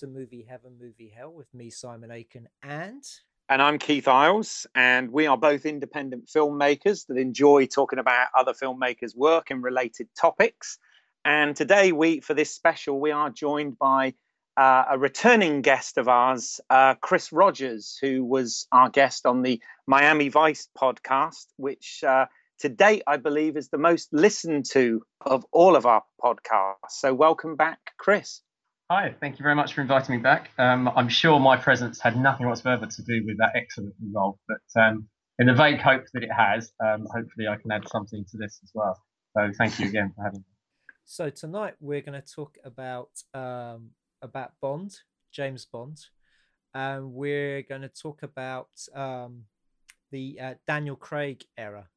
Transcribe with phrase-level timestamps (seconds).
[0.00, 3.02] To Movie Heaven, Movie Hell with me, Simon Aiken, and
[3.48, 8.52] And I'm Keith Isles, and we are both independent filmmakers that enjoy talking about other
[8.52, 10.76] filmmakers' work and related topics.
[11.24, 14.12] And today, we for this special, we are joined by
[14.58, 19.62] uh, a returning guest of ours, uh, Chris Rogers, who was our guest on the
[19.86, 22.26] Miami Vice podcast, which uh,
[22.58, 26.90] to date, I believe, is the most listened to of all of our podcasts.
[26.90, 28.42] So, welcome back, Chris.
[28.88, 30.50] Hi, thank you very much for inviting me back.
[30.58, 34.80] Um, I'm sure my presence had nothing whatsoever to do with that excellent result, but
[34.80, 35.08] um,
[35.40, 38.60] in the vague hope that it has, um, hopefully I can add something to this
[38.62, 38.96] as well.
[39.36, 40.44] So thank you again for having me.
[41.04, 43.90] So tonight we're going to talk about um,
[44.22, 44.96] about Bond,
[45.32, 45.98] James Bond,
[46.72, 49.46] and we're going to talk about um,
[50.12, 51.88] the uh, Daniel Craig era.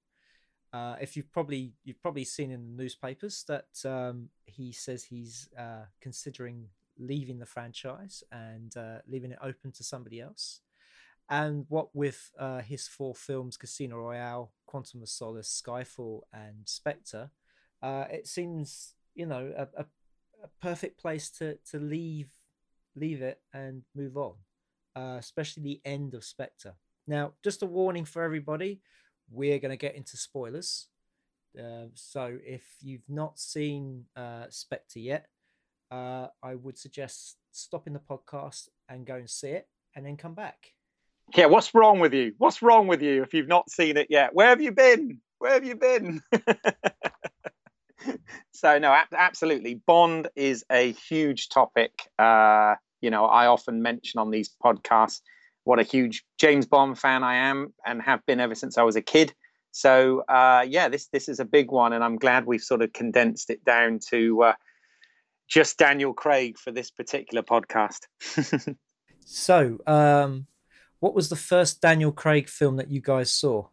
[0.73, 5.49] Uh, if you've probably you've probably seen in the newspapers that um, he says he's
[5.55, 6.65] uh, considering
[6.99, 10.61] leaving the franchise and uh, leaving it open to somebody else.
[11.29, 17.29] And what with uh, his four films, Casino Royale, Quantum of Solace, Skyfall, and Spectre,
[17.81, 19.85] uh, it seems you know a, a,
[20.43, 22.29] a, perfect place to to leave
[22.95, 24.33] leave it and move on,
[24.95, 26.73] uh, especially the end of Spectre.
[27.07, 28.81] Now, just a warning for everybody:
[29.29, 30.87] we're going to get into spoilers.
[31.57, 35.27] Uh, so if you've not seen uh, Spectre yet,
[35.91, 40.33] uh, I would suggest stopping the podcast and go and see it, and then come
[40.33, 40.73] back.
[41.35, 42.33] Yeah, what's wrong with you?
[42.37, 44.33] What's wrong with you if you've not seen it yet?
[44.33, 45.19] Where have you been?
[45.37, 46.21] Where have you been?
[48.51, 49.75] so no, absolutely.
[49.75, 51.91] Bond is a huge topic.
[52.17, 55.21] Uh, you know, I often mention on these podcasts
[55.63, 58.95] what a huge James Bond fan I am and have been ever since I was
[58.95, 59.33] a kid.
[59.71, 62.91] So uh, yeah, this this is a big one, and I'm glad we've sort of
[62.91, 64.53] condensed it down to uh,
[65.49, 68.01] just Daniel Craig for this particular podcast.
[69.25, 70.45] so, um,
[70.99, 73.67] what was the first Daniel Craig film that you guys saw?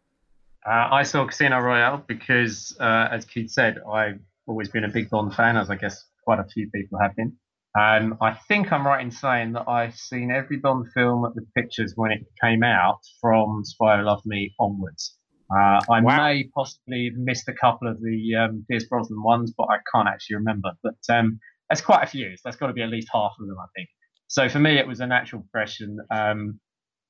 [0.65, 5.09] Uh, I saw Casino Royale because, uh, as Keith said, I've always been a big
[5.09, 7.33] Bond fan, as I guess quite a few people have been.
[7.79, 11.45] Um, I think I'm right in saying that I've seen every Bond film at the
[11.55, 15.15] pictures when it came out from Spy Who Loved Me onwards.
[15.49, 16.17] Uh, I wow.
[16.17, 20.07] may possibly have missed a couple of the um, Pierce Brosnan ones, but I can't
[20.09, 20.71] actually remember.
[20.83, 21.39] But um,
[21.69, 22.35] that's quite a few.
[22.35, 23.89] So that's got to be at least half of them, I think.
[24.27, 26.59] So for me, it was a natural progression um,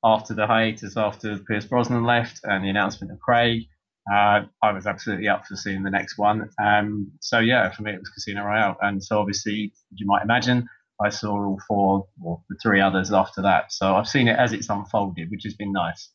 [0.03, 3.63] after the hiatus, after Pierce Brosnan left and the announcement of Craig.
[4.11, 6.49] Uh, I was absolutely up for seeing the next one.
[6.63, 8.77] Um, so yeah, for me, it was Casino Royale.
[8.81, 10.67] And so obviously, you might imagine,
[11.03, 13.73] I saw all four or the three others after that.
[13.73, 16.09] So I've seen it as it's unfolded, which has been nice.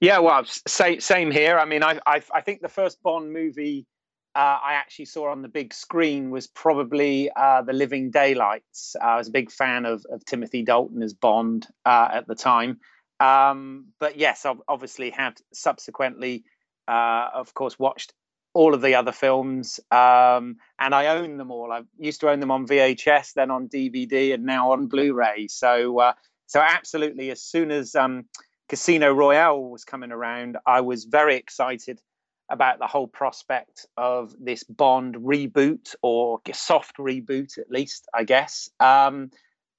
[0.00, 1.58] Yeah, well, same same here.
[1.58, 3.86] I mean, I I, I think the first Bond movie
[4.38, 8.94] uh, I actually saw on the big screen was probably uh, The Living Daylights.
[8.94, 12.36] Uh, I was a big fan of, of Timothy Dalton as Bond uh, at the
[12.36, 12.78] time.
[13.18, 16.44] Um, but yes, I've obviously had subsequently,
[16.86, 18.12] uh, of course, watched
[18.54, 21.72] all of the other films, um, and I own them all.
[21.72, 25.48] I used to own them on VHS, then on DVD, and now on Blu-ray.
[25.48, 26.12] So, uh,
[26.46, 28.26] so absolutely, as soon as um,
[28.68, 32.00] Casino Royale was coming around, I was very excited
[32.50, 38.70] about the whole prospect of this Bond reboot or soft reboot, at least, I guess.
[38.80, 39.30] Um,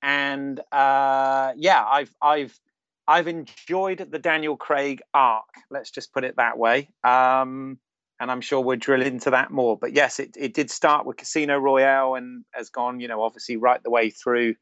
[0.01, 2.59] and uh, yeah, I've I've
[3.07, 5.49] I've enjoyed the Daniel Craig arc.
[5.71, 6.89] Let's just put it that way.
[7.03, 7.79] Um,
[8.19, 9.77] and I'm sure we'll drill into that more.
[9.77, 13.57] But yes, it, it did start with Casino Royale and has gone, you know, obviously
[13.57, 14.55] right the way through.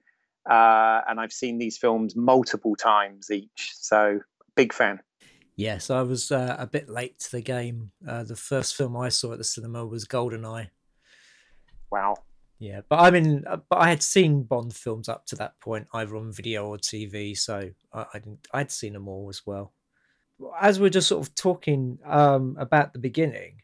[0.50, 3.74] Uh, and I've seen these films multiple times each.
[3.74, 4.20] So
[4.56, 5.02] big fan.
[5.58, 7.92] Yes, I was uh, a bit late to the game.
[8.08, 10.70] Uh, the first film I saw at the cinema was Goldeneye.
[11.92, 12.18] Wow.
[12.60, 15.88] Yeah, but I mean, uh, but I had seen Bond films up to that point,
[15.94, 19.74] either on video or TV, so I, I didn't, I'd seen them all as well.
[20.62, 23.62] As we're just sort of talking um, about the beginning,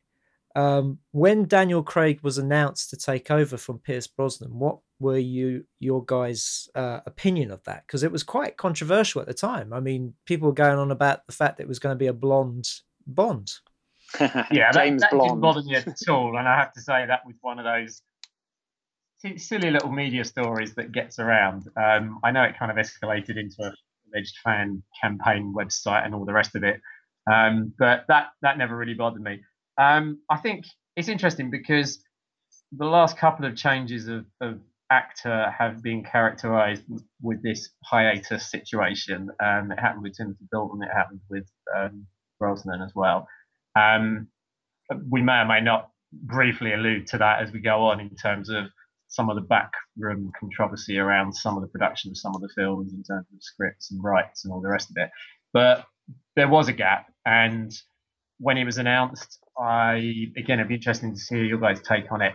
[0.55, 5.65] um, when Daniel Craig was announced to take over from Pierce Brosnan, what were you
[5.79, 7.85] your guys' uh, opinion of that?
[7.85, 9.73] Because it was quite controversial at the time.
[9.73, 12.07] I mean, people were going on about the fact that it was going to be
[12.07, 12.67] a blonde
[13.05, 13.51] Bond.
[14.19, 15.29] yeah, James that, that Blonde.
[15.29, 18.01] didn't bother me at all, and I have to say that was one of those
[19.37, 21.69] silly little media stories that gets around.
[21.77, 23.73] Um, I know it kind of escalated into a
[24.13, 26.79] alleged fan campaign website and all the rest of it,
[27.31, 29.41] um, but that that never really bothered me.
[29.77, 30.65] Um, I think
[30.95, 32.03] it's interesting because
[32.71, 34.59] the last couple of changes of, of
[34.91, 36.83] actor have been characterized
[37.21, 39.29] with this hiatus situation.
[39.43, 41.45] Um, it happened with Timothy Dalton, it happened with
[41.75, 42.05] um,
[42.39, 43.27] Brosnan as well.
[43.75, 44.27] Um,
[45.09, 48.49] we may or may not briefly allude to that as we go on in terms
[48.49, 48.65] of
[49.07, 52.93] some of the backroom controversy around some of the production of some of the films
[52.93, 55.09] in terms of scripts and rights and all the rest of it.
[55.53, 55.85] But
[56.35, 57.71] there was a gap, and
[58.39, 62.21] when it was announced, I again it'd be interesting to see your guys' take on
[62.21, 62.33] it.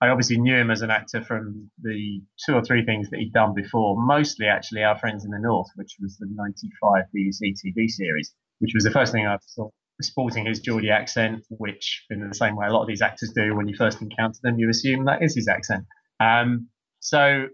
[0.00, 3.32] I obviously knew him as an actor from the two or three things that he'd
[3.32, 7.88] done before, mostly actually Our Friends in the North, which was the 95 BBC TV
[7.88, 9.70] series, which was the first thing I saw
[10.02, 13.54] sporting his Geordie accent, which in the same way a lot of these actors do
[13.54, 15.86] when you first encounter them, you assume that is his accent.
[16.20, 16.68] Um,
[17.00, 17.46] so,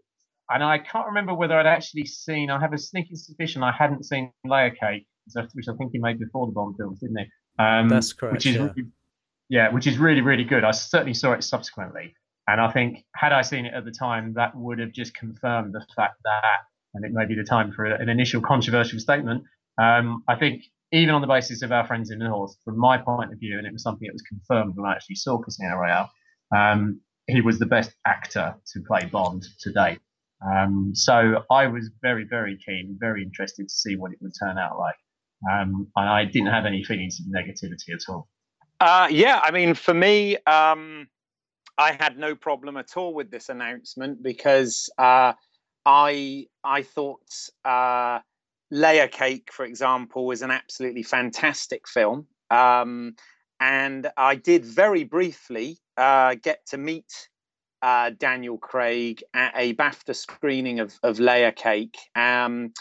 [0.51, 4.05] and I can't remember whether I'd actually seen, I have a sneaking suspicion I hadn't
[4.05, 5.07] seen Layer Cake,
[5.55, 7.27] which I think he made before the Bond films, didn't he?
[7.63, 8.35] Um, That's correct.
[8.35, 8.63] Which is yeah.
[8.63, 8.89] Really,
[9.49, 10.65] yeah, which is really, really good.
[10.65, 12.15] I certainly saw it subsequently.
[12.53, 15.73] And I think had I seen it at the time, that would have just confirmed
[15.73, 16.59] the fact that,
[16.93, 19.45] and it may be the time for an initial controversial statement.
[19.81, 22.99] Um, I think even on the basis of our friends in the north, from my
[22.99, 25.77] point of view, and it was something that was confirmed when I actually saw Casino
[25.77, 26.11] Royale,
[26.55, 30.01] um, he was the best actor to play Bond to date.
[30.47, 34.59] Um, so I was very, very keen, very interested to see what it would turn
[34.59, 34.97] out like.
[35.51, 38.29] Um, and I didn't have any feelings of negativity at all.
[38.79, 41.09] Uh, yeah, I mean, for me, um,
[41.79, 45.33] I had no problem at all with this announcement because uh,
[45.87, 47.27] I I thought
[47.65, 48.21] uh,
[48.71, 53.15] Layer Cake, for example, was an absolutely fantastic film, um,
[53.61, 57.29] and I did very briefly uh, get to meet
[57.81, 61.97] uh, Daniel Craig at a BAFTA screening of of Layer Cake.
[62.15, 62.73] Um,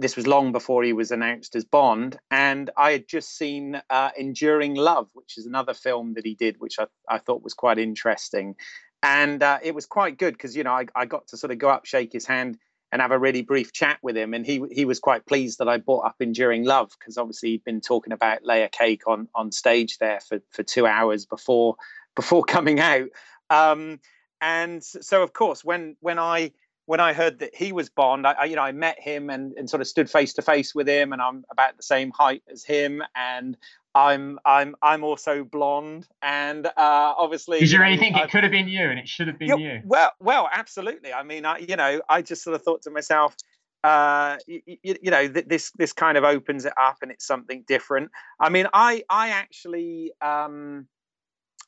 [0.00, 4.10] this was long before he was announced as Bond, and I had just seen uh,
[4.16, 7.78] Enduring Love, which is another film that he did, which I, I thought was quite
[7.78, 8.56] interesting.
[9.02, 11.58] And uh, it was quite good because, you know, I, I got to sort of
[11.58, 12.58] go up, shake his hand,
[12.92, 14.34] and have a really brief chat with him.
[14.34, 17.64] And he he was quite pleased that I brought up Enduring Love because obviously he'd
[17.64, 21.76] been talking about Layer Cake on on stage there for, for two hours before
[22.16, 23.08] before coming out.
[23.48, 24.00] Um,
[24.40, 26.52] and so, of course, when when I
[26.86, 29.52] when I heard that he was Bond, I, I, you know I met him and,
[29.54, 32.42] and sort of stood face to face with him, and I'm about the same height
[32.50, 33.56] as him, and
[33.94, 37.58] I'm I'm I'm also blonde, and uh, obviously.
[37.58, 39.56] Is there anything it could have been you, and it should have been you?
[39.58, 39.80] you?
[39.84, 41.12] Well, well, absolutely.
[41.12, 43.34] I mean, I you know I just sort of thought to myself,
[43.82, 47.64] uh, you, you, know, th- this this kind of opens it up, and it's something
[47.66, 48.10] different.
[48.38, 50.86] I mean, I I actually um,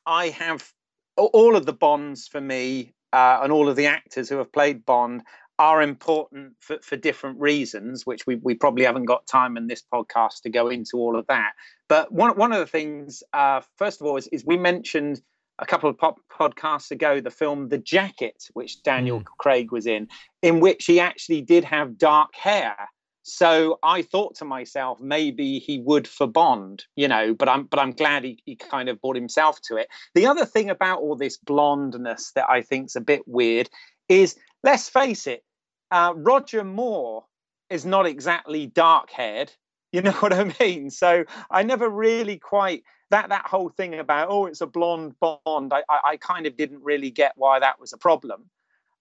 [0.05, 0.69] I have
[1.15, 4.85] all of the bonds for me uh, and all of the actors who have played
[4.85, 5.23] Bond
[5.59, 9.83] are important for, for different reasons, which we, we probably haven't got time in this
[9.93, 11.51] podcast to go into all of that.
[11.87, 15.21] But one, one of the things, uh, first of all, is, is we mentioned
[15.59, 19.25] a couple of pop- podcasts ago the film The Jacket, which Daniel mm.
[19.37, 20.07] Craig was in,
[20.41, 22.75] in which he actually did have dark hair.
[23.23, 27.79] So I thought to myself, maybe he would for Bond, you know, but I'm but
[27.79, 29.87] I'm glad he, he kind of brought himself to it.
[30.13, 33.69] The other thing about all this blondness that I think's a bit weird
[34.09, 35.43] is let's face it,
[35.89, 37.23] uh, Roger Moore
[37.69, 39.51] is not exactly dark haired.
[39.93, 40.89] You know what I mean?
[40.89, 45.71] So I never really quite that that whole thing about oh it's a blonde Bond.
[45.71, 48.49] I I, I kind of didn't really get why that was a problem.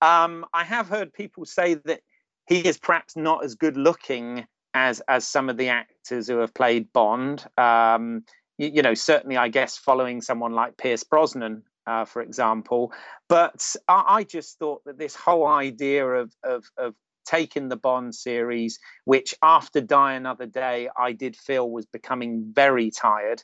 [0.02, 2.02] Um, I have heard people say that
[2.47, 6.55] he is perhaps not as good looking as as some of the actors who have
[6.55, 7.45] played Bond.
[7.57, 8.25] Um,
[8.59, 12.93] you, you, know, certainly, I guess following someone like Pierce Brosnan, uh, for example.
[13.29, 16.95] But I, I, just thought that this whole idea of of, of
[17.25, 22.91] taking the Bond series, which after Die Another Day, I did feel was becoming very
[22.91, 23.43] tired.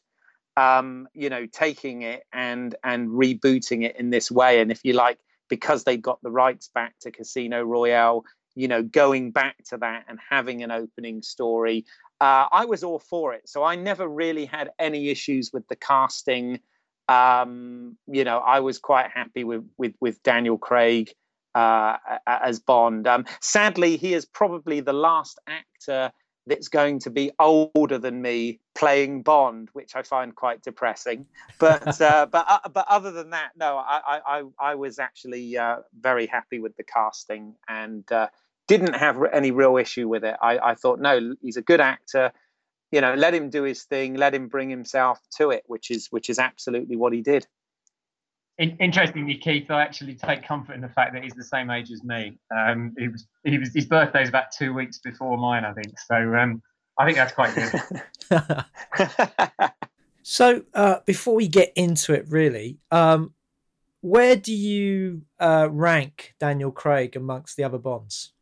[0.56, 4.92] Um, you know, taking it and and rebooting it in this way, and if you
[4.92, 8.24] like, because they got the rights back to Casino Royale,
[8.58, 11.84] you know going back to that and having an opening story
[12.20, 13.48] uh, I was all for it.
[13.48, 16.60] So I never really had any issues with the casting.
[17.08, 21.12] Um, you know, I was quite happy with with, with Daniel Craig
[21.54, 21.96] uh,
[22.26, 23.06] as Bond.
[23.06, 26.12] Um, sadly, he is probably the last actor
[26.46, 31.26] that's going to be older than me playing Bond, which I find quite depressing.
[31.60, 35.76] But uh, but uh, but other than that, no, I I I was actually uh,
[36.00, 38.26] very happy with the casting and uh,
[38.68, 40.36] didn't have any real issue with it.
[40.40, 42.30] I, I thought, no, he's a good actor.
[42.92, 46.06] You know, let him do his thing, let him bring himself to it, which is
[46.10, 47.46] which is absolutely what he did.
[48.58, 52.02] Interestingly, Keith, I actually take comfort in the fact that he's the same age as
[52.02, 52.38] me.
[52.56, 55.96] Um, he was, he was, his birthday's about two weeks before mine, I think.
[56.00, 56.60] So um,
[56.98, 58.64] I think that's quite good.
[60.24, 63.32] so uh, before we get into it, really, um,
[64.00, 68.32] where do you uh, rank Daniel Craig amongst the other Bonds?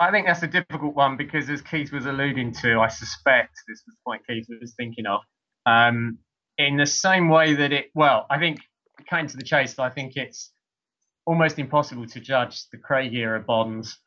[0.00, 3.82] I think that's a difficult one because, as Keith was alluding to, I suspect this
[3.86, 5.20] was the point Keith was thinking of.
[5.66, 6.18] Um,
[6.58, 8.58] in the same way that it, well, I think
[8.98, 10.52] it came to the chase, I think it's
[11.26, 13.98] almost impossible to judge the Craig era Bonds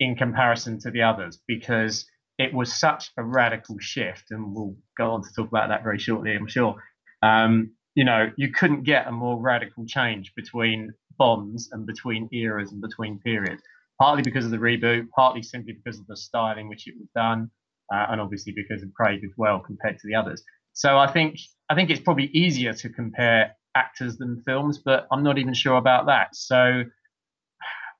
[0.00, 2.06] in comparison to the others because
[2.38, 5.98] it was such a radical shift, and we'll go on to talk about that very
[5.98, 6.76] shortly, I'm sure.
[7.22, 12.72] Um, you know, you couldn't get a more radical change between Bonds and between eras
[12.72, 13.62] and between periods,
[14.00, 17.08] partly because of the reboot, partly simply because of the style in which it was
[17.14, 17.50] done,
[17.92, 20.42] uh, and obviously because of Craig as well compared to the others.
[20.72, 21.38] So I think
[21.70, 25.76] I think it's probably easier to compare actors than films, but I'm not even sure
[25.76, 26.34] about that.
[26.34, 26.84] So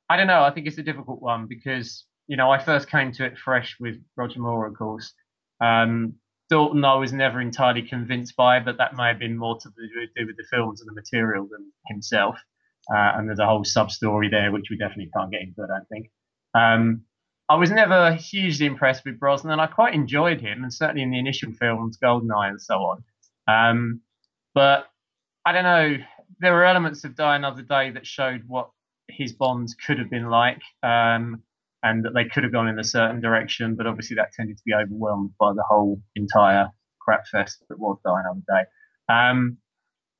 [0.08, 0.42] I don't know.
[0.42, 3.76] I think it's a difficult one because you know I first came to it fresh
[3.80, 5.12] with Roger Moore, of course.
[5.60, 6.14] Um,
[6.50, 10.26] Dalton, I was never entirely convinced by, but that may have been more to do
[10.26, 12.36] with the films and the material than himself.
[12.90, 15.66] Uh, and there's a whole sub story there, which we definitely can't get into, I
[15.66, 16.10] don't think.
[16.54, 17.04] Um,
[17.48, 19.60] I was never hugely impressed with Brosnan.
[19.60, 23.04] I quite enjoyed him, and certainly in the initial films, Goldeneye and so on.
[23.46, 24.00] Um,
[24.54, 24.86] but
[25.44, 25.96] I don't know.
[26.40, 28.70] There were elements of Die Another Day that showed what
[29.08, 31.42] his bonds could have been like, um,
[31.82, 33.74] and that they could have gone in a certain direction.
[33.76, 37.98] But obviously, that tended to be overwhelmed by the whole entire crap fest that was
[38.04, 39.14] Die Another Day.
[39.14, 39.58] Um,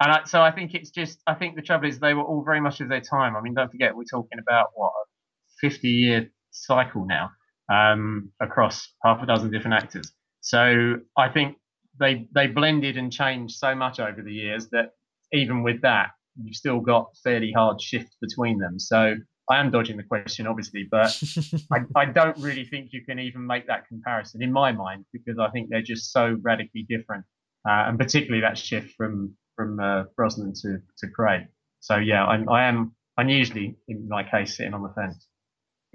[0.00, 2.42] and I, so I think it's just, I think the trouble is they were all
[2.44, 3.36] very much of their time.
[3.36, 7.30] I mean, don't forget, we're talking about what, a 50 year cycle now
[7.72, 10.12] um, across half a dozen different actors.
[10.40, 11.56] So I think
[11.98, 14.90] they they blended and changed so much over the years that
[15.32, 16.10] even with that,
[16.42, 18.78] you've still got fairly hard shift between them.
[18.78, 19.14] So
[19.48, 21.18] I am dodging the question, obviously, but
[21.72, 25.38] I, I, don't really think you can even make that comparison in my mind because
[25.38, 27.24] I think they're just so radically different,
[27.68, 31.42] uh, and particularly that shift from from uh, Brosnan to to Craig.
[31.80, 35.26] So yeah, I'm, I am unusually in my case sitting on the fence.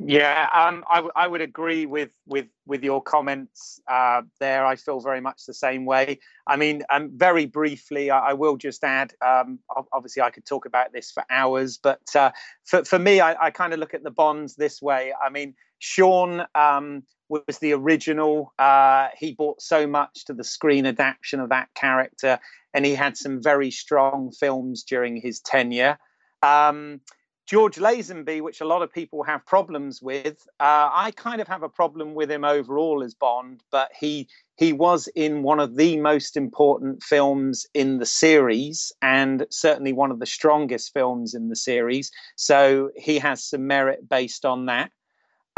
[0.02, 4.66] Yeah, um, I, w- I would agree with with with your comments uh, there.
[4.66, 6.20] I feel very much the same way.
[6.48, 9.14] I mean, um, very briefly, I, I will just add.
[9.26, 9.60] Um,
[9.92, 12.32] obviously, I could talk about this for hours, but uh,
[12.64, 15.12] for for me, I, I kind of look at the Bonds this way.
[15.22, 18.54] I mean, Sean um, was the original.
[18.58, 22.40] Uh, he brought so much to the screen adaptation of that character,
[22.74, 25.98] and he had some very strong films during his tenure.
[26.44, 27.02] Um,
[27.50, 31.64] George Lazenby, which a lot of people have problems with, uh, I kind of have
[31.64, 35.98] a problem with him overall as Bond, but he he was in one of the
[35.98, 41.56] most important films in the series and certainly one of the strongest films in the
[41.56, 42.12] series.
[42.36, 44.92] So he has some merit based on that.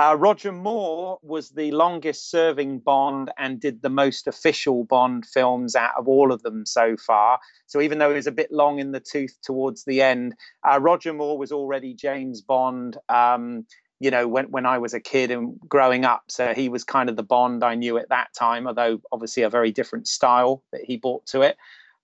[0.01, 5.75] Uh, Roger Moore was the longest serving Bond and did the most official Bond films
[5.75, 7.39] out of all of them so far.
[7.67, 10.33] So even though he was a bit long in the tooth towards the end,
[10.67, 12.97] uh, Roger Moore was already James Bond.
[13.09, 13.67] Um,
[13.99, 17.07] you know, when when I was a kid and growing up, so he was kind
[17.07, 18.65] of the Bond I knew at that time.
[18.65, 21.57] Although obviously a very different style that he brought to it.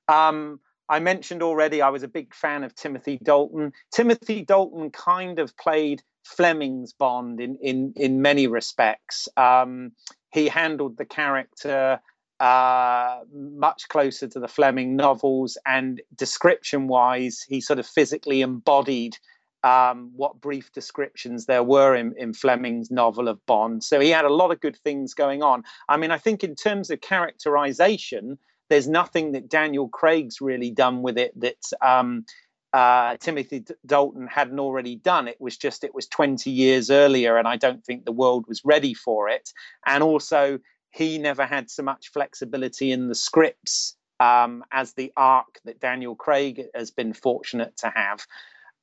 [0.07, 3.73] Um, I mentioned already I was a big fan of Timothy Dalton.
[3.91, 6.03] Timothy Dalton kind of played
[6.36, 9.29] Fleming's Bond in in in many respects.
[9.38, 9.93] Um,
[10.31, 12.00] he handled the character
[12.39, 19.17] uh, much closer to the Fleming novels, and description-wise, he sort of physically embodied
[19.63, 23.84] um, what brief descriptions there were in, in Fleming's novel of Bond.
[23.84, 25.63] So he had a lot of good things going on.
[25.89, 28.38] I mean, I think in terms of characterization,
[28.69, 32.25] there's nothing that Daniel Craig's really done with it that um,
[32.74, 35.27] uh, Timothy Dalton hadn't already done.
[35.27, 38.62] It was just it was 20 years earlier, and I don't think the world was
[38.65, 39.51] ready for it.
[39.86, 40.59] And also,
[40.91, 46.15] he never had so much flexibility in the scripts um, as the arc that Daniel
[46.15, 48.25] Craig has been fortunate to have.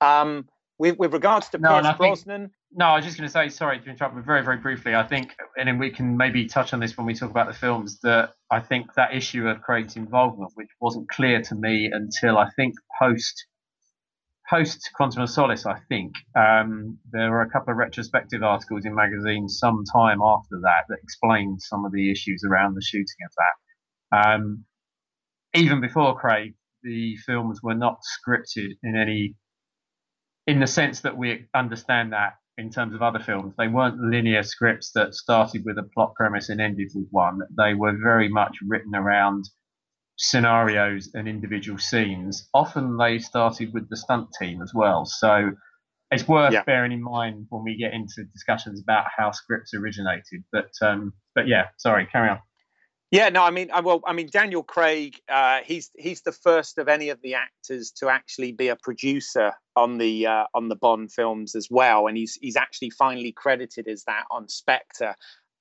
[0.01, 0.49] Um,
[0.79, 2.41] with, with regards to no, Pierce Brosnan.
[2.43, 4.95] Think, no, I was just going to say, sorry to interrupt, but very, very briefly,
[4.97, 7.55] I think, and then we can maybe touch on this when we talk about the
[7.55, 12.39] films, that I think that issue of Craig's involvement, which wasn't clear to me until
[12.39, 13.47] I think post
[14.49, 18.95] post Quantum of Solace, I think um, there were a couple of retrospective articles in
[18.95, 23.33] magazines some time after that that explained some of the issues around the shooting of
[23.37, 24.35] that.
[24.35, 24.65] Um,
[25.55, 29.35] even before Craig, the films were not scripted in any
[30.47, 33.55] in the sense that we understand that in terms of other films.
[33.57, 37.41] They weren't linear scripts that started with a plot premise and ended with one.
[37.57, 39.45] They were very much written around
[40.17, 42.49] scenarios and individual scenes.
[42.55, 45.05] Often they started with the stunt team as well.
[45.05, 45.53] So
[46.11, 46.63] it's worth yeah.
[46.65, 50.45] bearing in mind when we get into discussions about how scripts originated.
[50.53, 52.39] But um, but yeah, sorry, carry on.
[53.11, 56.89] Yeah, no, I mean, well, I mean, Daniel Craig, uh, he's he's the first of
[56.89, 61.13] any of the actors to actually be a producer on the uh, on the Bond
[61.13, 65.15] films as well, and he's he's actually finally credited as that on Spectre.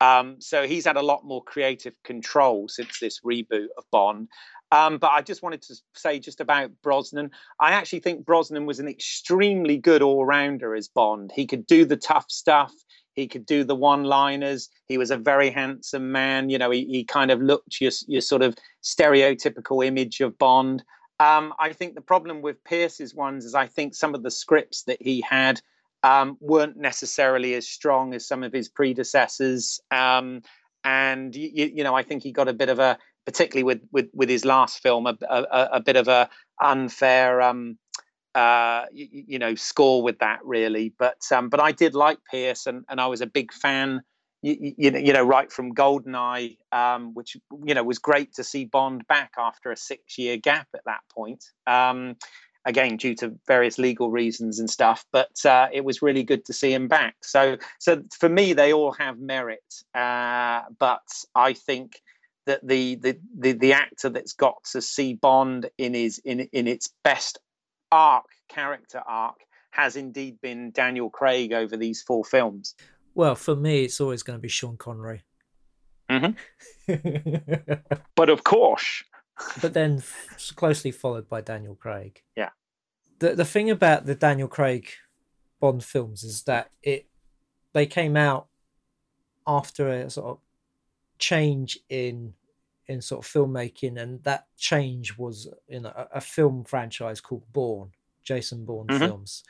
[0.03, 4.27] Um, so he's had a lot more creative control since this reboot of Bond.
[4.69, 7.31] Um, but I just wanted to say just about Brosnan.
[7.59, 11.31] I actually think Brosnan was an extremely good all rounder as Bond.
[11.33, 12.73] He could do the tough stuff.
[13.13, 14.69] He could do the one-liners.
[14.87, 16.49] He was a very handsome man.
[16.49, 20.83] You know, he, he kind of looked your, your sort of stereotypical image of Bond.
[21.19, 24.83] Um, I think the problem with Pierce's ones is I think some of the scripts
[24.83, 25.61] that he had
[26.03, 29.79] um, weren't necessarily as strong as some of his predecessors.
[29.89, 30.41] Um,
[30.83, 34.09] and you, you, know, I think he got a bit of a, particularly with with,
[34.13, 36.29] with his last film, a, a, a bit of a
[36.61, 37.77] unfair um,
[38.35, 40.93] uh, you, you, know score with that really.
[40.97, 44.01] But um, but I did like Pierce, and, and I was a big fan.
[44.45, 49.07] You, you, know, right from Goldeneye, um, which you know was great to see Bond
[49.07, 51.45] back after a six-year gap at that point.
[52.65, 56.53] Again, due to various legal reasons and stuff, but uh, it was really good to
[56.53, 57.15] see him back.
[57.21, 61.01] So, so for me, they all have merit, uh, but
[61.35, 62.01] I think
[62.45, 66.67] that the, the the the actor that's got to see Bond in his in in
[66.67, 67.39] its best
[67.91, 69.39] arc, character arc,
[69.71, 72.75] has indeed been Daniel Craig over these four films.
[73.15, 75.23] Well, for me, it's always going to be Sean Connery.
[76.09, 77.73] Mm-hmm.
[78.15, 79.03] but of course.
[79.61, 80.03] But then
[80.55, 82.21] closely followed by Daniel Craig.
[82.35, 82.49] Yeah.
[83.19, 84.89] The the thing about the Daniel Craig
[85.59, 87.07] Bond films is that it
[87.73, 88.47] they came out
[89.45, 90.37] after a sort of
[91.17, 92.33] change in
[92.87, 97.91] in sort of filmmaking, and that change was in a, a film franchise called Bourne,
[98.23, 99.05] Jason Bourne mm-hmm.
[99.05, 99.43] films,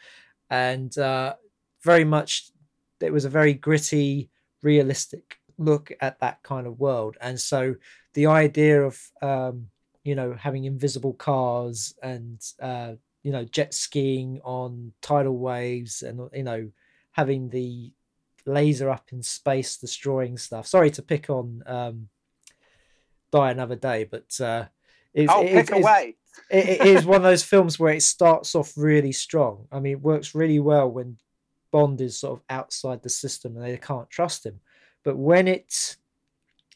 [0.50, 1.36] and uh,
[1.82, 2.52] very much
[3.00, 4.30] it was a very gritty,
[4.62, 7.76] realistic look at that kind of world, and so
[8.14, 9.68] the idea of um,
[10.04, 16.30] you know having invisible cars and uh, you know jet skiing on tidal waves, and
[16.34, 16.70] you know
[17.12, 17.92] having the
[18.46, 20.68] laser up in space destroying stuff.
[20.68, 22.10] Sorry to pick on um,
[23.32, 24.66] Die Another Day, but uh,
[25.14, 26.16] it's, oh, pick away.
[26.50, 29.68] it, it is one of those films where it starts off really strong.
[29.72, 31.18] I mean, it works really well when
[31.72, 34.60] Bond is sort of outside the system and they can't trust him.
[35.04, 35.98] But when it's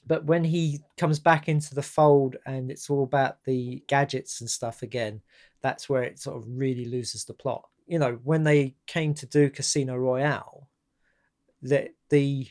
[0.08, 4.50] but when he comes back into the fold and it's all about the gadgets and
[4.50, 5.22] stuff again,
[5.62, 7.68] that's where it sort of really loses the plot.
[7.88, 10.70] You know, when they came to do Casino Royale,
[11.64, 12.48] that the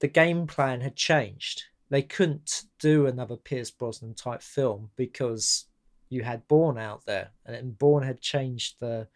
[0.00, 5.66] the game plan had changed they couldn't do another Pierce Brosnan type film because
[6.08, 9.08] you had Bourne out there, and Bourne had changed the,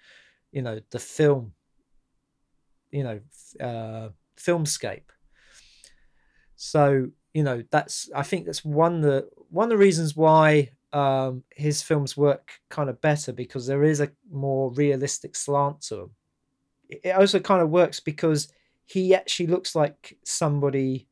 [0.53, 1.55] you know, the film,
[2.91, 3.21] you know,
[3.59, 5.09] uh, filmscape.
[6.57, 11.43] So you know that's I think that's one the one of the reasons why um,
[11.55, 16.11] his films work kind of better because there is a more realistic slant to them.
[16.89, 18.49] It also kind of works because
[18.87, 21.09] he actually looks like somebody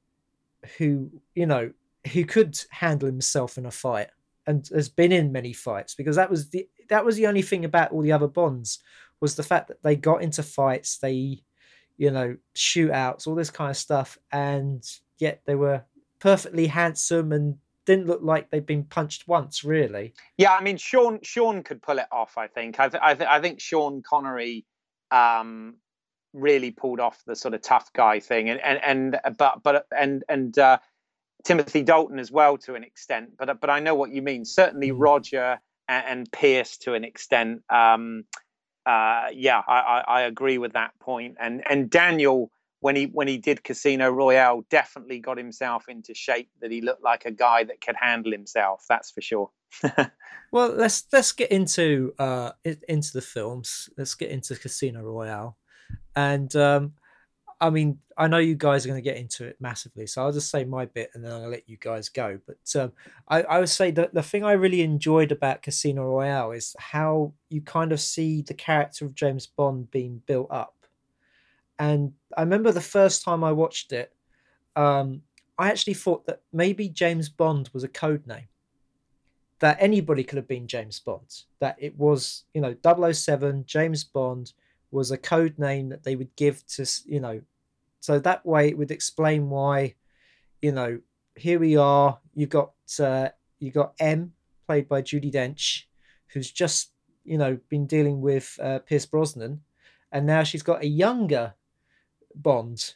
[0.79, 1.71] who you know
[2.11, 4.09] who could handle himself in a fight
[4.47, 7.67] and has been in many fights because that was the that was the only thing
[7.67, 8.79] about all the other bonds
[9.21, 11.43] was the fact that they got into fights they
[11.99, 14.83] you know shootouts all this kind of stuff and
[15.19, 15.85] yet they were
[16.25, 17.57] perfectly handsome and
[17.87, 21.99] didn't look like they'd been punched once really yeah i mean sean sean could pull
[21.99, 24.65] it off i think i, th- I, th- I think sean connery
[25.11, 25.77] um,
[26.35, 30.25] really pulled off the sort of tough guy thing, and and and but but and
[30.29, 30.79] and uh,
[31.45, 33.31] Timothy Dalton as well to an extent.
[33.39, 34.45] But but I know what you mean.
[34.45, 34.97] Certainly mm.
[34.99, 37.63] Roger and, and Pierce to an extent.
[37.71, 38.25] Um,
[38.85, 41.37] uh, yeah, I, I, I agree with that point.
[41.41, 42.51] And and Daniel
[42.85, 47.03] when he when he did Casino Royale, definitely got himself into shape that he looked
[47.03, 48.85] like a guy that could handle himself.
[48.87, 49.51] That's for sure.
[50.53, 53.89] well, let's let's get into uh into the films.
[53.97, 55.57] Let's get into Casino Royale,
[56.15, 56.93] and um,
[57.59, 60.33] I mean, I know you guys are going to get into it massively, so I'll
[60.33, 62.39] just say my bit and then I'll let you guys go.
[62.47, 62.93] But um,
[63.29, 67.33] I, I would say that the thing I really enjoyed about Casino Royale is how
[67.49, 70.74] you kind of see the character of James Bond being built up.
[71.79, 74.13] And I remember the first time I watched it,
[74.77, 75.23] um,
[75.59, 78.49] I actually thought that maybe James Bond was a code name.
[79.61, 81.43] That anybody could have been James Bond.
[81.61, 82.75] That it was, you know,
[83.13, 84.53] 007, James Bond
[84.91, 87.41] was a code name that they would give to, you know,
[88.01, 89.95] so that way it would explain why,
[90.61, 91.01] you know,
[91.37, 92.19] here we are.
[92.35, 94.33] You got uh, you got M
[94.67, 95.85] played by Judi Dench,
[96.29, 96.91] who's just
[97.25, 99.63] you know been dealing with uh, Pierce Brosnan,
[100.13, 101.55] and now she's got a younger
[102.35, 102.95] Bond,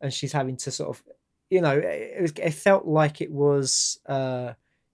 [0.00, 1.02] and she's having to sort of,
[1.50, 4.52] you know, it, was, it felt like it was, uh,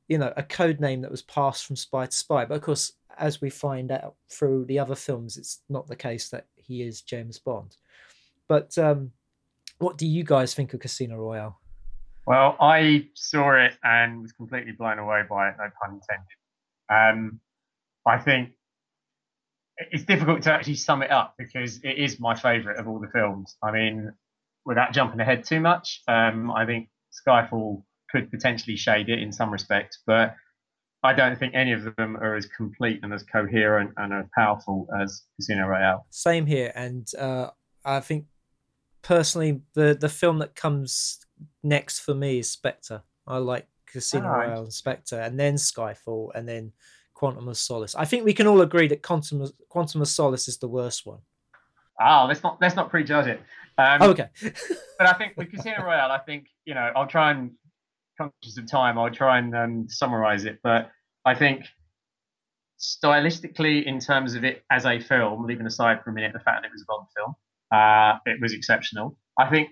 [0.09, 2.45] you know, a code name that was passed from spy to spy.
[2.45, 6.29] But of course, as we find out through the other films, it's not the case
[6.31, 7.77] that he is James Bond.
[8.49, 9.13] But um,
[9.79, 11.59] what do you guys think of Casino Royale?
[12.27, 16.27] Well, I saw it and was completely blown away by it, no pun intended.
[16.89, 17.41] Um,
[18.07, 18.51] I think
[19.77, 23.09] it's difficult to actually sum it up because it is my favourite of all the
[23.09, 23.57] films.
[23.63, 24.13] I mean,
[24.65, 26.89] without jumping ahead too much, um, I think
[27.27, 30.37] Skyfall could potentially shade it in some respects, but
[31.03, 34.89] I don't think any of them are as complete and as coherent and as powerful
[34.99, 36.07] as Casino Royale.
[36.11, 37.51] Same here, and uh,
[37.85, 38.27] I think
[39.03, 41.21] personally the the film that comes
[41.63, 43.03] next for me is Spectre.
[43.27, 46.73] I like Casino oh, Royale and Spectre, and then Skyfall, and then
[47.15, 47.95] Quantum of Solace.
[47.95, 51.21] I think we can all agree that Quantum Quantum of Solace is the worst one.
[52.01, 53.41] Oh, let's not let's not prejudge it.
[53.79, 54.29] Um, oh, okay.
[54.99, 57.53] but I think with Casino Royale, I think you know I'll try and
[58.19, 60.59] conscious of time, I'll try and um, summarize it.
[60.63, 60.91] But
[61.25, 61.65] I think
[62.79, 66.63] stylistically, in terms of it as a film, leaving aside for a minute the fact
[66.63, 67.35] that it was a Bond film,
[67.73, 69.17] uh, it was exceptional.
[69.39, 69.71] I think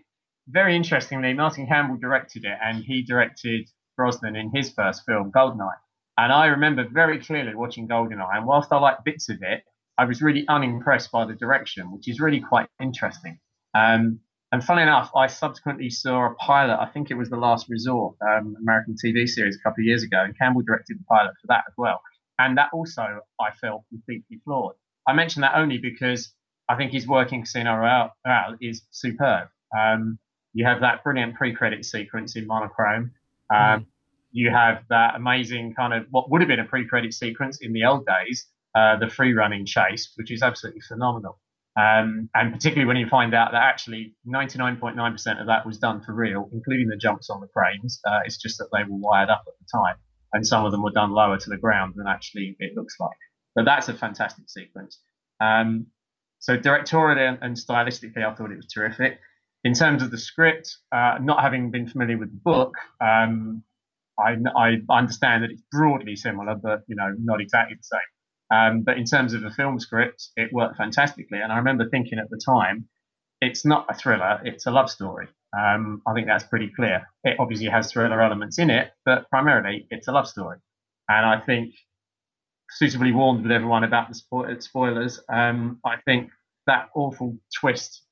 [0.48, 5.70] very interestingly, Martin Campbell directed it, and he directed Brosnan in his first film, Goldeneye.
[6.18, 9.64] And I remember very clearly watching Goldeneye, and whilst I like bits of it,
[9.98, 13.38] I was really unimpressed by the direction, which is really quite interesting.
[13.74, 14.20] Um,
[14.50, 16.78] and funny enough, I subsequently saw a pilot.
[16.78, 20.02] I think it was The Last Resort, um, American TV series a couple of years
[20.02, 22.02] ago, and Campbell directed the pilot for that as well.
[22.38, 24.74] And that also I felt completely flawed.
[25.06, 26.34] I mention that only because
[26.68, 28.12] I think his working Royale
[28.60, 29.48] is superb.
[29.76, 30.18] Um,
[30.52, 33.12] you have that brilliant pre-credit sequence in monochrome.
[33.50, 33.86] Um, mm.
[34.32, 37.84] You have that amazing kind of what would have been a pre-credit sequence in the
[37.84, 41.38] old days, uh, the free running chase, which is absolutely phenomenal.
[41.74, 46.12] Um, and particularly when you find out that actually 99.9% of that was done for
[46.12, 48.00] real, including the jumps on the cranes.
[48.06, 49.96] Uh, it's just that they were wired up at the time,
[50.32, 53.16] and some of them were done lower to the ground than actually it looks like.
[53.54, 55.00] But that's a fantastic sequence.
[55.40, 55.86] Um,
[56.40, 59.18] so directorially and, stylistically, I thought it was terrific.
[59.64, 63.62] In terms of the script, uh, not having been familiar with the book, um,
[64.18, 68.00] I, I, understand that it's broadly similar, but you know, not exactly the same.
[68.52, 71.40] Um, but in terms of a film script, it worked fantastically.
[71.40, 72.86] And I remember thinking at the time,
[73.40, 75.28] it's not a thriller, it's a love story.
[75.58, 77.08] Um, I think that's pretty clear.
[77.24, 80.58] It obviously has thriller elements in it, but primarily it's a love story.
[81.08, 81.74] And I think,
[82.70, 86.30] suitably warned with everyone about the spo- spoilers, um, I think
[86.66, 88.02] that awful twist,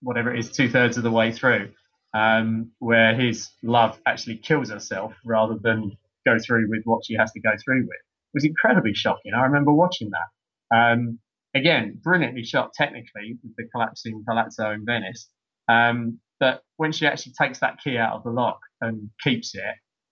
[0.00, 1.70] whatever it is, two thirds of the way through,
[2.14, 7.32] um, where his love actually kills herself rather than go through with what she has
[7.32, 8.00] to go through with
[8.34, 9.32] was incredibly shocking.
[9.34, 10.76] I remember watching that.
[10.76, 11.18] Um,
[11.54, 15.28] again, brilliantly shot technically with the collapsing palazzo in Venice.
[15.68, 19.62] Um, but when she actually takes that key out of the lock and keeps it,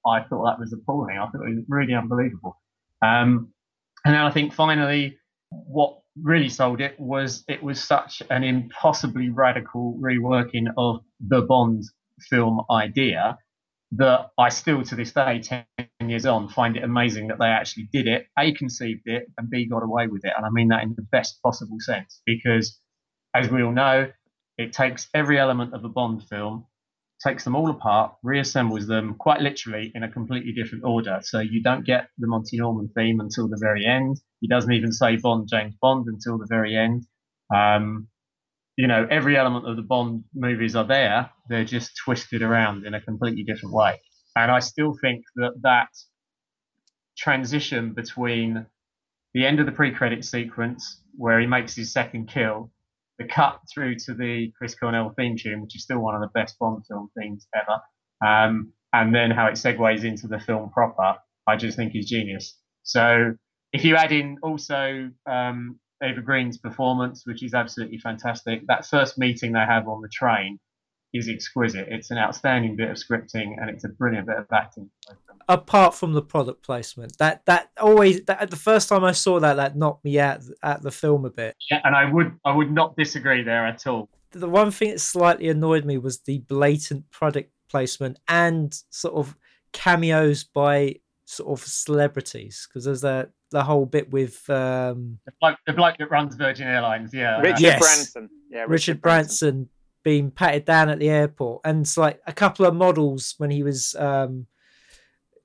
[0.06, 1.18] I thought that was appalling.
[1.18, 2.60] I thought it was really unbelievable.
[3.02, 3.52] Um,
[4.04, 5.18] and then I think finally,
[5.50, 11.82] what really sold it was it was such an impossibly radical reworking of the Bond
[12.30, 13.38] film idea
[13.92, 15.64] that I still to this day, 10
[16.08, 19.66] years on, find it amazing that they actually did it, A, conceived it, and B,
[19.68, 20.32] got away with it.
[20.36, 22.78] And I mean that in the best possible sense, because
[23.34, 24.10] as we all know,
[24.58, 26.66] it takes every element of a Bond film,
[27.24, 31.20] takes them all apart, reassembles them quite literally in a completely different order.
[31.22, 34.20] So you don't get the Monty Norman theme until the very end.
[34.40, 37.06] He doesn't even say Bond, James Bond until the very end.
[37.54, 38.08] Um,
[38.76, 41.30] you know, every element of the Bond movies are there.
[41.48, 44.00] They're just twisted around in a completely different way.
[44.36, 45.88] And I still think that that
[47.16, 48.66] transition between
[49.32, 52.70] the end of the pre-credit sequence where he makes his second kill
[53.18, 56.28] the cut through to the Chris Cornell theme tune, which is still one of the
[56.28, 57.80] best Bond film themes ever,
[58.24, 62.58] um, and then how it segues into the film proper, I just think is genius.
[62.82, 63.34] So
[63.72, 69.18] if you add in also um, Eva Green's performance, which is absolutely fantastic, that first
[69.18, 70.58] meeting they have on the train
[71.12, 71.88] is exquisite.
[71.90, 74.90] It's an outstanding bit of scripting and it's a brilliant bit of acting.
[75.48, 79.54] Apart from the product placement, that that always that the first time I saw that,
[79.54, 81.54] that knocked me out at the film a bit.
[81.70, 84.08] Yeah, and I would I would not disagree there at all.
[84.32, 89.36] The one thing that slightly annoyed me was the blatant product placement and sort of
[89.72, 95.58] cameos by sort of celebrities because there's that the whole bit with um the bloke,
[95.66, 97.78] the bloke that runs Virgin Airlines, yeah, Richard yes.
[97.78, 99.48] Branson, yeah, Richard, Richard Branson.
[99.54, 99.70] Branson
[100.02, 103.62] being patted down at the airport, and it's like a couple of models when he
[103.62, 104.46] was um,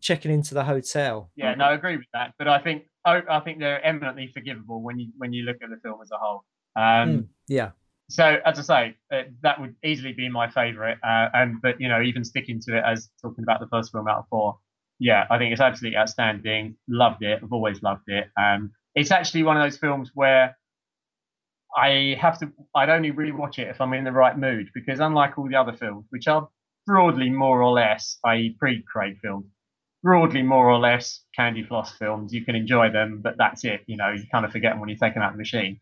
[0.01, 1.31] checking into the hotel.
[1.35, 2.33] Yeah, no, I agree with that.
[2.37, 5.69] But I think I, I think they're eminently forgivable when you when you look at
[5.69, 6.43] the film as a whole.
[6.75, 7.71] Um, mm, yeah.
[8.09, 10.97] So as I say, uh, that would easily be my favourite.
[11.03, 14.07] Uh, and but you know, even sticking to it as talking about the first film
[14.07, 14.57] out of four,
[14.99, 16.75] yeah, I think it's absolutely outstanding.
[16.87, 17.39] Loved it.
[17.41, 18.27] I've always loved it.
[18.37, 20.57] Um, it's actually one of those films where
[21.77, 22.51] I have to.
[22.75, 25.55] I'd only really watch it if I'm in the right mood because unlike all the
[25.55, 26.49] other films, which are
[26.85, 29.45] broadly more or less, i.e., pre-Craig films,
[30.03, 33.81] broadly more or less candy floss films, you can enjoy them, but that's it.
[33.87, 35.79] You know, you kind of forget them when you take them out of the machine.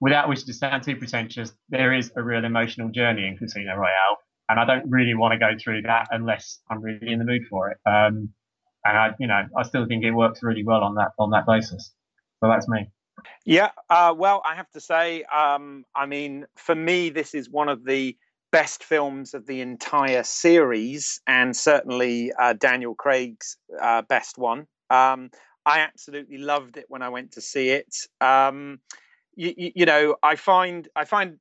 [0.00, 4.18] Without wishing to sound too pretentious, there is a real emotional journey in Casino Royale,
[4.48, 7.42] and I don't really want to go through that unless I'm really in the mood
[7.48, 7.78] for it.
[7.86, 8.30] Um,
[8.84, 11.46] and I, you know, I still think it works really well on that on that
[11.46, 11.92] basis.
[12.40, 12.90] So that's me.
[13.46, 17.68] Yeah, uh, well, I have to say, um, I mean, for me, this is one
[17.68, 18.16] of the
[18.54, 24.68] best films of the entire series, and certainly uh, Daniel Craig's uh, best one.
[24.90, 25.30] Um,
[25.66, 27.96] I absolutely loved it when I went to see it.
[28.20, 28.78] Um,
[29.34, 31.38] you, you, know, I find I find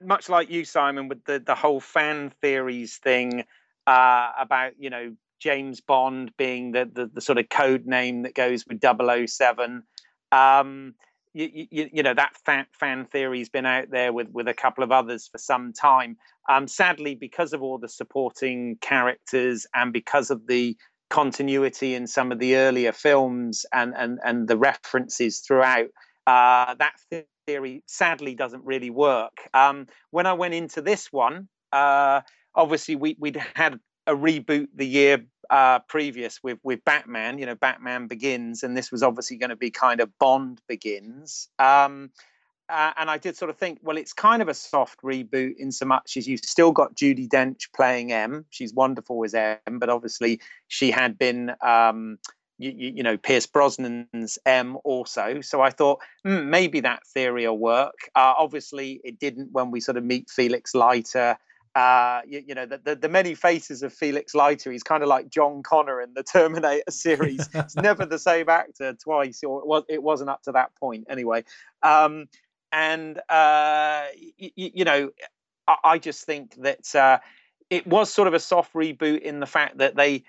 [0.00, 3.42] much like you, Simon, with the the whole fan theories thing
[3.88, 8.34] uh, about you know James Bond being the, the, the sort of code name that
[8.36, 9.82] goes with 007.
[10.30, 10.94] Um,
[11.32, 14.84] you, you, you, know that fan, fan theory's been out there with with a couple
[14.84, 16.16] of others for some time.
[16.48, 20.76] Um, sadly, because of all the supporting characters and because of the
[21.08, 25.88] continuity in some of the earlier films and and and the references throughout,
[26.26, 26.94] uh, that
[27.46, 29.48] theory sadly doesn't really work.
[29.54, 32.22] Um, when I went into this one, uh,
[32.54, 33.78] obviously we we'd had
[34.10, 37.38] a reboot the year uh, previous with with Batman.
[37.38, 41.48] You know, Batman Begins, and this was obviously going to be kind of Bond Begins.
[41.58, 42.10] Um,
[42.68, 45.72] uh, and I did sort of think, well, it's kind of a soft reboot in
[45.72, 48.44] so much as you've still got Judi Dench playing M.
[48.50, 51.52] She's wonderful as M, but obviously she had been.
[51.60, 52.18] Um,
[52.58, 55.40] you, you, know Pierce Brosnan's M also.
[55.40, 58.10] So I thought mm, maybe that theory will work.
[58.14, 61.38] Uh, obviously, it didn't when we sort of meet Felix Leiter
[61.74, 64.72] uh, you, you, know, the, the, the, many faces of Felix Leiter.
[64.72, 67.48] He's kind of like John Connor in the Terminator series.
[67.54, 71.06] it's never the same actor twice, or it, was, it wasn't up to that point
[71.08, 71.44] anyway.
[71.82, 72.28] Um,
[72.72, 74.06] and uh,
[74.40, 75.10] y- you know,
[75.66, 77.18] I, I, just think that uh,
[77.68, 80.24] it was sort of a soft reboot in the fact that they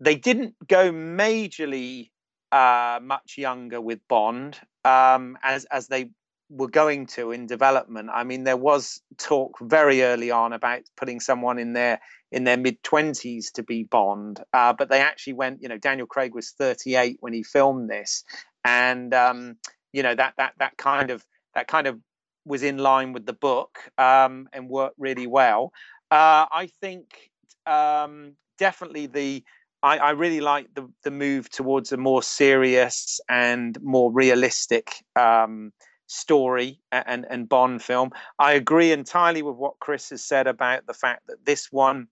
[0.00, 2.10] they didn't go majorly
[2.52, 6.10] uh, much younger with Bond um, as as they
[6.48, 8.10] were going to in development.
[8.12, 12.00] I mean, there was talk very early on about putting someone in their
[12.32, 15.62] in their mid twenties to be Bond, uh, but they actually went.
[15.62, 18.24] You know, Daniel Craig was thirty eight when he filmed this,
[18.64, 19.56] and um,
[19.92, 21.98] you know that that that kind of that kind of
[22.44, 25.72] was in line with the book um, and worked really well.
[26.10, 27.30] Uh, I think
[27.66, 29.44] um, definitely the
[29.82, 35.72] I, I, really like the the move towards a more serious and more realistic um,
[36.06, 38.10] story and, and Bond film.
[38.38, 42.08] I agree entirely with what Chris has said about the fact that this one,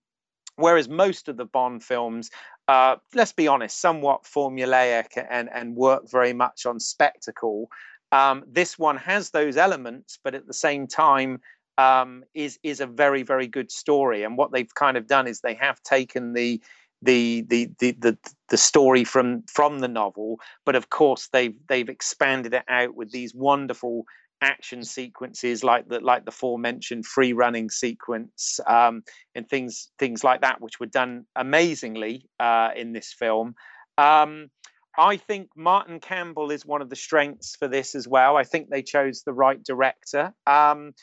[0.55, 2.29] whereas most of the Bond films,
[2.67, 7.69] uh, let's be honest, somewhat formulaic and, and work very much on spectacle,
[8.11, 11.39] um, this one has those elements, but at the same time,
[11.79, 14.23] um, is is a very very good story.
[14.23, 16.61] And what they've kind of done is they have taken the
[17.03, 18.17] the the the the,
[18.49, 23.11] the story from from the novel but of course they've they've expanded it out with
[23.11, 24.05] these wonderful
[24.41, 29.03] action sequences like the like the aforementioned free running sequence um,
[29.35, 33.55] and things things like that which were done amazingly uh, in this film
[33.97, 34.49] um,
[34.97, 38.37] I think Martin Campbell is one of the strengths for this as well.
[38.37, 40.33] I think they chose the right director.
[40.45, 40.93] Um,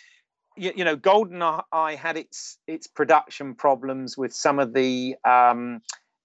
[0.60, 5.80] you, you know, GoldenEye had its its production problems with some of the um,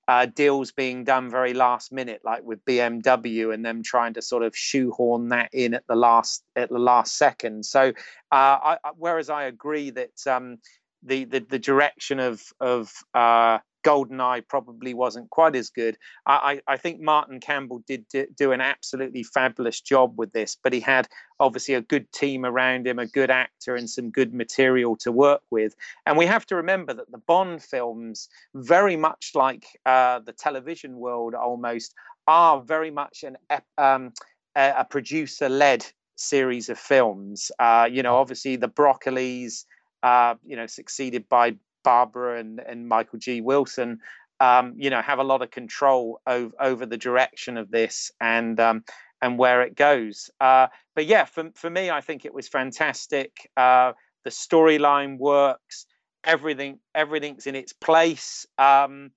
[0.08, 4.44] uh, deals being done very last minute, like with BMW, and them trying to sort
[4.44, 7.66] of shoehorn that in at the last at the last second.
[7.66, 7.94] So,
[8.32, 10.58] uh, I, whereas I agree that um,
[11.02, 15.96] the, the the direction of of uh, Goldeneye probably wasn't quite as good.
[16.26, 20.80] I, I think Martin Campbell did do an absolutely fabulous job with this, but he
[20.80, 21.08] had
[21.40, 25.44] obviously a good team around him, a good actor, and some good material to work
[25.52, 25.76] with.
[26.08, 30.98] And we have to remember that the Bond films, very much like uh, the television
[30.98, 31.94] world almost,
[32.28, 33.38] are very much an
[33.78, 34.14] um,
[34.56, 37.52] a producer led series of films.
[37.60, 39.66] Uh, you know, obviously the Broccolis.
[40.04, 43.40] Uh, you know, succeeded by Barbara and, and Michael G.
[43.40, 44.00] Wilson,
[44.42, 48.60] um, you know, have a lot of control over, over the direction of this and
[48.60, 48.84] um,
[49.22, 50.30] and where it goes.
[50.42, 53.32] Uh, but yeah, for for me, I think it was fantastic.
[53.56, 53.94] Uh,
[54.26, 55.86] the storyline works.
[56.24, 58.46] Everything everything's in its place.
[58.58, 59.12] Um,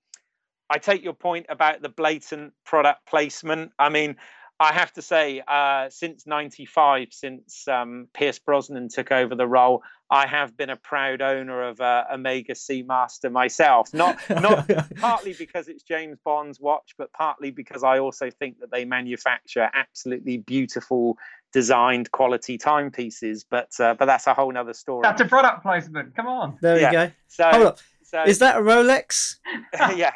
[0.71, 3.73] I take your point about the blatant product placement.
[3.79, 4.17] I mean,
[4.61, 9.83] I have to say, uh, since '95, since um, Pierce Brosnan took over the role,
[10.11, 13.95] I have been a proud owner of uh, Omega Seamaster myself.
[13.95, 18.71] Not not partly because it's James Bond's watch, but partly because I also think that
[18.71, 21.19] they manufacture absolutely beautiful,
[21.53, 23.45] designed, quality timepieces.
[23.49, 25.03] But uh, but that's a whole other story.
[25.03, 26.17] That's a product placement.
[26.17, 26.59] Come on.
[26.63, 26.87] There yeah.
[26.87, 27.13] you go.
[27.29, 27.79] So, Hold up.
[28.03, 29.37] So, Is that a Rolex?
[29.95, 30.13] yeah,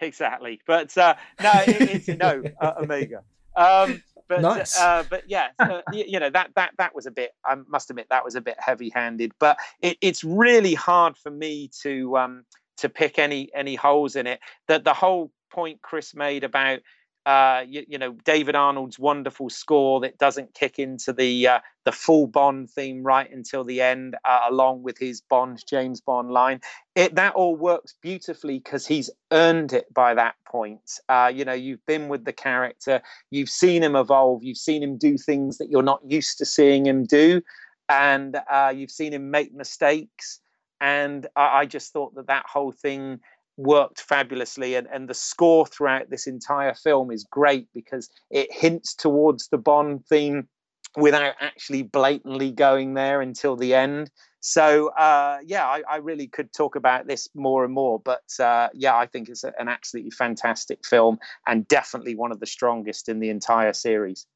[0.00, 0.60] exactly.
[0.66, 3.24] But uh, no, it, it's no uh, Omega.
[3.56, 4.78] Um, but nice.
[4.78, 7.32] uh, but yeah, so, you know that that that was a bit.
[7.44, 9.32] I must admit that was a bit heavy-handed.
[9.38, 12.44] But it, it's really hard for me to um,
[12.78, 14.40] to pick any any holes in it.
[14.68, 16.80] That the whole point Chris made about
[17.24, 21.92] uh, you, you, know David Arnold's wonderful score that doesn't kick into the uh, the
[21.92, 26.60] full Bond theme right until the end, uh, along with his Bond James Bond line.
[26.96, 30.98] It that all works beautifully because he's earned it by that point.
[31.08, 34.96] Uh, you know, you've been with the character, you've seen him evolve, you've seen him
[34.98, 37.40] do things that you're not used to seeing him do,
[37.88, 40.40] and uh, you've seen him make mistakes.
[40.80, 43.20] And I, I just thought that that whole thing
[43.56, 48.94] worked fabulously and, and the score throughout this entire film is great because it hints
[48.94, 50.48] towards the bond theme
[50.96, 54.10] without actually blatantly going there until the end.
[54.40, 58.70] So uh, yeah I, I, really could talk about this more and more but uh,
[58.74, 63.20] yeah i think it's an absolutely fantastic film and definitely one of the strongest in
[63.20, 64.26] the entire series.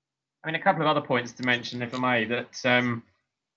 [0.45, 3.03] I mean a couple of other points to mention if i may that um,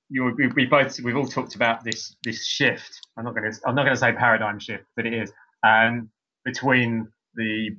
[0.09, 2.99] you, we, we both we've all talked about this this shift.
[3.15, 5.31] I'm not going to i'm not going to say paradigm shift but it is
[5.63, 6.09] and
[6.45, 7.71] between the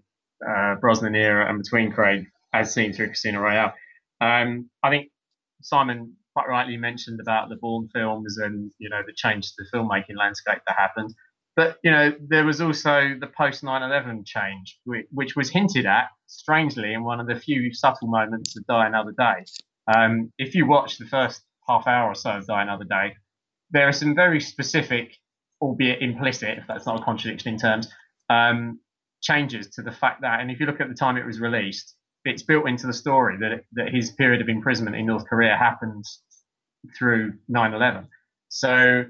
[0.47, 3.75] uh, Brosnan era and between Craig, as seen through Casino Royale.
[4.21, 5.11] Um, I think
[5.63, 9.77] Simon quite rightly mentioned about the Bourne films and you know the change to the
[9.77, 11.15] filmmaking landscape that happened.
[11.57, 16.93] But you know there was also the post 9/11 change, which was hinted at strangely
[16.93, 19.45] in one of the few subtle moments of Die Another Day.
[19.95, 23.17] Um, if you watch the first half hour or so of Die Another Day,
[23.71, 25.17] there are some very specific
[25.61, 27.89] albeit implicit, if that's not a contradiction in terms,
[28.29, 28.81] um,
[29.23, 31.95] changes to the fact that, and if you look at the time it was released,
[32.25, 36.23] it's built into the story that that his period of imprisonment in North Korea happens
[36.97, 38.09] through 9/11.
[38.49, 39.05] So,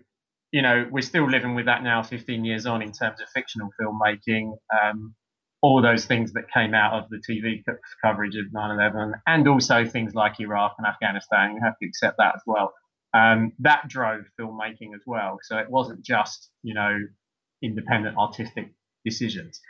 [0.52, 3.70] you know, we're still living with that now, 15 years on, in terms of fictional
[3.80, 4.56] filmmaking.
[4.82, 5.14] Um,
[5.62, 7.62] all those things that came out of the TV
[8.02, 11.54] coverage of 9/11, and also things like Iraq and Afghanistan.
[11.54, 12.72] You have to accept that as well.
[13.12, 15.38] Um, that drove filmmaking as well.
[15.42, 16.96] So it wasn't just, you know,
[17.62, 18.72] independent artistic
[19.04, 19.60] decisions.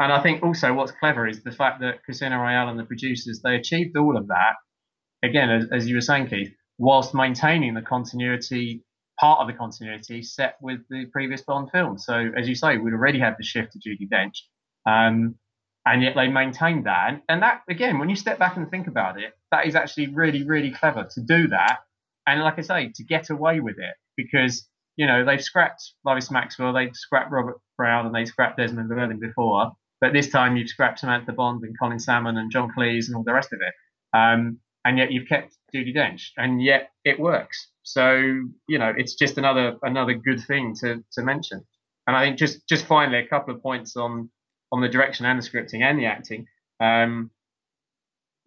[0.00, 3.40] And I think also what's clever is the fact that Casino Royale and the producers,
[3.42, 4.54] they achieved all of that,
[5.22, 8.84] again, as, as you were saying, Keith, whilst maintaining the continuity,
[9.18, 11.98] part of the continuity set with the previous Bond film.
[11.98, 14.40] So as you say, we'd already had the shift to Judi Dench.
[14.86, 15.36] Um,
[15.86, 17.08] and yet they maintained that.
[17.08, 20.08] And, and that, again, when you step back and think about it, that is actually
[20.08, 21.78] really, really clever to do that
[22.26, 26.30] and like I say, to get away with it because you know they've scrapped Lois
[26.30, 30.68] Maxwell, they've scrapped Robert Brown, and they scrapped Desmond Llewellyn before, but this time you've
[30.68, 33.72] scrapped Samantha Bond and Colin Salmon and John Cleese and all the rest of it,
[34.16, 37.68] um, and yet you've kept Judi Dench, and yet it works.
[37.82, 38.16] So
[38.68, 41.64] you know it's just another another good thing to to mention.
[42.08, 44.30] And I think just just finally a couple of points on
[44.72, 46.46] on the direction and the scripting and the acting.
[46.80, 47.30] Um,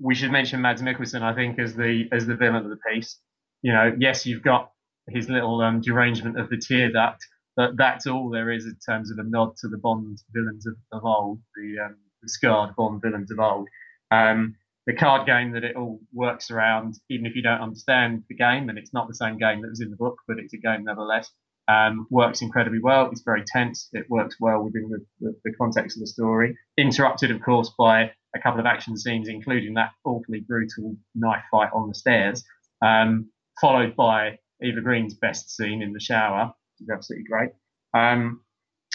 [0.02, 3.18] we should mention Mads Mikkelsen, I think, as the as the villain of the piece
[3.62, 4.72] you know, yes, you've got
[5.10, 9.12] his little um, derangement of the tear duct, but that's all there is in terms
[9.12, 13.02] of a nod to the Bond villains of, of old, the, um, the scarred Bond
[13.02, 13.68] villains of old.
[14.12, 14.56] Um,
[14.88, 18.70] the card game that it all works around, even if you don't understand the game,
[18.70, 20.84] and it's not the same game that was in the book, but it's a game
[20.84, 21.30] nevertheless.
[21.68, 23.10] Um, works incredibly well.
[23.12, 23.90] It's very tense.
[23.94, 26.58] It works well within the, the, the, context of the story.
[26.78, 31.70] Interrupted, of course, by a couple of action scenes, including that awfully brutal knife fight
[31.72, 32.44] on the stairs,
[32.82, 33.30] um,
[33.62, 37.50] followed by Eva Green's best scene in the shower, which is absolutely great.
[37.94, 38.42] Um,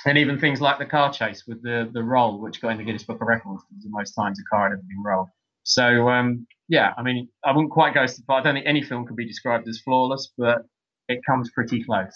[0.06, 2.84] and even things like the car chase with the the roll, which got in the
[2.84, 5.28] Guinness Book of Records, was the most times a car had ever been rolled.
[5.62, 8.40] So um, yeah, I mean, I wouldn't quite go so far.
[8.40, 10.58] I don't think any film could be described as flawless, but
[11.08, 12.12] it comes pretty close.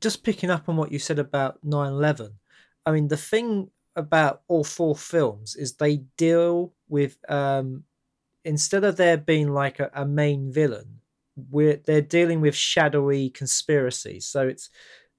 [0.00, 2.32] Just picking up on what you said about 9/11,
[2.86, 7.84] I mean, the thing about all four films is they deal with um,
[8.44, 11.00] instead of there being like a, a main villain,
[11.50, 14.26] we're they're dealing with shadowy conspiracies.
[14.26, 14.70] So it's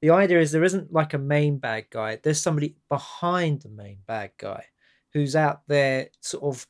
[0.02, 2.20] the idea is there isn't like a main bad guy.
[2.22, 4.66] There's somebody behind the main bad guy
[5.14, 6.68] who's out there sort of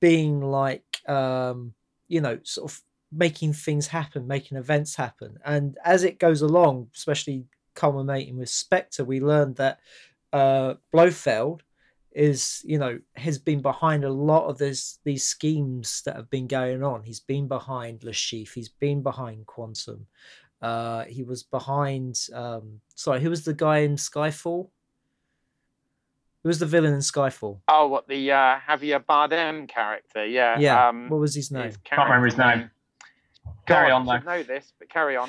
[0.00, 1.74] being like um,
[2.08, 2.80] you know, sort of
[3.12, 5.38] making things happen, making events happen.
[5.44, 9.80] And as it goes along, especially culminating with Spectre, we learned that
[10.32, 11.60] uh, Blofeld
[12.16, 16.46] is, you know, has been behind a lot of this these schemes that have been
[16.46, 17.02] going on.
[17.02, 20.06] He's been behind Le Chiffre, he's been behind Quantum.
[20.62, 22.18] Uh, he was behind.
[22.32, 24.70] Um, sorry, who was the guy in Skyfall?
[26.42, 27.60] Who was the villain in Skyfall?
[27.68, 30.24] Oh, what the uh, Javier Bardem character?
[30.24, 30.58] Yeah.
[30.58, 30.88] Yeah.
[30.88, 31.64] Um, what was his name?
[31.64, 32.70] His Can't remember his name.
[33.66, 34.18] Carry on, though.
[34.18, 35.28] know this, but carry on.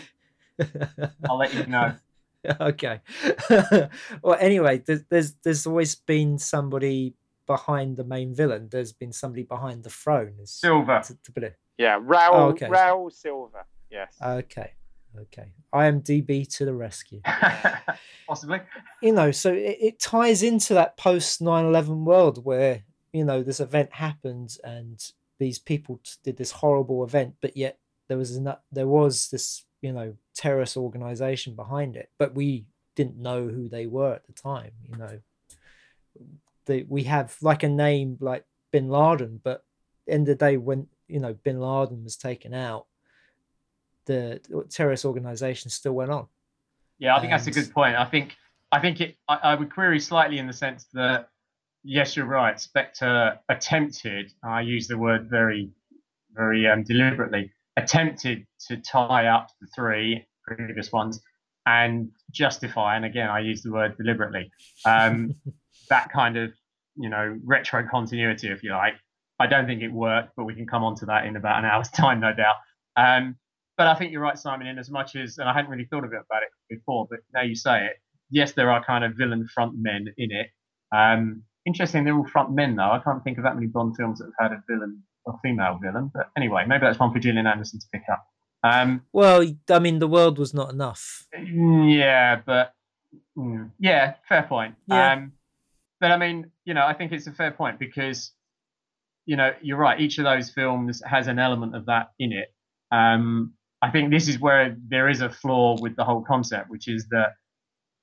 [1.30, 1.94] I'll let you know.
[2.62, 3.02] okay.
[4.22, 8.68] well, anyway, there's, there's there's always been somebody behind the main villain.
[8.70, 10.34] There's been somebody behind the throne.
[10.46, 11.02] Silva.
[11.06, 11.58] To, to put it.
[11.78, 12.30] Yeah, Raul.
[12.34, 12.68] Oh, okay.
[12.68, 13.66] Raul Silva.
[13.90, 14.14] Yes.
[14.22, 14.74] Okay.
[15.20, 15.54] Okay.
[15.74, 17.22] IMDb to the rescue.
[18.28, 18.62] Possibly.
[19.02, 22.84] You know, so it, it ties into that post 9 11 world where,
[23.14, 25.04] you know, this event happened and
[25.40, 29.92] these people did this horrible event, but yet there was enough, there was this, you
[29.92, 34.72] know, terrorist organization behind it, but we didn't know who they were at the time,
[34.84, 35.20] you know.
[36.66, 39.64] The, we have like a name like bin Laden, but
[40.06, 42.88] in of the day, when, you know, bin Laden was taken out,
[44.06, 46.28] the terrorist organization still went on.
[46.98, 47.40] Yeah, I think and...
[47.40, 47.96] that's a good point.
[47.96, 48.36] I think
[48.72, 49.16] I think it.
[49.28, 51.30] I, I, would query slightly in the sense that
[51.84, 52.60] yes, you're right.
[52.60, 54.34] Spectre attempted.
[54.44, 55.70] I use the word very,
[56.34, 57.52] very um, deliberately.
[57.78, 61.22] Attempted to tie up the three previous ones
[61.66, 62.96] and justify.
[62.96, 64.52] And again, I use the word deliberately.
[64.86, 65.36] Um,
[65.90, 66.52] that kind of
[66.96, 68.96] you know retro continuity, if you like.
[69.40, 71.66] I don't think it worked, but we can come on to that in about an
[71.66, 72.56] hour's time, no doubt.
[72.96, 73.36] Um,
[73.78, 74.68] but I think you're right, Simon.
[74.68, 77.20] In as much as, and I hadn't really thought of it about it before, but
[77.34, 77.98] now you say it,
[78.32, 80.48] yes, there are kind of villain front men in it.
[80.96, 82.92] Um, interesting, they're all front men though.
[82.92, 85.80] I can't think of that many Bond films that have had a villain, a female
[85.82, 86.12] villain.
[86.14, 88.26] But anyway, maybe that's one for Gillian Anderson to pick up.
[88.64, 91.28] Um, well, I mean, the world was not enough.
[91.34, 92.74] Yeah, but
[93.38, 94.76] mm, yeah, fair point.
[94.88, 95.14] Yeah.
[95.14, 95.34] Um,
[96.00, 98.32] but I mean, you know, I think it's a fair point because,
[99.26, 100.00] you know, you're right.
[100.00, 102.54] Each of those films has an element of that in it.
[102.92, 106.88] Um, I think this is where there is a flaw with the whole concept, which
[106.88, 107.34] is that,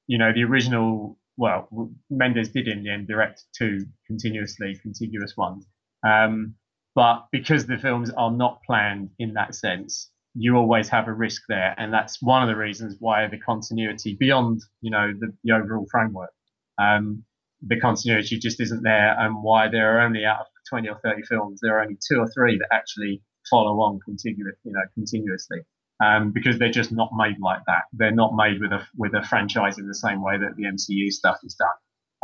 [0.06, 1.68] you know, the original, well,
[2.10, 5.66] Mendes did in the end direct two continuously contiguous ones.
[6.06, 6.54] Um,
[6.94, 11.42] but because the films are not planned in that sense, you always have a risk
[11.48, 11.74] there.
[11.78, 15.86] And that's one of the reasons why the continuity beyond, you know, the, the overall
[15.90, 16.32] framework,
[16.78, 17.24] um,
[17.66, 21.22] the continuity just isn't there and why there are only out of 20 or 30
[21.22, 25.60] films, there are only two or three that actually follow on continuous, you know, continuously.
[26.04, 27.82] Um, because they're just not made like that.
[27.92, 31.12] They're not made with a with a franchise in the same way that the MCU
[31.12, 31.68] stuff is done.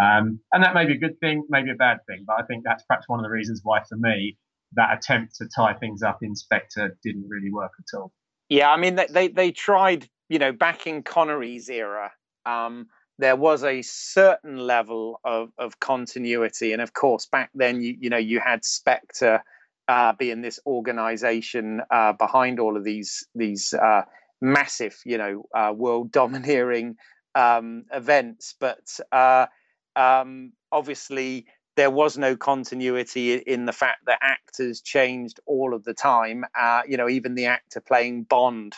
[0.02, 2.64] Um, and that may be a good thing, maybe a bad thing, but I think
[2.64, 4.36] that's perhaps one of the reasons why, for me,
[4.74, 8.12] that attempt to tie things up in Spectre didn't really work at all.
[8.48, 12.12] Yeah, I mean, they they, tried, you know, back in Connery's era.
[12.44, 12.86] Um,
[13.18, 18.10] there was a certain level of, of continuity, and of course, back then, you you
[18.10, 19.42] know, you had Spectre
[19.88, 24.02] uh, being this organization uh, behind all of these these uh,
[24.40, 26.96] massive, you know, uh, world domineering
[27.34, 28.54] um, events.
[28.58, 29.46] But uh,
[29.96, 31.46] um, obviously,
[31.80, 36.44] there was no continuity in the fact that actors changed all of the time.
[36.54, 38.74] Uh, you know, even the actor playing Bond.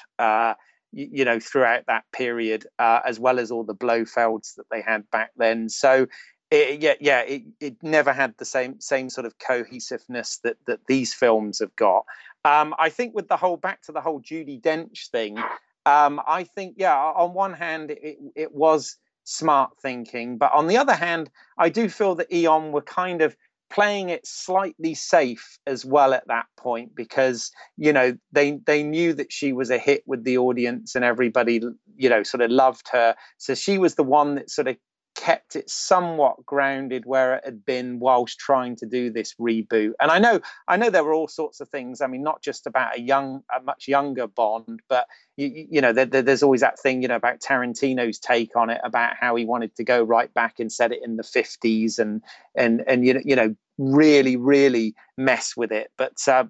[0.95, 5.11] You, you know, throughout that period, as well as all the Blofelds that they had
[5.11, 5.71] back then.
[5.71, 6.07] So
[6.53, 10.81] it, yeah, yeah, it, it never had the same same sort of cohesiveness that that
[10.87, 12.05] these films have got.
[12.45, 15.39] Um, I think with the whole back to the whole Judi Dench thing,
[15.87, 20.77] um, I think yeah, on one hand it it was smart thinking, but on the
[20.77, 23.37] other hand, I do feel that Eon were kind of
[23.73, 29.15] playing it slightly safe as well at that point because you know they they knew
[29.15, 31.63] that she was a hit with the audience and everybody
[31.97, 33.15] you know sort of loved her.
[33.39, 34.77] So she was the one that sort of
[35.23, 39.93] kept it somewhat grounded where it had been whilst trying to do this reboot.
[40.01, 42.67] And i know i know there were all sorts of things i mean not just
[42.67, 45.07] about a young a much younger bond but
[45.37, 48.81] you, you know there, there's always that thing you know about tarantino's take on it
[48.83, 52.21] about how he wanted to go right back and set it in the 50s and
[52.57, 55.91] and and you know you know really really mess with it.
[55.97, 56.45] But uh,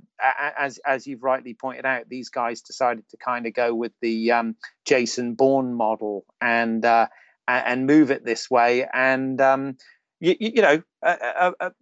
[0.58, 4.32] as as you've rightly pointed out these guys decided to kind of go with the
[4.32, 6.24] um, jason bourne model.
[6.40, 7.08] And uh,
[7.48, 8.86] and move it this way.
[8.92, 9.76] And um,
[10.20, 11.72] you, you, know, a, a,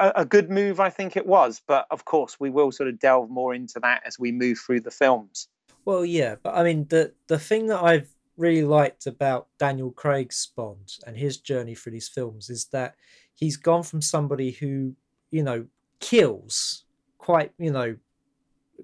[0.00, 1.62] a, good move, I think it was.
[1.66, 4.80] But of course, we will sort of delve more into that as we move through
[4.80, 5.48] the films.
[5.84, 10.48] Well, yeah, but I mean, the the thing that I've really liked about Daniel Craig's
[10.56, 12.96] Bond and his journey through these films is that
[13.34, 14.94] he's gone from somebody who,
[15.30, 15.66] you know,
[16.00, 16.84] kills
[17.18, 17.96] quite, you know,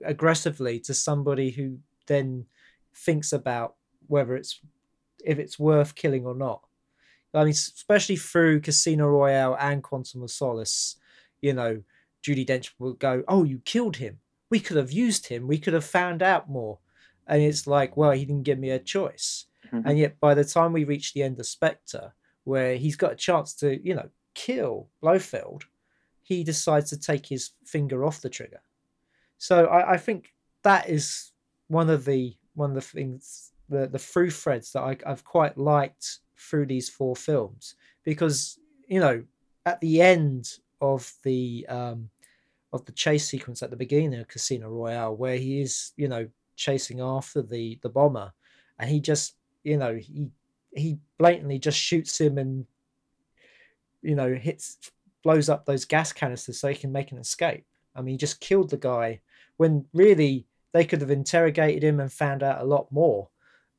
[0.05, 2.47] aggressively to somebody who then
[2.95, 3.75] thinks about
[4.07, 4.61] whether it's
[5.25, 6.63] if it's worth killing or not.
[7.33, 10.97] I mean, especially through Casino Royale and Quantum of Solace,
[11.41, 11.83] you know,
[12.25, 14.19] Judi Dench will go, "Oh, you killed him.
[14.51, 15.47] We could have used him.
[15.47, 16.79] We could have found out more."
[17.27, 19.47] And it's like, well, he didn't give me a choice.
[19.73, 19.89] Mm-hmm.
[19.89, 22.13] And yet, by the time we reach the end of Spectre,
[22.45, 25.63] where he's got a chance to, you know, kill Blofeld,
[26.23, 28.63] he decides to take his finger off the trigger.
[29.39, 31.31] So I, I think that is
[31.69, 35.57] one of the one of the things the the through threads that I, I've quite
[35.57, 39.23] liked through these four films because you know
[39.67, 40.49] at the end
[40.81, 42.11] of the um,
[42.73, 46.29] of the chase sequence at the beginning of Casino Royale, where he is, you know,
[46.57, 48.33] chasing after the the bomber,
[48.79, 50.29] and he just, you know, he
[50.75, 52.65] he blatantly just shoots him and,
[54.03, 54.79] you know, hits
[55.23, 57.65] blows up those gas canisters so he can make an escape.
[57.95, 59.21] I mean, he just killed the guy
[59.57, 63.29] when really they could have interrogated him and found out a lot more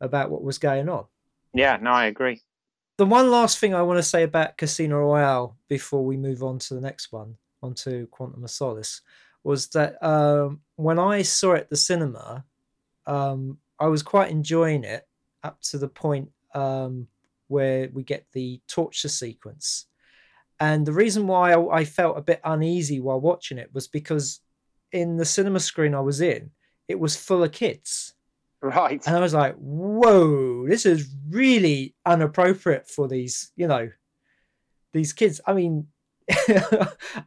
[0.01, 1.05] about what was going on.
[1.53, 2.41] Yeah, no, I agree.
[2.97, 6.59] The one last thing I want to say about Casino Royale before we move on
[6.59, 9.01] to the next one, onto Quantum of Solace,
[9.43, 12.45] was that um, when I saw it at the cinema,
[13.07, 15.07] um, I was quite enjoying it
[15.43, 17.07] up to the point um,
[17.47, 19.85] where we get the torture sequence.
[20.59, 24.41] And the reason why I, I felt a bit uneasy while watching it was because
[24.91, 26.51] in the cinema screen I was in,
[26.87, 28.10] it was full of kids
[28.63, 29.01] Right.
[29.07, 33.89] And I was like, whoa, this is really inappropriate for these, you know,
[34.93, 35.41] these kids.
[35.47, 35.87] I mean,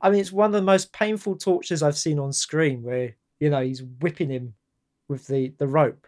[0.01, 3.51] I mean, it's one of the most painful tortures I've seen on screen where, you
[3.51, 4.55] know, he's whipping him
[5.09, 6.07] with the, the rope.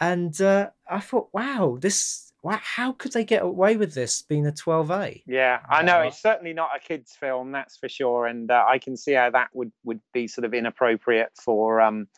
[0.00, 4.46] And uh, I thought, wow, this, wow, how could they get away with this being
[4.46, 5.22] a 12A?
[5.26, 6.00] Yeah, I know.
[6.00, 8.26] It's certainly not a kid's film, that's for sure.
[8.26, 12.08] And uh, I can see how that would, would be sort of inappropriate for, um,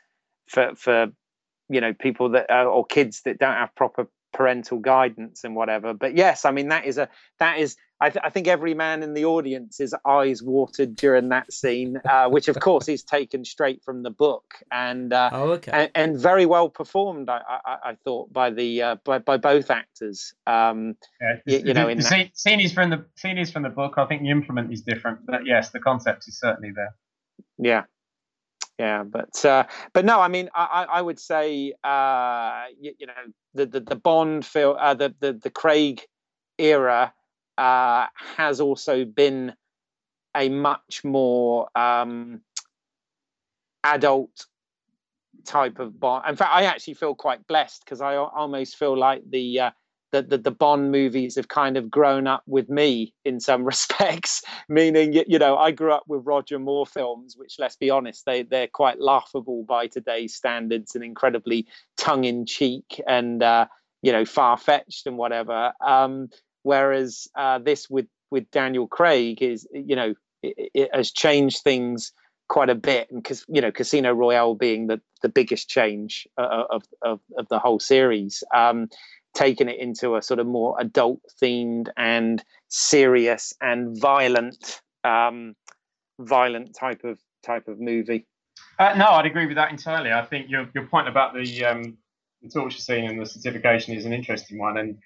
[0.49, 1.09] for, for
[1.69, 5.95] you know people that uh, or kids that don't have proper parental guidance and whatever.
[5.95, 7.09] But yes i mean that is a
[7.39, 11.53] that is I, th- I think every man in the audience's eyes watered during that
[11.53, 15.73] scene uh, which of course is taken straight from the book and uh, oh, okay.
[15.73, 19.71] and, and, very well performed i, I, I thought by the uh, by, by both
[19.71, 20.35] actors.
[20.47, 23.63] Um yeah, you, you, know the, the scene, scene is from the scene is from
[23.63, 23.95] the book.
[23.97, 26.95] I think the implement is different but yes the concept is certainly there.
[27.59, 27.85] Yeah
[28.79, 33.13] yeah but uh, but no i mean i i would say uh you, you know
[33.55, 36.03] the, the the bond film uh, the the the craig
[36.59, 37.13] era
[37.57, 38.07] uh
[38.37, 39.55] has also been
[40.37, 42.41] a much more um
[43.85, 44.47] adult
[45.45, 46.25] type of bond.
[46.29, 49.71] In fact i actually feel quite blessed because i almost feel like the
[50.13, 54.43] that the, the Bond movies have kind of grown up with me in some respects.
[54.69, 58.43] Meaning, you know, I grew up with Roger Moore films, which, let's be honest, they
[58.43, 63.67] they're quite laughable by today's standards and incredibly tongue in cheek and uh,
[64.03, 65.73] you know far fetched and whatever.
[65.85, 66.29] Um,
[66.63, 72.13] whereas uh, this with with Daniel Craig is, you know, it, it has changed things
[72.49, 76.65] quite a bit and because you know casino royale being the the biggest change uh,
[76.71, 78.89] of, of of the whole series um
[79.35, 85.55] taken it into a sort of more adult themed and serious and violent um,
[86.21, 88.27] violent type of type of movie.
[88.79, 90.13] Uh, no, I'd agree with that entirely.
[90.13, 91.99] I think your your point about the um,
[92.43, 94.79] the torture scene and the certification is an interesting one.
[94.79, 94.99] And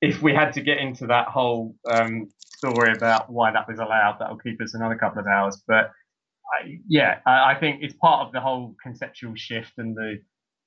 [0.00, 4.16] if we had to get into that whole um, story about why that was allowed,
[4.20, 5.62] that'll keep us another couple of hours.
[5.66, 5.90] But
[6.52, 10.18] I, yeah, I, I, think it's part of the whole conceptual shift and the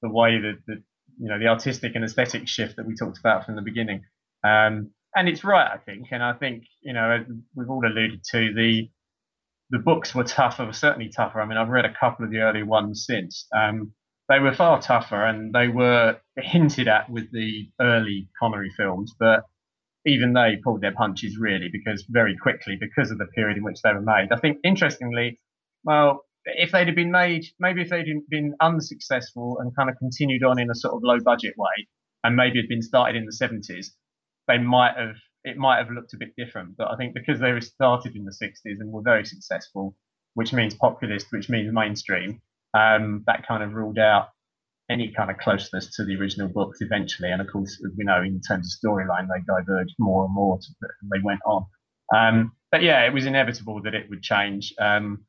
[0.01, 0.81] the way that, that
[1.17, 4.03] you know the artistic and aesthetic shift that we talked about from the beginning.
[4.43, 6.07] Um, and it's right, I think.
[6.11, 8.89] And I think you know we've all alluded to the
[9.69, 11.41] the books were tougher, certainly tougher.
[11.41, 13.47] I mean, I've read a couple of the early ones since.
[13.55, 13.93] Um,
[14.29, 19.43] they were far tougher, and they were hinted at with the early Connery films, but
[20.05, 23.81] even they pulled their punches really because very quickly because of the period in which
[23.83, 24.29] they were made.
[24.31, 25.39] I think interestingly,
[25.83, 26.23] well,
[26.55, 30.59] if they'd have been made, maybe if they'd been unsuccessful and kind of continued on
[30.59, 31.87] in a sort of low budget way,
[32.23, 33.87] and maybe had been started in the 70s,
[34.47, 36.75] they might have it might have looked a bit different.
[36.77, 39.95] But I think because they were started in the 60s and were very successful,
[40.33, 42.41] which means populist, which means mainstream,
[42.73, 44.29] um, that kind of ruled out
[44.89, 47.31] any kind of closeness to the original books eventually.
[47.31, 50.69] And of course, we know, in terms of storyline, they diverged more and more as
[50.81, 51.65] they went on.
[52.15, 54.73] Um, but yeah, it was inevitable that it would change.
[54.79, 55.25] Um,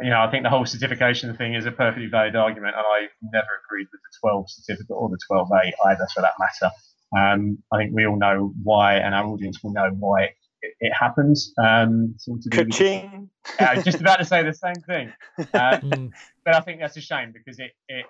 [0.00, 3.08] you know, I think the whole certification thing is a perfectly valid argument, and I
[3.22, 6.72] never agreed with the 12 certificate or the 12A either, for that matter.
[7.16, 10.92] Um, I think we all know why, and our audience will know why it, it
[10.92, 11.52] happens.
[11.58, 12.16] Um,
[12.50, 13.30] Ka-ching!
[13.60, 15.12] I was just about to say the same thing,
[15.54, 16.06] uh, hmm.
[16.44, 18.06] but I think that's a shame because it, it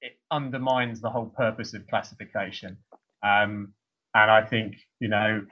[0.00, 2.76] it undermines the whole purpose of classification.
[3.22, 3.72] Um,
[4.14, 5.44] and I think you know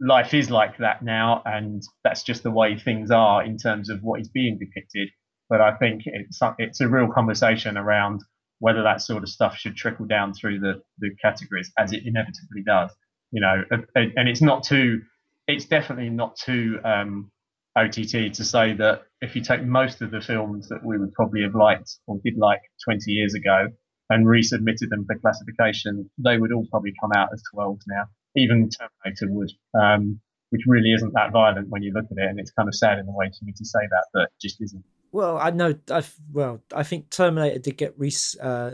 [0.00, 4.02] life is like that now, and that's just the way things are in terms of
[4.02, 5.08] what is being depicted.
[5.48, 8.22] But I think it's it's a real conversation around
[8.60, 12.62] whether that sort of stuff should trickle down through the, the categories as it inevitably
[12.64, 12.90] does.
[13.30, 13.64] You know,
[13.94, 15.02] and it's not too,
[15.46, 17.30] it's definitely not too um,
[17.76, 21.42] OTT to say that if you take most of the films that we would probably
[21.42, 23.66] have liked or did like 20 years ago
[24.08, 28.04] and resubmitted them for classification, they would all probably come out as 12s now.
[28.36, 30.20] Even Terminator would, um,
[30.50, 32.28] which really isn't that violent when you look at it.
[32.28, 34.60] And it's kind of sad in a way for me to say that, but just
[34.60, 34.84] isn't.
[35.12, 35.74] Well, I know.
[35.90, 38.12] I well, I think Terminator did get re.
[38.42, 38.72] Uh,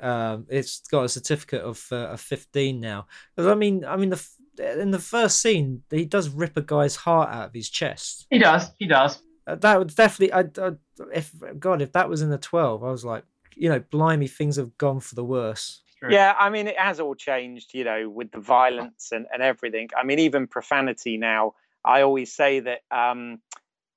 [0.00, 3.06] um, it's got a certificate of uh, of fifteen now.
[3.34, 4.22] Because I mean, I mean, the
[4.80, 8.26] in the first scene, he does rip a guy's heart out of his chest.
[8.30, 8.70] He does.
[8.78, 9.22] He does.
[9.46, 10.32] Uh, that would definitely.
[10.32, 10.72] I, I,
[11.14, 13.24] if God, if that was in the twelve, I was like,
[13.54, 15.82] you know, blimey, things have gone for the worse.
[16.10, 19.88] Yeah, I mean, it has all changed, you know, with the violence and, and everything.
[19.96, 21.54] I mean, even profanity now.
[21.84, 23.40] I always say that, um,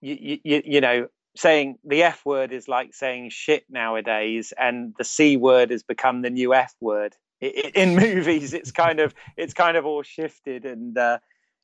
[0.02, 5.04] you, you, you know, saying the F word is like saying shit nowadays, and the
[5.04, 7.16] C word has become the new F word.
[7.42, 11.20] in movies, it's kind of it's kind of all shifted, and uh,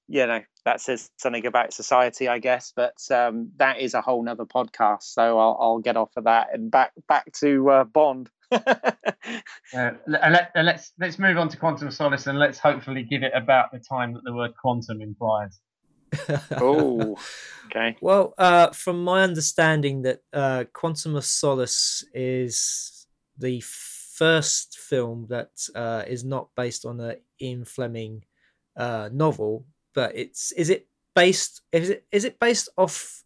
[0.08, 2.74] you know that says something about society, I guess.
[2.76, 6.48] But um, that is a whole nother podcast, so I'll, I'll get off of that
[6.54, 8.30] and back back to uh, Bond.
[8.52, 13.32] uh, let, let's let's move on to Quantum of Solace, and let's hopefully give it
[13.36, 15.60] about the time that the word quantum implies
[16.58, 17.18] oh,
[17.68, 17.96] okay.
[18.02, 25.52] Well, uh, from my understanding, that uh, Quantum of Solace is the first film that
[25.76, 28.24] uh, is not based on a Ian Fleming
[28.78, 33.24] uh, novel, but it's is it based is it is it based off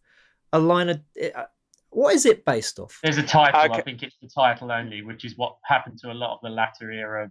[0.52, 1.00] a line of
[1.34, 1.44] uh,
[1.90, 2.98] what is it based off?
[3.02, 3.60] There's a title.
[3.60, 3.74] Okay.
[3.74, 6.50] I think it's the title only, which is what happened to a lot of the
[6.50, 7.30] latter era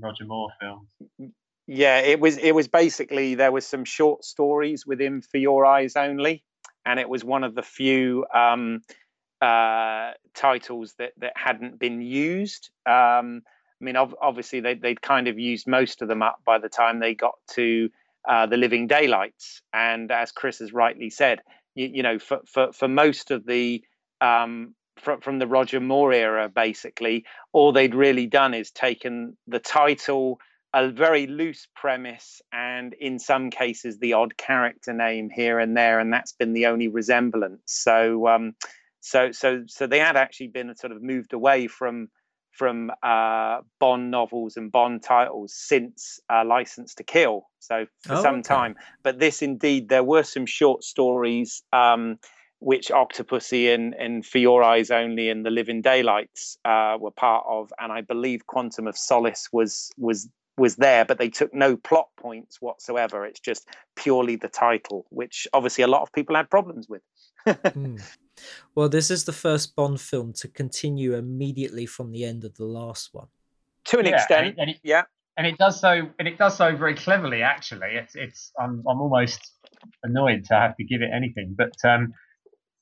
[0.00, 1.32] Roger Moore films
[1.70, 5.94] yeah it was it was basically there was some short stories within for your eyes
[5.94, 6.42] only
[6.84, 8.80] and it was one of the few um,
[9.40, 13.42] uh, titles that that hadn't been used um,
[13.80, 16.68] i mean ov- obviously they, they'd kind of used most of them up by the
[16.68, 17.88] time they got to
[18.28, 21.38] uh, the living daylights and as chris has rightly said
[21.76, 23.80] you, you know for, for for most of the
[24.20, 29.58] um, from, from the roger moore era basically all they'd really done is taken the
[29.58, 30.38] title
[30.72, 35.98] a very loose premise and in some cases the odd character name here and there
[35.98, 38.54] and that's been the only resemblance so um,
[39.00, 42.08] so so so they had actually been sort of moved away from
[42.52, 48.22] from uh, Bond novels and Bond titles since uh, License to Kill, so for oh,
[48.22, 48.42] some okay.
[48.42, 48.74] time.
[49.02, 52.18] But this indeed, there were some short stories um,
[52.60, 57.44] which Octopussy and, and For Your Eyes Only and The Living Daylights uh, were part
[57.48, 61.76] of, and I believe Quantum of Solace was was was there, but they took no
[61.76, 63.24] plot points whatsoever.
[63.24, 67.02] It's just purely the title, which obviously a lot of people had problems with.
[67.46, 68.00] mm.
[68.74, 72.64] Well, this is the first Bond film to continue immediately from the end of the
[72.64, 73.28] last one.
[73.86, 75.02] To an yeah, extent, and it, and it, yeah.
[75.38, 77.42] And it does so, and it does so very cleverly.
[77.42, 78.52] Actually, it's it's.
[78.60, 79.54] I'm I'm almost
[80.02, 82.12] annoyed to have to give it anything, but um,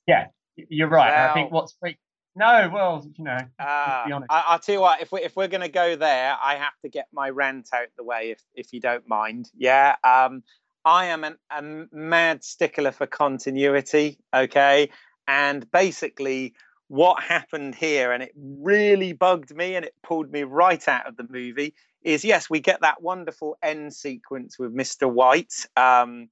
[0.09, 1.13] yeah, you're right.
[1.15, 1.99] Well, I think what's great
[2.39, 4.31] no, well, you know, uh, be honest.
[4.31, 5.03] I, will tell you what.
[5.03, 8.05] If we if we're gonna go there, I have to get my rant out the
[8.05, 9.51] way, if if you don't mind.
[9.57, 9.97] Yeah.
[10.05, 10.45] Um,
[10.85, 14.19] I am an, a mad stickler for continuity.
[14.33, 14.91] Okay,
[15.27, 16.55] and basically,
[16.87, 21.17] what happened here, and it really bugged me, and it pulled me right out of
[21.17, 21.75] the movie.
[22.03, 25.13] Is yes, we get that wonderful end sequence with Mr.
[25.13, 25.67] White.
[25.77, 26.29] Um,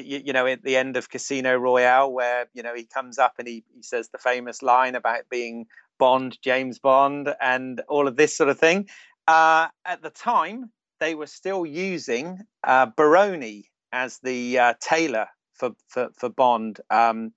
[0.00, 3.34] you, you, know, at the end of Casino Royale, where you know he comes up
[3.38, 5.66] and he, he says the famous line about being
[5.98, 8.88] Bond, James Bond, and all of this sort of thing.
[9.28, 15.72] Uh, at the time, they were still using uh, Brioni as the uh, tailor for
[15.88, 17.32] for, for Bond um,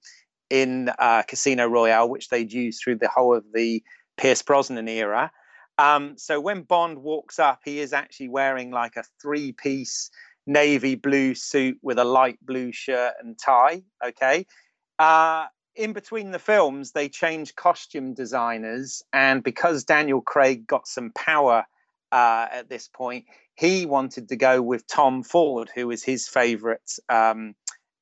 [0.50, 3.84] in uh, Casino Royale, which they'd used through the whole of the
[4.18, 5.30] Pierce Brosnan era.
[5.78, 10.10] Um, so when Bond walks up, he is actually wearing like a three-piece
[10.48, 13.84] navy blue suit with a light blue shirt and tie.
[14.06, 14.46] Okay.
[15.00, 21.12] Uh, in between the films, they changed costume designers, and because Daniel Craig got some
[21.12, 21.66] power
[22.12, 23.26] uh, at this point,
[23.56, 27.56] he wanted to go with Tom Ford, who was his favorite um,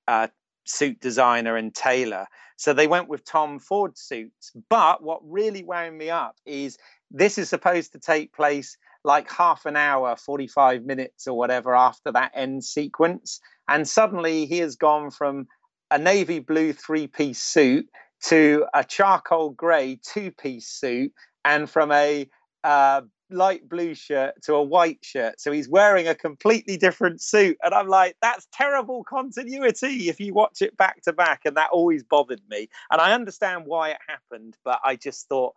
[0.07, 0.27] uh,
[0.65, 2.27] suit designer and tailor.
[2.57, 4.51] So they went with Tom Ford suits.
[4.69, 6.77] But what really wound me up is
[7.11, 12.11] this is supposed to take place like half an hour, 45 minutes or whatever after
[12.11, 13.39] that end sequence.
[13.67, 15.47] And suddenly he has gone from
[15.91, 17.87] a navy blue three piece suit
[18.25, 21.11] to a charcoal grey two piece suit
[21.43, 22.29] and from a
[22.63, 25.39] uh, light blue shirt to a white shirt.
[25.39, 27.57] So he's wearing a completely different suit.
[27.63, 31.41] And I'm like, that's terrible continuity if you watch it back to back.
[31.45, 32.69] And that always bothered me.
[32.91, 35.53] And I understand why it happened, but I just thought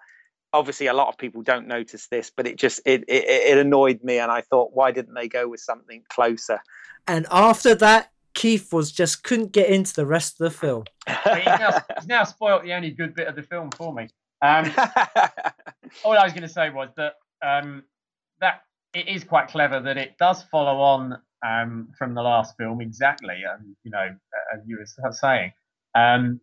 [0.57, 4.03] obviously a lot of people don't notice this but it just it, it, it annoyed
[4.03, 6.61] me and i thought why didn't they go with something closer?
[7.09, 10.85] And after that keith was just couldn't get into the rest of the film.
[11.07, 14.09] He's, now, he's now spoiled the only good bit of the film for me.
[14.43, 14.71] Um,
[16.05, 17.85] all i was going to say was that um,
[18.41, 22.81] that it is quite clever that it does follow on um, from the last film
[22.81, 24.09] exactly um, you know
[24.55, 25.53] as you were saying.
[25.95, 26.41] Um,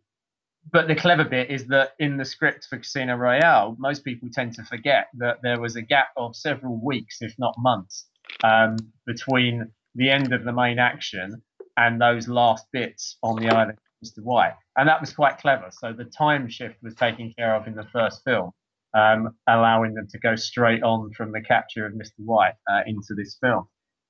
[0.71, 4.53] but the clever bit is that in the script for Casino Royale, most people tend
[4.55, 8.07] to forget that there was a gap of several weeks, if not months,
[8.43, 11.41] um, between the end of the main action
[11.77, 14.23] and those last bits on the island of Mr.
[14.23, 14.53] White.
[14.77, 15.69] And that was quite clever.
[15.71, 18.51] So the time shift was taken care of in the first film,
[18.95, 22.19] um, allowing them to go straight on from the capture of Mr.
[22.19, 23.65] White uh, into this film.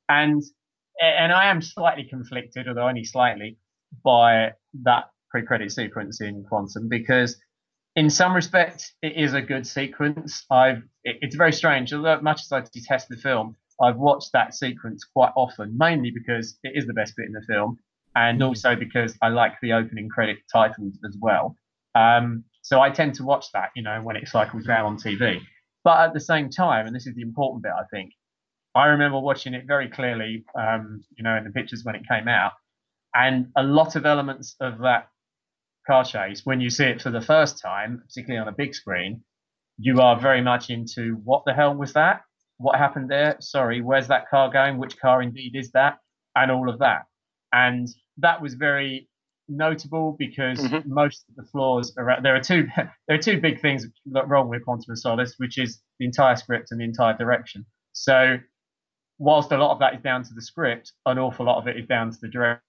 [0.09, 0.43] And
[1.01, 3.57] and I am slightly conflicted, although only slightly,
[4.03, 4.51] by
[4.83, 7.35] that pre-credit sequence in Quantum because
[7.95, 10.45] in some respects it is a good sequence.
[10.51, 11.91] I've it, it's very strange.
[11.91, 16.57] Although much as I detest the film, I've watched that sequence quite often, mainly because
[16.63, 17.79] it is the best bit in the film,
[18.15, 18.47] and mm.
[18.47, 21.57] also because I like the opening credit titles as well.
[21.95, 25.41] Um, so I tend to watch that, you know, when it cycles around on TV.
[25.83, 28.13] But at the same time, and this is the important bit, I think,
[28.73, 32.27] I remember watching it very clearly, um, you know, in the pictures when it came
[32.27, 32.53] out,
[33.13, 35.09] and a lot of elements of that
[35.85, 39.23] car chase, when you see it for the first time, particularly on a big screen,
[39.77, 42.21] you are very much into what the hell was that?
[42.57, 43.37] What happened there?
[43.39, 44.77] Sorry, where's that car going?
[44.77, 45.97] Which car indeed is that?
[46.35, 47.03] And all of that.
[47.51, 49.09] And that was very
[49.49, 50.91] notable because mm-hmm.
[50.91, 52.67] most of the flaws are there are two
[53.07, 56.71] there are two big things wrong with Quantum of Solace, which is the entire script
[56.71, 57.65] and the entire direction.
[57.93, 58.37] So
[59.17, 61.77] whilst a lot of that is down to the script, an awful lot of it
[61.77, 62.61] is down to the direct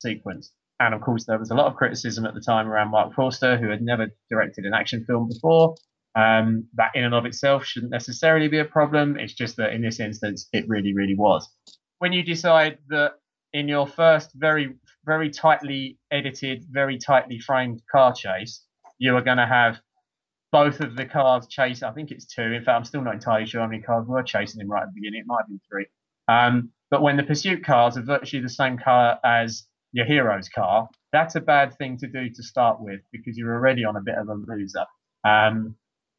[0.00, 0.52] sequence.
[0.78, 3.56] And of course, there was a lot of criticism at the time around Mark Forster,
[3.56, 5.74] who had never directed an action film before.
[6.14, 9.18] Um, that in and of itself shouldn't necessarily be a problem.
[9.18, 11.48] It's just that in this instance, it really, really was.
[11.98, 13.12] When you decide that
[13.52, 14.74] in your first very,
[15.04, 18.64] very tightly edited, very tightly framed car chase,
[18.98, 19.78] you are going to have
[20.52, 21.82] both of the cars chase.
[21.82, 22.42] I think it's two.
[22.42, 24.88] In fact, I'm still not entirely sure how many cars were chasing him right at
[24.88, 25.20] the beginning.
[25.20, 25.86] It might have been three.
[26.28, 29.64] Um, but when the pursuit cars are virtually the same car as
[29.96, 33.82] your hero's car, that's a bad thing to do to start with because you're already
[33.82, 34.84] on a bit of a loser.
[35.24, 35.74] Um,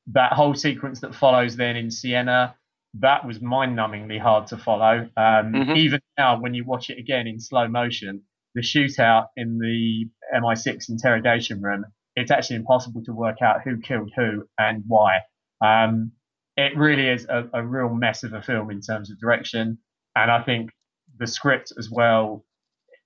[0.08, 2.56] that whole sequence that follows then in Siena,
[2.96, 5.08] that was mind-numbingly hard to follow.
[5.16, 5.76] Um, mm-hmm.
[5.76, 8.24] Even now, when you watch it again in slow motion,
[8.56, 14.12] the shootout in the MI6 interrogation room, it's actually impossible to work out who killed
[14.16, 15.20] who and why.
[15.64, 16.14] Um,
[16.56, 19.78] it really is a, a real mess of a film in terms of direction,
[20.16, 20.72] and I think
[21.20, 22.44] the script as well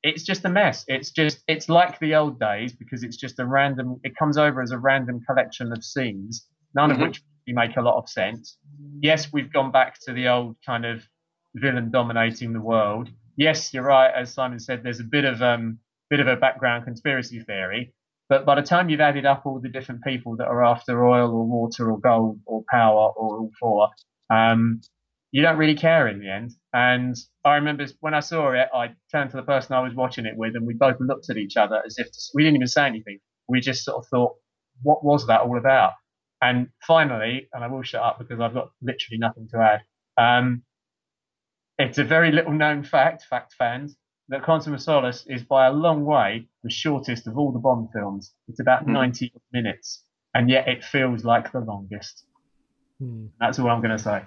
[0.03, 0.83] it's just a mess.
[0.87, 3.99] It's just it's like the old days because it's just a random.
[4.03, 7.01] It comes over as a random collection of scenes, none mm-hmm.
[7.01, 8.57] of which make a lot of sense.
[9.01, 11.03] Yes, we've gone back to the old kind of
[11.55, 13.09] villain dominating the world.
[13.35, 14.11] Yes, you're right.
[14.13, 15.79] As Simon said, there's a bit of um
[16.09, 17.93] bit of a background conspiracy theory.
[18.29, 21.31] But by the time you've added up all the different people that are after oil
[21.31, 23.89] or water or gold or power or all four,
[24.29, 24.81] um,
[25.31, 26.51] you don't really care in the end.
[26.73, 27.15] And
[27.45, 30.35] I remember when I saw it, I turned to the person I was watching it
[30.35, 32.85] with, and we both looked at each other as if to, we didn't even say
[32.85, 33.19] anything.
[33.47, 34.35] We just sort of thought,
[34.83, 35.93] what was that all about?
[36.41, 39.81] And finally, and I will shut up because I've got literally nothing to add.
[40.17, 40.63] Um,
[41.77, 43.95] it's a very little known fact, fact fans,
[44.29, 47.89] that Quantum of Solace is by a long way the shortest of all the Bond
[47.93, 48.33] films.
[48.47, 48.93] It's about mm.
[48.93, 50.03] 90 minutes,
[50.33, 52.25] and yet it feels like the longest.
[53.01, 53.29] Mm.
[53.39, 54.23] That's all I'm going to say.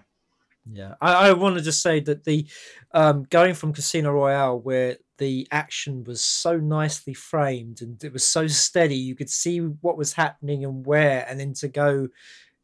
[0.71, 2.47] Yeah, I, I want to just say that the
[2.93, 8.27] um, going from Casino Royale, where the action was so nicely framed and it was
[8.27, 12.09] so steady, you could see what was happening and where, and then to go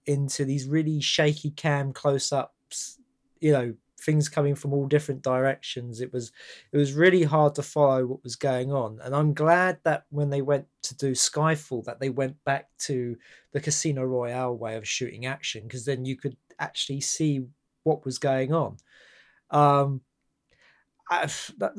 [0.07, 2.99] into these really shaky cam close ups,
[3.41, 6.01] you know, things coming from all different directions.
[6.01, 6.33] It was
[6.73, 8.99] it was really hard to follow what was going on.
[9.03, 13.17] And I'm glad that when they went to do Skyfall that they went back to
[13.53, 17.43] the Casino Royale way of shooting action because then you could actually see
[17.85, 18.77] what was going on.
[19.51, 20.03] Um,
[21.11, 21.29] I,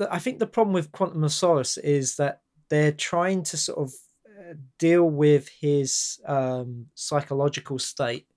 [0.09, 3.93] I think the problem with Quantum of Solace is that they're trying to sort of
[4.27, 8.27] uh, deal with his um, psychological state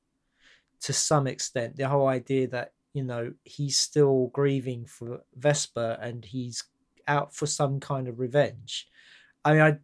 [0.82, 1.76] to some extent.
[1.76, 6.62] The whole idea that you know he's still grieving for Vesper and he's
[7.08, 8.88] out for some kind of revenge.
[9.44, 9.78] I mean, I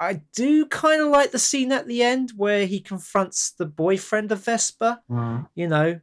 [0.00, 4.32] I do kind of like the scene at the end where he confronts the boyfriend
[4.32, 5.00] of Vesper.
[5.10, 5.48] Mm.
[5.54, 6.00] You know,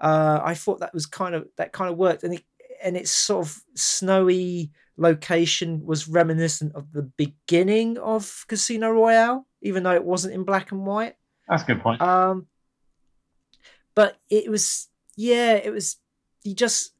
[0.00, 2.44] uh, I thought that was kind of that kind of worked, and it,
[2.82, 9.82] and its sort of snowy location was reminiscent of the beginning of Casino Royale, even
[9.82, 11.16] though it wasn't in black and white.
[11.48, 12.00] That's a good point.
[12.00, 12.46] Um,
[13.94, 15.96] but it was yeah, it was
[16.44, 16.92] you just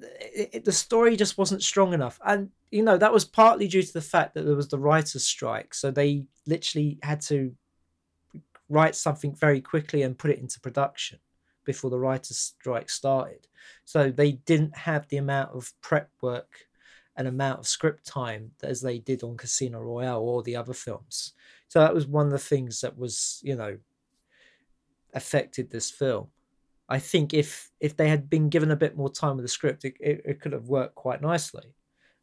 [0.00, 3.82] it, it, the story just wasn't strong enough, and you know that was partly due
[3.82, 7.54] to the fact that there was the writers' strike, so they literally had to
[8.70, 11.18] write something very quickly and put it into production
[11.70, 13.46] before the writers' strike started.
[13.84, 16.66] So they didn't have the amount of prep work
[17.16, 21.32] and amount of script time as they did on Casino Royale or the other films.
[21.68, 23.78] So that was one of the things that was, you know,
[25.14, 26.26] affected this film.
[26.88, 29.84] I think if if they had been given a bit more time with the script,
[29.84, 31.74] it, it, it could have worked quite nicely.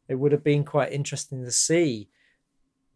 [0.08, 2.10] It would have been quite interesting to see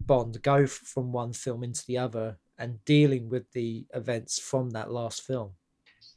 [0.00, 4.90] Bond go from one film into the other and dealing with the events from that
[4.90, 5.52] last film.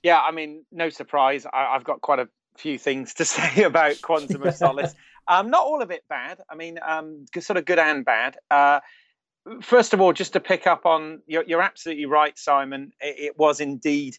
[0.05, 1.47] Yeah, I mean, no surprise.
[1.51, 4.93] I, have got quite a few things to say about Quantum of Solace.
[5.27, 6.37] um, not all of it bad.
[6.47, 8.37] I mean, um, sort of good and bad.
[8.51, 8.81] Uh,
[9.63, 12.91] first of all, just to pick up on, you're, you're absolutely right, Simon.
[13.01, 14.15] It, it was indeed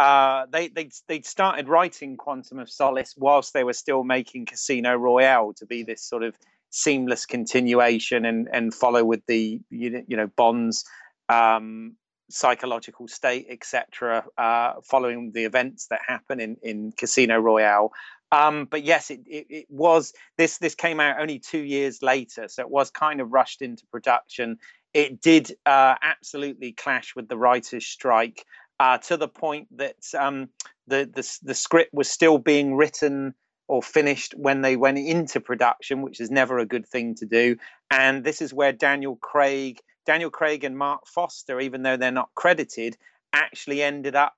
[0.00, 4.96] uh, they they they'd started writing Quantum of Solace whilst they were still making Casino
[4.96, 6.36] Royale to be this sort of
[6.70, 10.84] seamless continuation and and follow with the you know Bond's
[11.28, 11.94] um,
[12.30, 17.92] psychological state, etc., uh, following the events that happen in in Casino Royale.
[18.30, 22.48] Um, but yes, it, it, it, was this this came out only two years later,
[22.48, 24.58] so it was kind of rushed into production.
[24.92, 28.44] It did uh, absolutely clash with the writers' strike
[28.80, 30.48] uh, to the point that um,
[30.86, 33.34] the, the the script was still being written
[33.68, 37.56] or finished when they went into production, which is never a good thing to do.
[37.90, 42.30] And this is where Daniel Craig, Daniel Craig and Mark Forster, even though they're not
[42.34, 42.96] credited,
[43.34, 44.32] actually ended up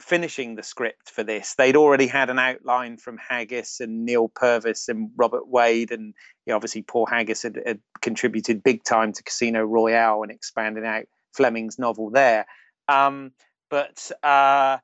[0.00, 1.56] finishing the script for this.
[1.56, 6.14] They'd already had an outline from Haggis and Neil Purvis and Robert Wade, and
[6.46, 10.86] you know, obviously Paul Haggis had, had contributed big time to Casino Royale and expanding
[10.86, 12.46] out Fleming's novel there.
[12.86, 13.32] Um,
[13.70, 14.78] but uh,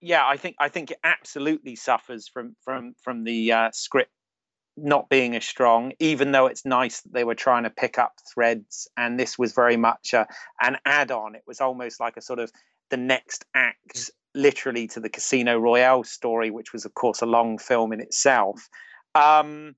[0.00, 4.10] yeah, I think I think it absolutely suffers from from from the uh, script
[4.76, 5.92] not being as strong.
[5.98, 9.52] Even though it's nice that they were trying to pick up threads, and this was
[9.52, 10.26] very much a,
[10.60, 11.34] an add-on.
[11.34, 12.50] It was almost like a sort of
[12.90, 17.58] the next act, literally, to the Casino Royale story, which was, of course, a long
[17.58, 18.68] film in itself.
[19.14, 19.76] Um,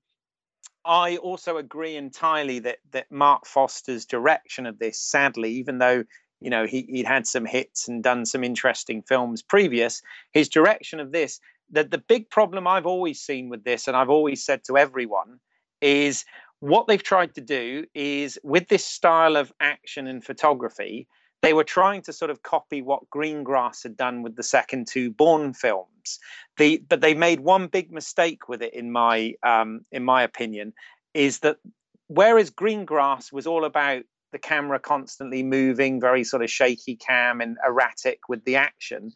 [0.87, 6.05] I also agree entirely that that Mark Forster's direction of this, sadly, even though
[6.39, 10.99] you know he, he'd had some hits and done some interesting films previous his direction
[10.99, 11.39] of this
[11.71, 15.39] the, the big problem i've always seen with this and i've always said to everyone
[15.81, 16.25] is
[16.59, 21.07] what they've tried to do is with this style of action and photography
[21.43, 25.11] they were trying to sort of copy what greengrass had done with the second two
[25.11, 26.19] Bourne films
[26.57, 30.73] the, but they made one big mistake with it in my um, in my opinion
[31.13, 31.57] is that
[32.07, 37.57] whereas greengrass was all about the camera constantly moving, very sort of shaky cam and
[37.65, 39.11] erratic with the action.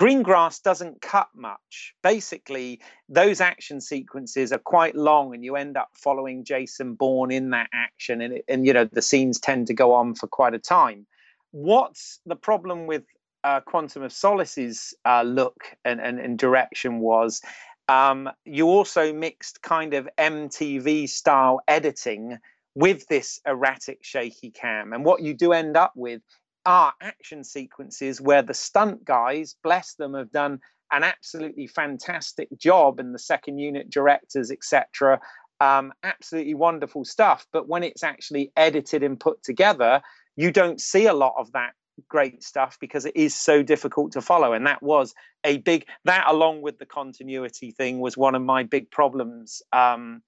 [0.00, 1.92] Greengrass doesn't cut much.
[2.02, 2.80] Basically,
[3.10, 7.68] those action sequences are quite long, and you end up following Jason Bourne in that
[7.74, 11.06] action, and, and you know the scenes tend to go on for quite a time.
[11.50, 13.02] What's the problem with
[13.44, 17.40] uh, Quantum of Solace's uh, look and, and, and, direction was
[17.88, 22.38] um, you also mixed kind of MTV style editing
[22.74, 24.92] with this erratic, shaky cam.
[24.92, 26.22] And what you do end up with
[26.66, 30.60] are action sequences where the stunt guys, bless them, have done
[30.92, 35.20] an absolutely fantastic job, and the second unit directors, etc.,
[35.60, 37.46] um, absolutely wonderful stuff.
[37.52, 40.00] But when it's actually edited and put together,
[40.36, 41.72] you don't see a lot of that
[42.08, 44.52] great stuff because it is so difficult to follow.
[44.52, 48.62] And that was a big that, along with the continuity thing, was one of my
[48.62, 50.22] big problems um,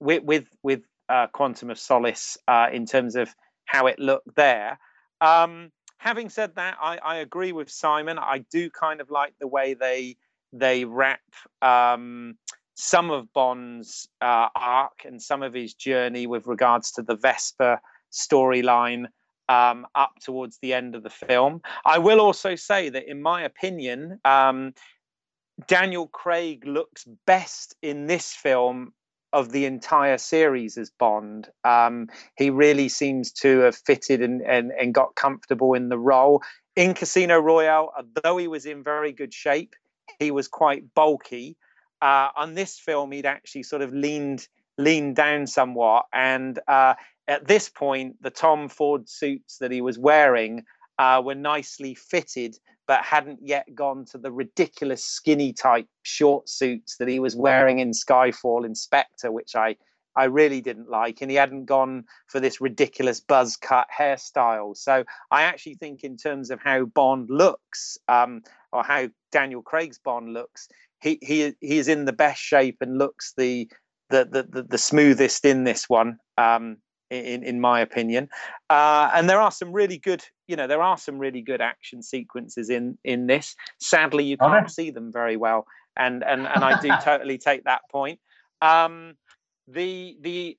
[0.00, 3.34] with with with uh, Quantum of Solace uh, in terms of
[3.64, 4.78] how it looked there.
[5.20, 8.18] Um, having said that, I, I, agree with Simon.
[8.18, 10.16] I do kind of like the way they
[10.52, 11.20] they wrap
[11.62, 12.36] um,
[12.74, 17.80] some of Bond's uh, arc and some of his journey with regards to the Vesper
[18.12, 19.06] storyline
[19.48, 21.62] um, up towards the end of the film.
[21.84, 24.74] I will also say that, in my opinion, um,
[25.66, 28.92] Daniel Craig looks best in this film
[29.36, 31.50] of the entire series as Bond.
[31.62, 32.08] Um,
[32.38, 36.42] he really seems to have fitted and, and, and got comfortable in the role.
[36.74, 39.76] In Casino Royale, though he was in very good shape,
[40.18, 41.58] he was quite bulky.
[42.00, 46.94] Uh, on this film, he'd actually sort of leaned leaned down somewhat, and uh,
[47.28, 50.64] at this point, the Tom Ford suits that he was wearing
[50.98, 52.56] uh, were nicely fitted,
[52.86, 57.78] but hadn't yet gone to the ridiculous skinny type short suits that he was wearing
[57.80, 59.76] in Skyfall and Spectre, which I
[60.16, 64.74] I really didn't like, and he hadn't gone for this ridiculous buzz cut hairstyle.
[64.74, 69.98] So I actually think, in terms of how Bond looks, um, or how Daniel Craig's
[69.98, 70.68] Bond looks,
[71.02, 73.68] he he he is in the best shape and looks the
[74.08, 76.18] the the, the, the smoothest in this one.
[76.38, 76.78] Um,
[77.10, 78.28] in in my opinion.
[78.70, 82.02] Uh, and there are some really good, you know, there are some really good action
[82.02, 83.54] sequences in in this.
[83.78, 84.68] Sadly, you can't okay.
[84.68, 88.20] see them very well, and and and I do totally take that point.
[88.60, 89.14] Um,
[89.68, 90.58] the the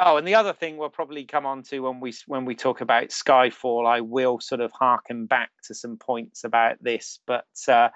[0.00, 2.80] oh, and the other thing we'll probably come on to when we when we talk
[2.80, 7.46] about Skyfall, I will sort of harken back to some points about this, but.
[7.68, 7.88] Uh,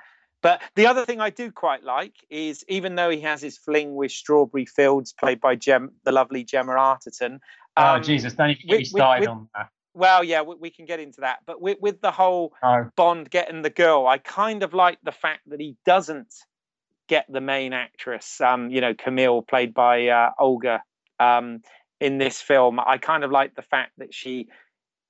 [0.42, 3.94] but the other thing I do quite like is even though he has his fling
[3.94, 7.40] with Strawberry Fields, played by Gem, the lovely Gemma Arterton,
[7.76, 8.34] Oh, um, oh Jesus!
[8.34, 9.68] Don't even get me started on that.
[9.94, 11.40] Well, yeah, we, we, can get into that.
[11.46, 12.90] But with, with the whole oh.
[12.96, 16.32] Bond getting the girl, I kind of like the fact that he doesn't
[17.08, 18.40] get the main actress.
[18.40, 20.82] Um, you know, Camille, played by uh, Olga,
[21.18, 21.62] um,
[22.00, 22.78] in this film.
[22.78, 24.48] I kind of like the fact that she,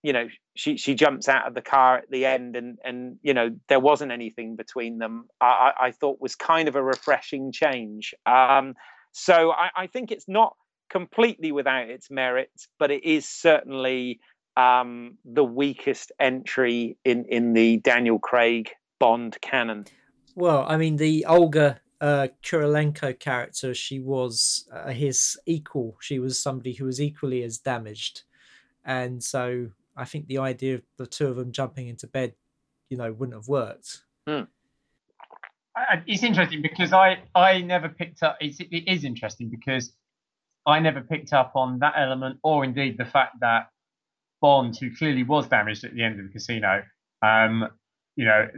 [0.02, 3.34] you know, she she jumps out of the car at the end, and and you
[3.34, 5.26] know there wasn't anything between them.
[5.40, 8.14] I I, thought was kind of a refreshing change.
[8.24, 8.74] Um,
[9.12, 10.56] so I, I think it's not
[10.88, 14.20] completely without its merits, but it is certainly
[14.56, 19.84] um, the weakest entry in in the Daniel Craig Bond canon.
[20.34, 25.96] Well, I mean, the Olga uh, Kurylenko character, she was uh, his equal.
[26.00, 28.22] She was somebody who was equally as damaged,
[28.84, 29.70] and so
[30.00, 32.32] I think the idea of the two of them jumping into bed,
[32.88, 34.02] you know, wouldn't have worked.
[34.26, 34.44] Hmm.
[36.06, 38.38] It's interesting because I I never picked up.
[38.40, 39.92] It's, it is interesting because
[40.66, 43.68] I never picked up on that element, or indeed the fact that
[44.40, 46.82] Bond, who clearly was damaged at the end of the casino,
[47.22, 47.68] um,
[48.16, 48.48] you know,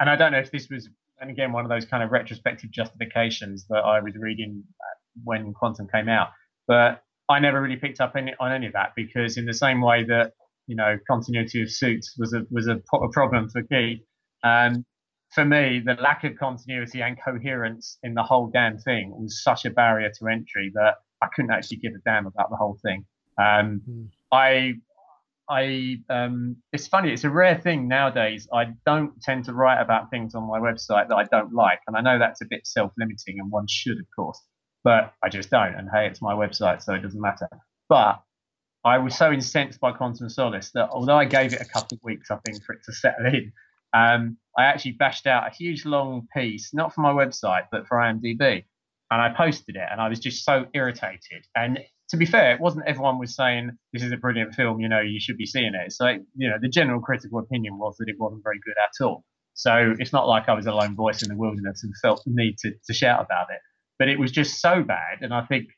[0.00, 0.88] and I don't know if this was,
[1.20, 4.64] and again, one of those kind of retrospective justifications that I was reading
[5.24, 6.30] when Quantum came out,
[6.66, 9.80] but I never really picked up any, on any of that because, in the same
[9.80, 10.34] way that
[10.68, 14.00] you know, continuity of suits was a was a, a problem for Keith,
[14.44, 14.84] um,
[15.34, 19.64] for me, the lack of continuity and coherence in the whole damn thing was such
[19.64, 23.04] a barrier to entry that I couldn't actually give a damn about the whole thing.
[23.38, 24.08] Um, mm.
[24.32, 24.74] I,
[25.50, 27.12] I, um, it's funny.
[27.12, 28.48] It's a rare thing nowadays.
[28.52, 31.96] I don't tend to write about things on my website that I don't like, and
[31.96, 34.42] I know that's a bit self-limiting, and one should, of course,
[34.82, 35.74] but I just don't.
[35.74, 37.48] And hey, it's my website, so it doesn't matter.
[37.88, 38.20] But
[38.84, 42.00] I was so incensed by Quantum Solace that although I gave it a couple of
[42.02, 43.52] weeks, I think, for it to settle in,
[43.92, 47.98] um, I actually bashed out a huge long piece, not for my website, but for
[47.98, 48.64] IMDb
[49.10, 51.46] and I posted it, and I was just so irritated.
[51.54, 51.78] And
[52.10, 55.00] to be fair, it wasn't everyone was saying this is a brilliant film, you know,
[55.00, 55.92] you should be seeing it.
[55.92, 56.06] So
[56.36, 59.24] you know, the general critical opinion was that it wasn't very good at all.
[59.54, 62.32] So it's not like I was a lone voice in the wilderness and felt the
[62.32, 63.60] need to, to shout about it.
[63.98, 65.68] But it was just so bad, and I think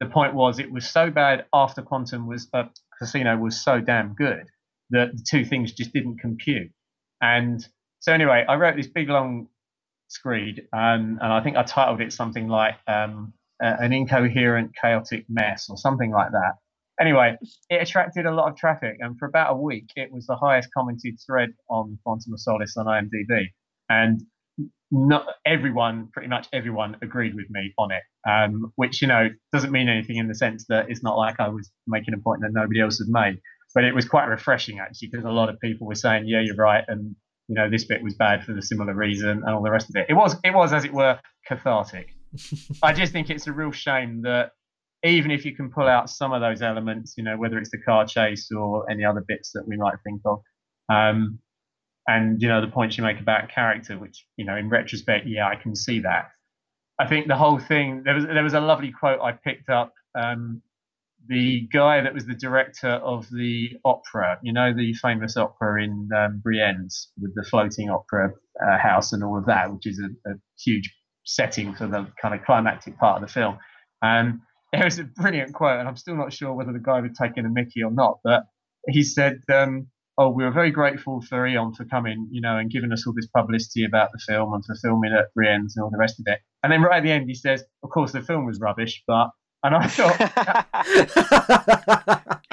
[0.00, 2.64] the point was it was so bad after Quantum was uh,
[2.98, 4.46] Casino was so damn good
[4.90, 6.70] that the two things just didn't compute.
[7.20, 7.66] And
[8.00, 9.48] so anyway, I wrote this big long
[10.08, 15.68] screed, um, and I think I titled it something like um, "An Incoherent, Chaotic Mess"
[15.68, 16.54] or something like that.
[17.00, 17.36] Anyway,
[17.68, 20.68] it attracted a lot of traffic, and for about a week, it was the highest
[20.74, 23.46] commented thread on Quantum of Solace on IMDb,
[23.88, 24.22] and
[24.90, 28.02] not everyone, pretty much everyone, agreed with me on it.
[28.28, 31.48] Um, which you know doesn't mean anything in the sense that it's not like I
[31.48, 33.40] was making a point that nobody else had made,
[33.74, 36.56] but it was quite refreshing actually because a lot of people were saying, "Yeah, you're
[36.56, 37.14] right," and
[37.48, 39.96] you know this bit was bad for the similar reason and all the rest of
[39.96, 40.06] it.
[40.08, 42.14] It was it was as it were cathartic.
[42.82, 44.52] I just think it's a real shame that
[45.04, 47.78] even if you can pull out some of those elements, you know, whether it's the
[47.78, 50.40] car chase or any other bits that we might think of.
[50.88, 51.38] Um,
[52.06, 55.48] and you know the points you make about character, which you know in retrospect, yeah,
[55.48, 56.30] I can see that.
[56.98, 59.92] I think the whole thing there was there was a lovely quote I picked up.
[60.18, 60.62] Um,
[61.28, 66.08] the guy that was the director of the opera, you know, the famous opera in
[66.16, 68.32] um, Bregenz with the floating opera
[68.64, 70.34] uh, house and all of that, which is a, a,
[70.64, 70.94] huge
[71.24, 73.58] setting for the kind of climactic part of the film.
[74.02, 74.42] Um,
[74.72, 77.44] it was a brilliant quote, and I'm still not sure whether the guy was taking
[77.44, 78.44] a Mickey or not, but
[78.88, 79.88] he said, um,
[80.18, 83.12] oh, we were very grateful for Eon for coming, you know, and giving us all
[83.12, 86.26] this publicity about the film and for filming at Bregenz and all the rest of
[86.26, 86.40] it.
[86.62, 89.30] And then right at the end, he says, of course, the film was rubbish, but.
[89.62, 90.16] And I thought,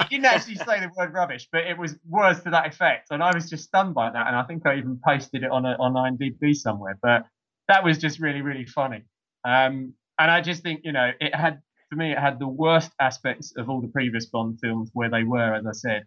[0.00, 3.08] he didn't actually say the word rubbish, but it was words to that effect.
[3.10, 4.26] And I was just stunned by that.
[4.26, 6.98] And I think I even posted it on a, on IMDb somewhere.
[7.00, 7.26] But
[7.68, 9.04] that was just really, really funny.
[9.44, 12.90] Um, and I just think, you know, it had, for me, it had the worst
[13.00, 16.04] aspects of all the previous Bond films where they were, as I said,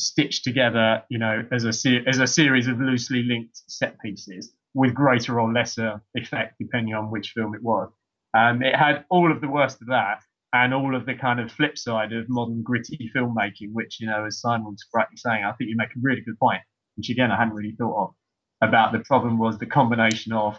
[0.00, 4.52] stitched together, you know, as a se- as a series of loosely linked set pieces
[4.74, 7.90] with greater or lesser effect depending on which film it was.
[8.36, 10.22] Um, it had all of the worst of that
[10.52, 14.24] and all of the kind of flip side of modern gritty filmmaking, which you know,
[14.24, 16.62] as Simon was rightly saying, I think you make a really good point,
[16.96, 18.14] which again I hadn't really thought of.
[18.62, 20.58] About the problem was the combination of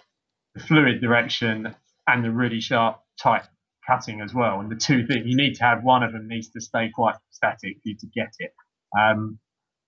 [0.55, 1.75] the fluid direction
[2.07, 3.43] and the really sharp, tight
[3.87, 4.59] cutting as well.
[4.59, 7.15] And the two things you need to have one of them needs to stay quite
[7.31, 8.53] static for you to get it.
[8.99, 9.39] Um,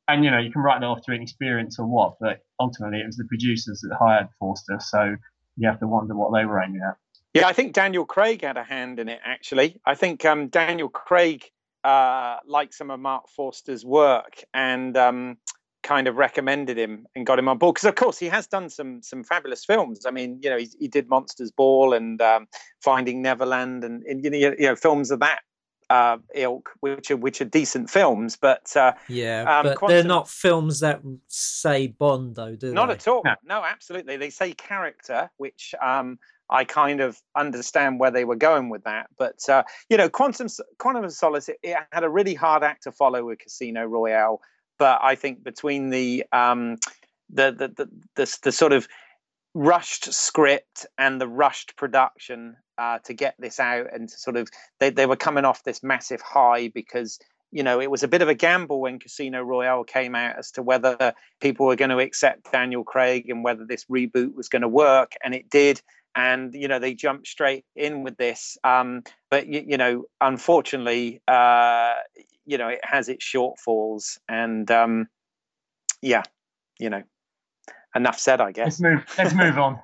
[0.07, 3.05] and you know, you can write that off to inexperience or what, but ultimately it
[3.05, 5.15] was the producers that hired Forster, so
[5.55, 6.95] you have to wonder what they were aiming at.
[7.33, 9.19] Yeah, I think Daniel Craig had a hand in it.
[9.25, 11.49] Actually, I think um, Daniel Craig
[11.83, 15.37] uh, liked some of Mark Forster's work and um,
[15.81, 18.69] kind of recommended him and got him on board because, of course, he has done
[18.69, 20.05] some some fabulous films.
[20.05, 22.47] I mean, you know, he, he did Monsters Ball and um,
[22.83, 25.39] Finding Neverland and, and you know, you know films of that
[25.93, 30.03] uh, ilk, which are which are decent films, but uh, yeah, um, but Quantum, they're
[30.03, 32.73] not films that say Bond, though, do they?
[32.73, 32.93] not they?
[32.93, 33.21] at all.
[33.23, 33.35] No.
[33.43, 33.63] no.
[33.63, 34.17] absolutely.
[34.17, 36.17] They say character, which um,
[36.49, 39.07] I kind of understand where they were going with that.
[39.19, 40.47] But uh, you know, Quantum
[40.79, 44.41] Quantum of Solace, it, it, had a really hard act to follow with Casino Royale,
[44.79, 46.77] but I think between the um,
[47.29, 48.87] the, the the the, the sort of
[49.53, 54.49] rushed script and the rushed production uh, to get this out and to sort of
[54.80, 57.19] they, they were coming off this massive high because
[57.51, 60.51] you know it was a bit of a gamble when casino royale came out as
[60.51, 64.61] to whether people were going to accept daniel craig and whether this reboot was going
[64.61, 65.82] to work and it did.
[66.15, 69.01] And you know they jumped straight in with this um,
[69.32, 71.95] but you, you, know unfortunately uh,
[72.45, 75.07] you know it has its shortfalls and um,
[76.03, 76.21] yeah
[76.78, 77.01] you know
[77.95, 78.80] enough said i guess.
[78.80, 79.80] Let's move let's move on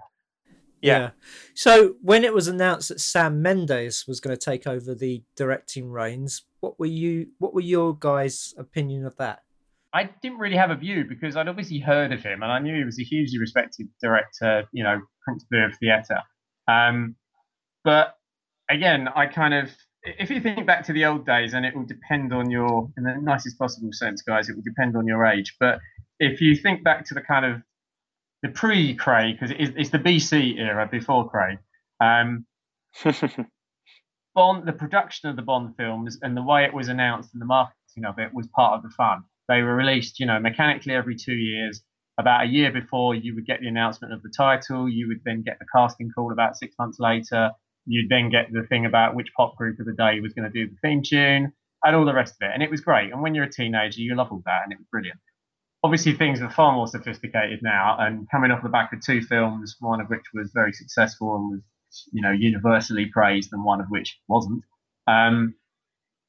[0.82, 1.00] yeah.
[1.00, 1.10] yeah.
[1.54, 5.90] So when it was announced that Sam Mendes was going to take over the directing
[5.90, 7.28] reins, what were you?
[7.38, 9.44] What were your guys' opinion of that?
[9.94, 12.76] I didn't really have a view because I'd obviously heard of him and I knew
[12.76, 16.22] he was a hugely respected director, you know, principal of theatre.
[16.68, 17.16] Um,
[17.84, 18.16] but
[18.70, 19.72] again, I kind of,
[20.04, 23.04] if you think back to the old days, and it will depend on your, in
[23.04, 25.56] the nicest possible sense, guys, it will depend on your age.
[25.60, 25.80] But
[26.20, 27.62] if you think back to the kind of
[28.42, 31.60] the pre Cray because it it's the BC era before Craig.
[32.00, 32.46] Um,
[34.36, 37.46] Bond, the production of the Bond films and the way it was announced and the
[37.46, 39.24] marketing of it was part of the fun.
[39.48, 41.82] They were released, you know, mechanically every two years.
[42.18, 44.90] About a year before, you would get the announcement of the title.
[44.90, 47.52] You would then get the casting call about six months later.
[47.86, 50.66] You'd then get the thing about which pop group of the day was going to
[50.66, 52.52] do the theme tune and all the rest of it.
[52.54, 53.12] And it was great.
[53.12, 55.20] And when you're a teenager, you love all that, and it was brilliant
[55.84, 59.76] obviously things are far more sophisticated now and coming off the back of two films
[59.80, 61.62] one of which was very successful and was
[62.12, 64.64] you know universally praised and one of which wasn't
[65.08, 65.56] um,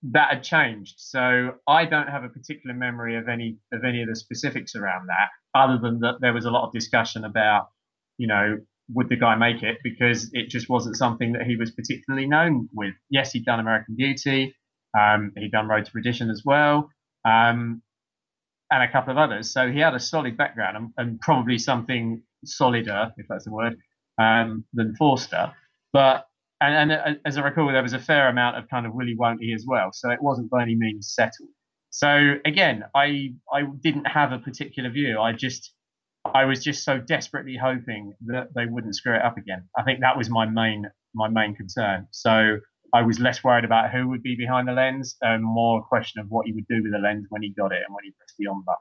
[0.02, 0.94] that had changed.
[0.96, 5.08] So i don't have a particular memory of any of any of the specifics around
[5.08, 7.68] that other than that there was a lot of discussion about
[8.16, 8.58] you know
[8.92, 9.78] would the guy make it?
[9.84, 12.94] Because it just wasn't something that he was particularly known with.
[13.10, 14.54] Yes he'd done american beauty
[14.98, 16.90] um, he'd done road to perdition as well
[17.24, 17.82] um,
[18.70, 19.52] and a couple of others.
[19.52, 23.76] So he had a solid background and, and probably something solider, if that's the word,
[24.18, 25.52] um, than Forster.
[25.92, 26.26] But
[26.60, 29.14] and, and uh, as I recall, there was a fair amount of kind of willy
[29.16, 29.90] won't he as well.
[29.92, 31.48] So it wasn't by any means settled.
[31.90, 35.18] So again, I I didn't have a particular view.
[35.18, 35.72] I just
[36.34, 39.64] I was just so desperately hoping that they wouldn't screw it up again.
[39.76, 42.06] I think that was my main my main concern.
[42.12, 42.58] So
[42.92, 46.20] I was less worried about who would be behind the lens and more a question
[46.20, 48.10] of what he would do with the lens when he got it and when he
[48.12, 48.78] pressed the on button.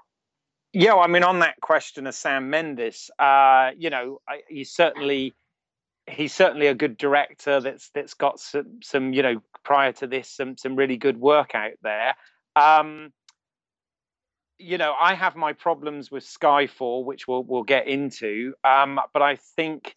[0.74, 5.36] Yeah, I mean, on that question of Sam Mendes, uh, you know, he's certainly
[6.08, 10.30] he's certainly a good director that's that's got some some you know prior to this
[10.30, 12.16] some some really good work out there.
[12.56, 13.12] Um,
[14.58, 18.54] you know, I have my problems with Skyfall, which we'll we'll get into.
[18.64, 19.96] Um, but I think,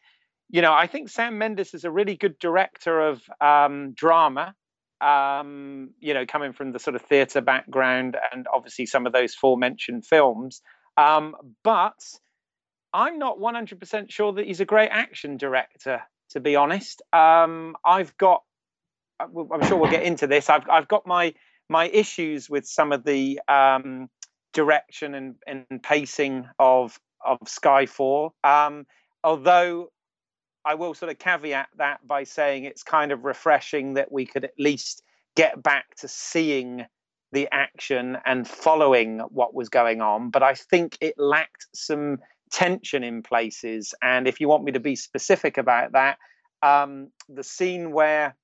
[0.52, 4.54] you know, I think Sam Mendes is a really good director of um, drama.
[5.00, 9.34] Um, you know, coming from the sort of theatre background and obviously some of those
[9.34, 10.62] forementioned films.
[10.96, 11.34] Um,
[11.64, 11.98] but
[12.92, 17.02] I'm not 100% sure that he's a great action director, to be honest.
[17.12, 18.42] Um, I've got,
[19.18, 20.48] uh, I'm sure we'll get into this.
[20.48, 21.34] I've, I've got my
[21.68, 24.08] my issues with some of the um,
[24.52, 28.30] direction and, and pacing of of Skyfall.
[28.44, 28.84] Um,
[29.24, 29.88] although
[30.64, 34.44] I will sort of caveat that by saying it's kind of refreshing that we could
[34.44, 35.02] at least
[35.34, 36.86] get back to seeing
[37.32, 40.30] the action and following what was going on.
[40.30, 42.18] But I think it lacked some
[42.50, 43.94] tension in places.
[44.02, 46.18] And if you want me to be specific about that,
[46.62, 48.36] um, the scene where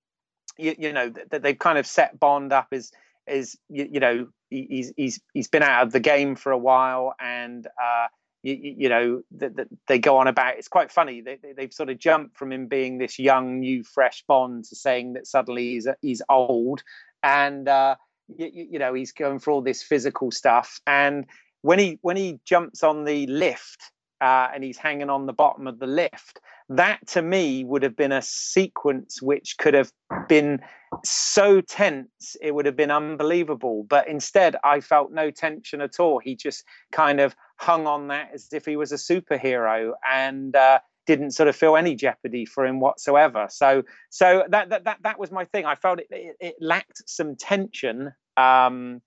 [0.57, 2.90] you, you know that they've kind of set Bond up is
[3.28, 7.15] is you, you, know he's he's he's been out of the game for a while
[7.20, 8.07] and uh,
[8.55, 11.73] you, you, know that the, they go on about it's quite funny they, they, have
[11.73, 15.73] sort of jumped from him being this young new fresh bond to saying that suddenly
[15.73, 16.83] he's he's old
[17.23, 17.97] and uh,
[18.37, 21.27] you, you know he's going for all this physical stuff and
[21.62, 25.66] when he when he jumps on the lift uh, and he's hanging on the bottom
[25.66, 26.41] of the lift.
[26.69, 29.91] That to me would have been a sequence which could have
[30.29, 30.61] been
[31.05, 33.87] so tense, it would have been unbelievable.
[33.89, 36.19] But instead, I felt no tension at all.
[36.19, 40.79] He just kind of hung on that as if he was a superhero and uh,
[41.07, 43.47] didn't sort of feel any jeopardy for him whatsoever.
[43.51, 45.67] So, so that that that, that was my thing.
[45.67, 49.01] I felt it, it, it lacked some tension, um,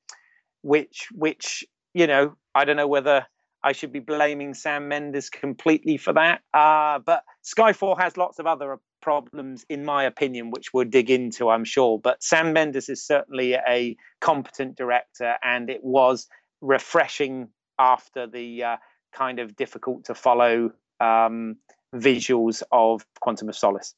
[0.61, 1.63] which which
[1.93, 3.25] you know I don't know whether
[3.63, 6.41] I should be blaming Sam Mendes completely for that.
[6.53, 11.49] Uh, but Skyfall has lots of other problems, in my opinion, which we'll dig into,
[11.49, 11.99] I'm sure.
[11.99, 16.27] But Sam Mendes is certainly a competent director, and it was
[16.61, 17.49] refreshing
[17.81, 18.77] after the uh,
[19.11, 21.57] kind of difficult to follow um,
[21.95, 23.95] visuals of Quantum of Solace.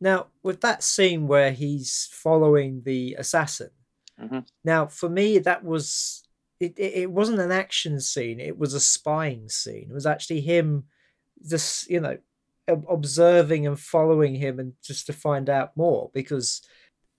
[0.00, 3.70] Now, with that scene where he's following the assassin,
[4.20, 4.40] mm-hmm.
[4.64, 6.22] now for me, that was
[6.62, 10.40] it, it, it wasn't an action scene it was a spying scene it was actually
[10.40, 10.84] him
[11.44, 12.16] just you know
[12.88, 16.62] observing and following him and just to find out more because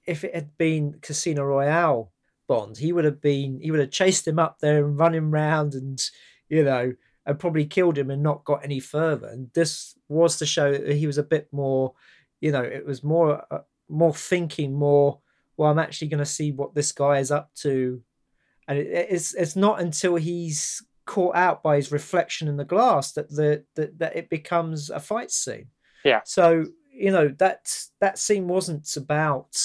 [0.08, 2.13] if it had been casino royale
[2.54, 5.32] bond he would have been he would have chased him up there and run him
[5.32, 6.02] round and
[6.50, 6.94] you know
[7.26, 10.96] and probably killed him and not got any further and this was to show that
[10.96, 11.94] he was a bit more
[12.42, 13.60] you know it was more uh,
[13.90, 15.20] more thinking more
[15.58, 18.02] well i'm actually going to see what this guy is up to
[18.68, 23.12] and it, it's it's not until he's caught out by his reflection in the glass
[23.14, 25.68] that the that, that it becomes a fight scene.
[26.04, 26.22] Yeah.
[26.26, 29.58] So you know that that scene wasn't about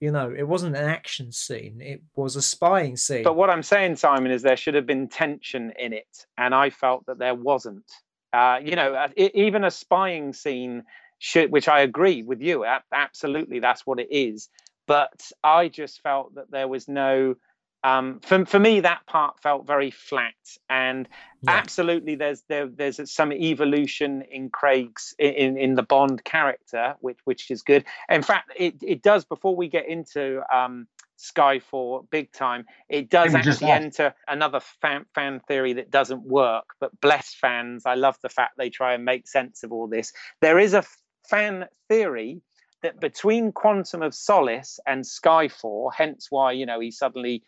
[0.00, 3.22] you know it wasn't an action scene it was a spying scene.
[3.22, 6.70] But what i'm saying simon is there should have been tension in it and i
[6.70, 7.84] felt that there wasn't.
[8.32, 10.84] Uh, you know uh, even a spying scene
[11.18, 14.48] should which i agree with you absolutely that's what it is.
[14.86, 17.34] But i just felt that there was no
[17.82, 20.34] um, for for me that part felt very flat
[20.68, 21.08] and
[21.42, 21.52] yeah.
[21.52, 27.50] absolutely there's there there's some evolution in Craig's in in the Bond character which which
[27.50, 27.84] is good.
[28.08, 30.86] In fact it it does before we get into um,
[31.18, 36.98] Skyfall big time it does actually enter another fan, fan theory that doesn't work but
[37.00, 40.12] bless fans I love the fact they try and make sense of all this.
[40.42, 40.84] There is a
[41.28, 42.42] fan theory
[42.82, 47.42] that between Quantum of Solace and Skyfall, hence why you know he suddenly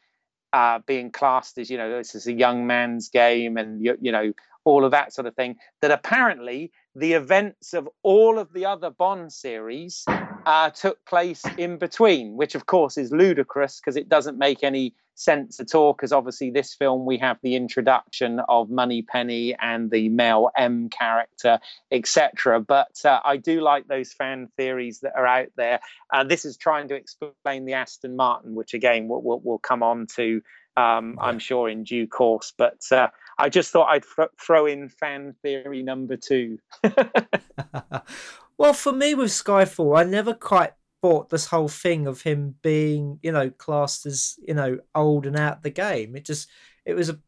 [0.53, 4.13] uh, being classed as you know this is a young man's game and you, you
[4.13, 4.33] know
[4.65, 8.91] all of that sort of thing that apparently the events of all of the other
[8.91, 10.05] bond series
[10.47, 14.95] uh, took place in between which of course is ludicrous because it doesn't make any
[15.15, 20.09] sense at all because obviously this film we have the introduction of moneypenny and the
[20.09, 21.59] male m character
[21.91, 25.81] etc but uh, i do like those fan theories that are out there.
[26.13, 29.83] Uh, this is trying to explain the aston martin which again we'll, we'll, we'll come
[29.83, 30.43] on to
[30.77, 32.53] um, i'm sure in due course.
[32.57, 33.09] But uh,
[33.39, 36.59] i just thought i'd th- throw in fan theory number two
[38.59, 40.73] well for me with skyfall i never quite
[41.03, 45.37] bought this whole thing of him being, you know, classed as, you know, old and
[45.37, 46.17] out the game.
[46.17, 46.49] It just
[46.87, 47.19] it was a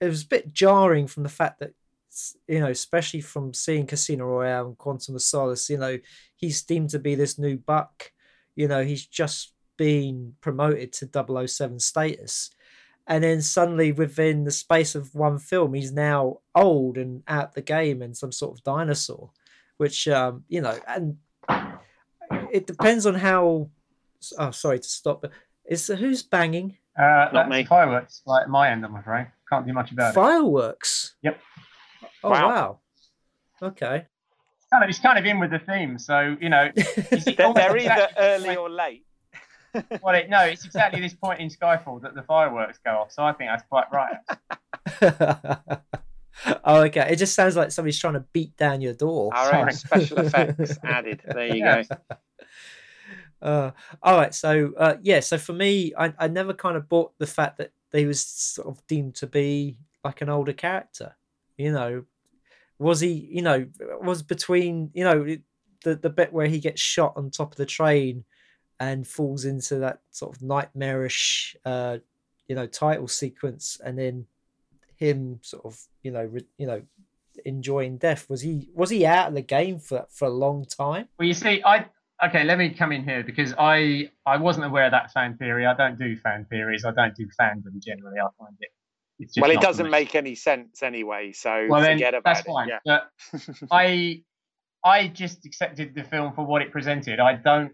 [0.00, 1.72] it was a bit jarring from the fact that
[2.46, 5.98] you know, especially from seeing Casino Royale and Quantum of Solace, you know,
[6.36, 8.12] he's deemed to be this new buck.
[8.54, 12.50] You know, he's just been promoted to 007 status.
[13.06, 17.62] And then suddenly, within the space of one film, he's now old and out the
[17.62, 19.30] game and some sort of dinosaur,
[19.82, 21.16] which, um, you know, and
[22.52, 23.68] it depends on how.
[24.38, 25.22] Oh, sorry to stop.
[25.22, 25.32] But
[25.64, 26.76] is who's banging?
[26.96, 27.64] Uh, Not me.
[27.64, 29.26] Fireworks, like my end, I'm afraid.
[29.50, 31.16] Can't do much about fireworks.
[31.24, 31.30] it.
[31.30, 31.40] Fireworks.
[32.02, 32.10] Yep.
[32.22, 32.48] Oh wow.
[32.48, 32.78] wow.
[33.70, 34.06] Okay.
[34.56, 36.70] It's kind, of, it's kind of in with the theme, so you know.
[36.76, 39.04] they're, they're either early or late.
[40.00, 43.10] well, it, no, it's exactly this point in Skyfall that the fireworks go off.
[43.10, 45.80] So I think that's quite right.
[46.64, 47.08] oh, okay.
[47.10, 49.30] It just sounds like somebody's trying to beat down your door.
[49.34, 51.22] All right, special effects added.
[51.24, 51.82] There you go.
[53.42, 53.72] Uh,
[54.04, 57.26] all right, so uh, yeah, so for me, I, I never kind of bought the
[57.26, 61.16] fact that they was sort of deemed to be like an older character.
[61.56, 62.04] You know,
[62.78, 63.28] was he?
[63.32, 63.66] You know,
[64.00, 65.36] was between you know
[65.82, 68.24] the the bit where he gets shot on top of the train
[68.78, 71.98] and falls into that sort of nightmarish, uh,
[72.46, 74.26] you know, title sequence, and then
[75.02, 76.82] him sort of you know re- you know
[77.44, 78.28] enjoying death.
[78.30, 81.08] Was he was he out of the game for for a long time?
[81.18, 81.86] Well, you see, I
[82.24, 85.66] okay, let me come in here because I I wasn't aware of that fan theory.
[85.66, 86.84] I don't do fan theories.
[86.84, 88.18] I don't do fandom generally.
[88.20, 88.70] I find it.
[89.40, 91.32] well, it doesn't make any sense anyway.
[91.32, 92.68] So well, then, forget about that's fine.
[92.70, 92.80] it.
[92.84, 93.00] Yeah.
[93.70, 94.22] I
[94.84, 97.20] I just accepted the film for what it presented.
[97.20, 97.72] I don't.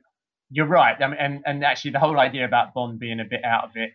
[0.50, 0.96] You're right.
[1.00, 3.70] I mean, and and actually, the whole idea about Bond being a bit out of
[3.74, 3.90] it,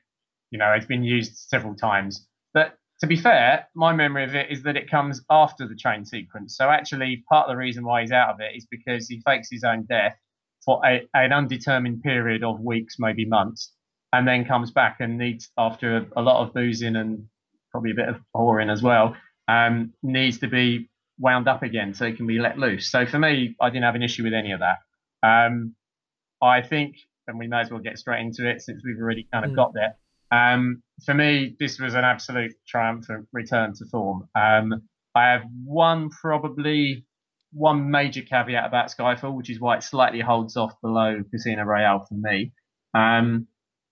[0.51, 2.27] you know, it's been used several times.
[2.53, 6.05] But to be fair, my memory of it is that it comes after the train
[6.05, 6.55] sequence.
[6.55, 9.49] So actually, part of the reason why he's out of it is because he fakes
[9.51, 10.15] his own death
[10.63, 13.73] for a, an undetermined period of weeks, maybe months,
[14.13, 17.27] and then comes back and needs, after a, a lot of boozing and
[17.73, 19.17] probably a bit of whoring as well,
[19.49, 20.89] um, needs to be
[21.19, 22.89] wound up again so he can be let loose.
[22.89, 24.77] So for me, I didn't have an issue with any of that.
[25.27, 25.75] Um,
[26.41, 26.95] I think,
[27.27, 29.55] and we may as well get straight into it since we've already kind of mm.
[29.57, 29.97] got there.
[30.33, 34.27] Um, for me, this was an absolute triumphant return to form.
[34.35, 34.81] Um,
[35.15, 37.05] I have one probably
[37.51, 42.05] one major caveat about Skyfall, which is why it slightly holds off below Casino Royale
[42.09, 42.51] for me.
[42.95, 43.47] Um,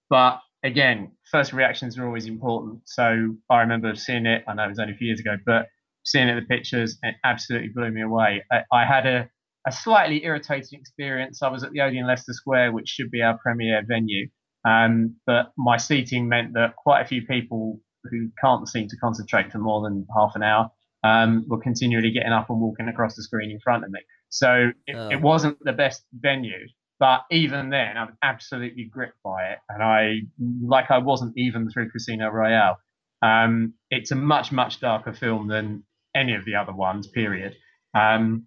[0.10, 2.82] but again, first reactions are always important.
[2.86, 4.44] So I remember seeing it.
[4.48, 5.68] I know it was only a few years ago, but
[6.04, 8.44] seeing it, the pictures, it absolutely blew me away.
[8.52, 9.30] I, I had a,
[9.68, 11.44] a slightly irritating experience.
[11.44, 14.28] I was at the Odeon Leicester Square, which should be our premier venue.
[14.66, 19.52] Um, but my seating meant that quite a few people who can't seem to concentrate
[19.52, 20.72] for more than half an hour
[21.04, 24.00] um, were continually getting up and walking across the screen in front of me.
[24.30, 25.10] So it, oh.
[25.10, 26.68] it wasn't the best venue,
[27.00, 30.20] but even then, I was absolutely gripped by it, and I
[30.64, 32.78] like I wasn't even through Casino Royale.
[33.24, 35.84] Um, it's a much much darker film than
[36.16, 37.08] any of the other ones.
[37.08, 37.56] Period.
[37.96, 38.46] Um,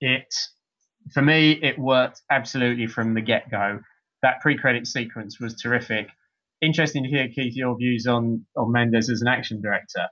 [0.00, 0.34] it
[1.12, 3.78] for me, it worked absolutely from the get go.
[4.22, 6.08] That pre-credit sequence was terrific.
[6.60, 10.08] Interesting to hear Keith your views on on Mendes as an action director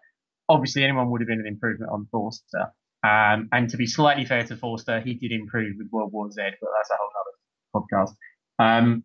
[0.48, 2.72] obviously anyone would have been an improvement on Forster.
[3.02, 6.40] Um, and to be slightly fair to Forster, he did improve with World War Z,
[6.60, 8.14] but that's a whole other podcast.
[8.58, 9.04] Um,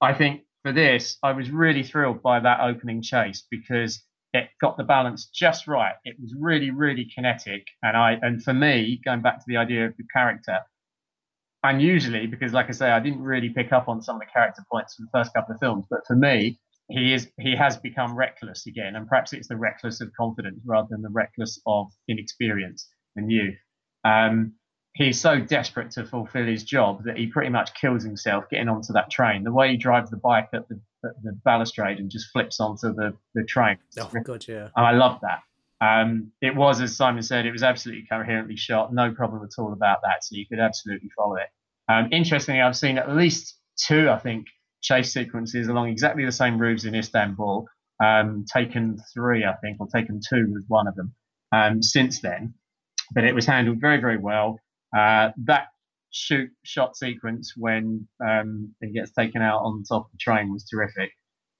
[0.00, 4.02] I think for this, I was really thrilled by that opening chase because
[4.32, 5.94] it got the balance just right.
[6.04, 9.86] It was really, really kinetic, and I and for me, going back to the idea
[9.86, 10.60] of the character,
[11.62, 14.64] unusually because, like I say, I didn't really pick up on some of the character
[14.70, 16.58] points from the first couple of films, but for me,
[16.88, 20.88] he is he has become reckless again, and perhaps it's the reckless of confidence rather
[20.90, 23.56] than the reckless of inexperience and youth.
[24.04, 24.54] Um,
[24.94, 28.92] he's so desperate to fulfill his job that he pretty much kills himself getting onto
[28.92, 29.44] that train.
[29.44, 32.92] The way he drives the bike at the, at the balustrade and just flips onto
[32.92, 33.76] the, the train.
[33.98, 34.68] Oh, God, yeah.
[34.76, 35.40] And I love that.
[35.80, 38.92] Um, it was, as Simon said, it was absolutely coherently shot.
[38.92, 40.24] No problem at all about that.
[40.24, 41.48] So you could absolutely follow it.
[41.88, 44.46] Um, interestingly, I've seen at least two, I think,
[44.82, 47.66] chase sequences along exactly the same routes in Istanbul.
[48.02, 51.14] Um, taken three, I think, or taken two was one of them
[51.52, 52.54] um, since then.
[53.12, 54.58] But it was handled very, very well.
[54.96, 55.68] Uh, that
[56.10, 60.64] shoot shot sequence when um, it gets taken out on top of the train was
[60.64, 61.10] terrific.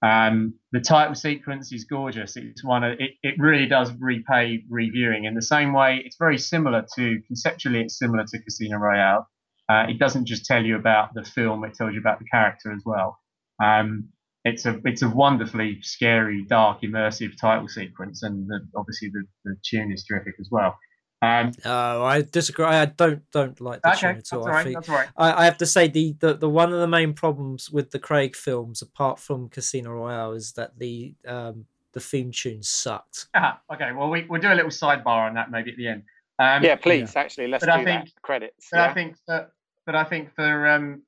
[0.03, 2.37] Um, the title sequence is gorgeous.
[2.37, 6.01] It's one of, it, it really does repay reviewing in the same way.
[6.05, 7.83] It's very similar to conceptually.
[7.83, 9.29] It's similar to Casino Royale.
[9.69, 12.73] Uh, it doesn't just tell you about the film; it tells you about the character
[12.73, 13.19] as well.
[13.63, 14.09] Um,
[14.45, 19.57] it's a it's a wonderfully scary, dark, immersive title sequence, and the, obviously the, the
[19.69, 20.77] tune is terrific as well.
[21.23, 22.65] Um, oh, I disagree.
[22.65, 24.45] I don't don't like the okay, tune at all.
[24.45, 25.09] Right, I, think, right.
[25.19, 27.99] I, I, have to say the, the the one of the main problems with the
[27.99, 33.27] Craig films, apart from Casino Royale, is that the um, the theme tune sucked.
[33.35, 36.05] Ah, okay, well we we'll do a little sidebar on that maybe at the end.
[36.39, 37.13] Um, yeah, please.
[37.15, 37.21] Yeah.
[37.21, 38.23] Actually, let's but do I think, that.
[38.23, 38.69] Credits.
[38.73, 38.87] But yeah.
[38.87, 39.51] I think that
[39.85, 41.03] but I think for um,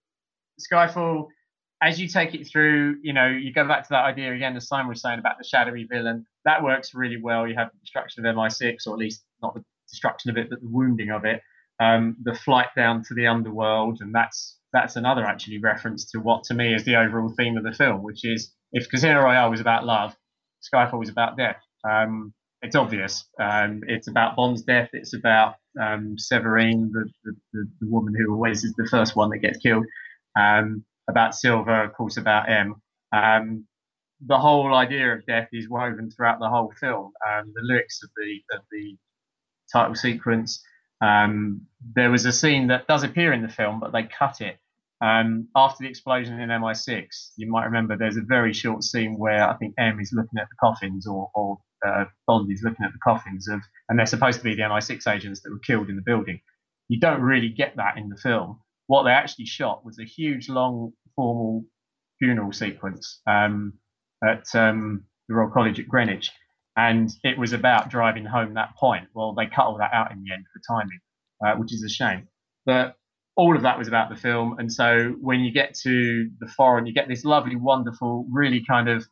[0.60, 1.28] Skyfall,
[1.82, 4.68] as you take it through, you know, you go back to that idea again, as
[4.68, 6.26] Simon was saying about the shadowy villain.
[6.44, 7.48] That works really well.
[7.48, 10.60] You have the destruction of MI6, or at least not the destruction of it, but
[10.60, 11.40] the wounding of it.
[11.81, 16.44] Um, the flight down to the underworld, and that's that's another actually reference to what
[16.44, 19.60] to me is the overall theme of the film, which is if Casino Royale was
[19.60, 20.16] about love,
[20.62, 21.60] Skyfall was about death.
[21.89, 22.32] Um,
[22.62, 23.24] it's obvious.
[23.40, 24.89] Um, it's about Bond's death.
[24.93, 29.39] It's about um, Severine, the, the, the, woman who always is the first one that
[29.39, 29.85] gets killed.
[30.39, 32.77] Um, about Silva, of course, about M.
[33.12, 33.66] Um,
[34.24, 37.12] the whole idea of death is woven throughout the whole film.
[37.28, 38.97] Um, the lyrics of the of the
[39.73, 40.62] title sequence.
[41.01, 41.62] Um,
[41.94, 44.59] there was a scene that does appear in the film, but they cut it
[45.03, 49.49] um, after the explosion in MI6, you might remember there's a very short scene where
[49.49, 52.93] I think M is looking at the coffins, or, or uh, Bond is looking at
[52.93, 55.97] the coffins of, and they're supposed to be the MI6 agents that were killed in
[55.97, 56.40] the building.
[56.89, 58.61] You don't really get that in the film.
[58.86, 61.65] What they actually shot was a huge, long, formal
[62.20, 63.73] funeral sequence um,
[64.24, 66.31] at um, the Royal College at Greenwich,
[66.77, 69.09] and it was about driving home that point.
[69.15, 71.01] Well, they cut all that out in the end for timing,
[71.44, 72.28] uh, which is a shame.
[72.65, 72.97] But
[73.36, 74.59] all of that was about the film.
[74.59, 78.89] And so when you get to the foreign, you get this lovely, wonderful, really kind
[78.89, 79.07] of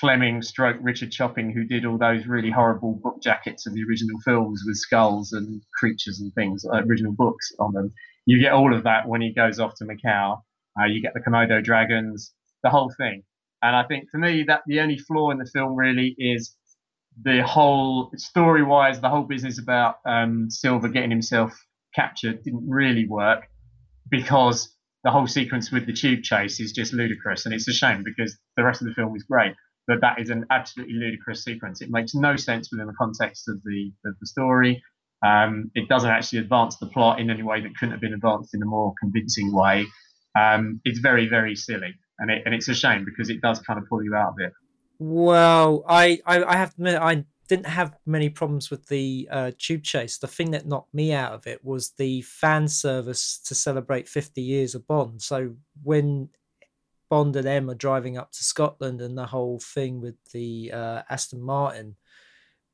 [0.00, 4.18] Fleming stroke Richard Chopping, who did all those really horrible book jackets of the original
[4.24, 7.92] films with skulls and creatures and things, uh, original books on them.
[8.26, 10.42] You get all of that when he goes off to Macau.
[10.78, 13.22] Uh, you get the Komodo dragons, the whole thing.
[13.62, 16.54] And I think for me, that the only flaw in the film really is
[17.22, 21.52] the whole story wise, the whole business about um, Silva getting himself
[21.94, 23.48] captured didn't really work
[24.10, 28.02] because the whole sequence with the tube chase is just ludicrous, and it's a shame
[28.04, 29.52] because the rest of the film is great.
[29.86, 31.80] But that is an absolutely ludicrous sequence.
[31.80, 34.82] It makes no sense within the context of the of the story.
[35.24, 38.54] Um, it doesn't actually advance the plot in any way that couldn't have been advanced
[38.54, 39.86] in a more convincing way.
[40.38, 43.78] Um, it's very, very silly, and it, and it's a shame because it does kind
[43.78, 44.52] of pull you out of it.
[44.98, 49.50] Well, I, I, I have to admit, I didn't have many problems with the uh,
[49.58, 50.18] tube chase.
[50.18, 54.40] The thing that knocked me out of it was the fan service to celebrate 50
[54.40, 55.22] years of Bond.
[55.22, 56.30] So when
[57.08, 61.02] Bond and M are driving up to Scotland and the whole thing with the uh,
[61.08, 61.96] Aston Martin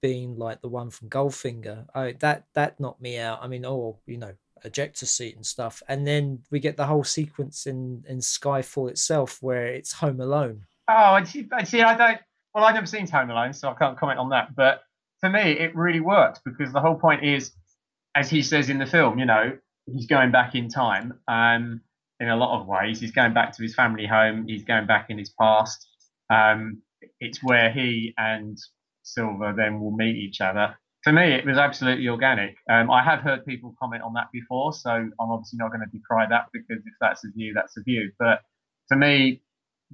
[0.01, 3.41] being like the one from Goldfinger, I, that that knocked me out.
[3.43, 4.33] I mean, oh, you know,
[4.65, 9.39] ejector seat and stuff, and then we get the whole sequence in in Skyfall itself
[9.43, 10.65] where it's Home Alone.
[10.95, 11.49] Oh, I see.
[11.53, 11.81] I see.
[11.81, 12.19] I don't.
[12.55, 14.55] Well, I've never seen Home Alone, so I can't comment on that.
[14.55, 14.83] But
[15.21, 17.53] for me, it really worked because the whole point is,
[18.15, 19.57] as he says in the film, you know,
[19.87, 21.19] he's going back in time.
[21.29, 21.81] Um,
[22.21, 24.47] in a lot of ways, he's going back to his family home.
[24.47, 25.89] He's going back in his past.
[26.31, 26.83] Um,
[27.21, 28.59] it's where he and
[29.03, 30.77] Silva then will meet each other.
[31.05, 32.57] For me, it was absolutely organic.
[32.71, 35.99] Um, I have heard people comment on that before, so I'm obviously not going to
[35.99, 38.13] decry that because if that's a view, that's a view.
[38.21, 38.43] But
[38.89, 39.43] for me,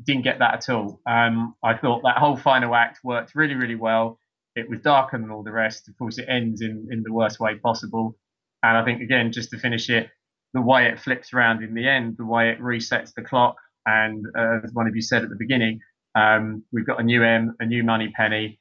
[0.05, 1.01] didn't get that at all.
[1.07, 4.19] Um, I thought that whole final act worked really, really well.
[4.55, 5.89] It was darker than all the rest.
[5.89, 8.17] Of course, it ends in, in the worst way possible.
[8.63, 10.11] And I think, again, just to finish it,
[10.55, 13.57] the way it flips around in the end, the way it resets the clock,
[13.87, 15.81] and uh, as one of you said at the beginning,
[16.15, 18.59] um, we've got a new M, a new money penny.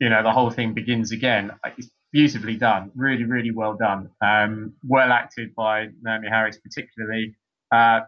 [0.00, 1.52] You know, the whole thing begins again.
[1.78, 4.10] It's beautifully done, really, really well done.
[4.20, 7.36] Um, well acted by Naomie Harris, particularly.
[7.72, 8.00] Uh,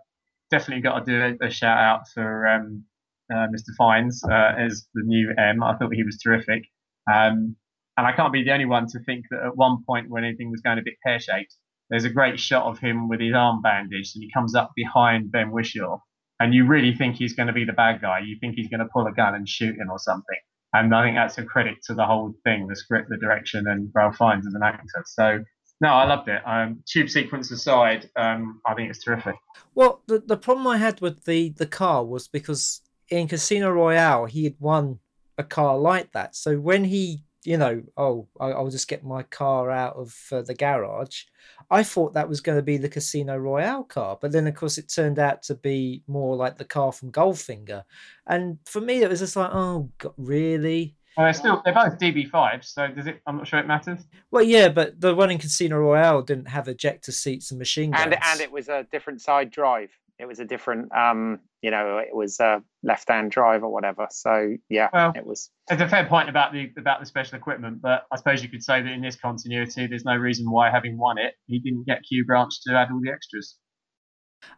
[0.50, 2.84] definitely got to do a, a shout out for um,
[3.32, 3.70] uh, Mr.
[3.76, 5.62] Fiennes uh, as the new M.
[5.62, 6.64] I thought he was terrific.
[7.12, 7.56] Um,
[7.96, 10.50] and I can't be the only one to think that at one point when anything
[10.50, 11.54] was going a bit pear shaped,
[11.90, 15.32] there's a great shot of him with his arm bandaged and he comes up behind
[15.32, 15.98] Ben Whishaw.
[16.40, 18.20] And you really think he's going to be the bad guy.
[18.20, 20.38] You think he's going to pull a gun and shoot him or something.
[20.72, 23.90] And I think that's a credit to the whole thing, the script, the direction, and
[23.94, 25.02] Ralph Fiennes as an actor.
[25.06, 25.42] So
[25.80, 26.42] no, I loved it.
[26.44, 29.36] Um, tube sequence aside, um, I think it's terrific.
[29.74, 34.26] Well, the the problem I had with the the car was because in Casino Royale
[34.26, 34.98] he had won
[35.38, 36.34] a car like that.
[36.34, 40.42] So when he, you know, oh, I, will just get my car out of uh,
[40.42, 41.22] the garage.
[41.70, 44.78] I thought that was going to be the Casino Royale car, but then of course
[44.78, 47.84] it turned out to be more like the car from Goldfinger,
[48.26, 50.96] and for me it was just like, oh, God, really?
[51.18, 53.20] Well, they're still they're both DB5s, so does it?
[53.26, 54.06] I'm not sure it matters.
[54.30, 58.04] Well, yeah, but the one in Casino Royale didn't have ejector seats and machine guns,
[58.04, 59.90] and and it was a different side drive.
[60.20, 64.06] It was a different, um, you know, it was a left-hand drive or whatever.
[64.10, 65.50] So yeah, well, it was.
[65.68, 68.62] It's a fair point about the about the special equipment, but I suppose you could
[68.62, 72.02] say that in this continuity, there's no reason why, having won it, he didn't get
[72.08, 73.56] Q Branch to add all the extras.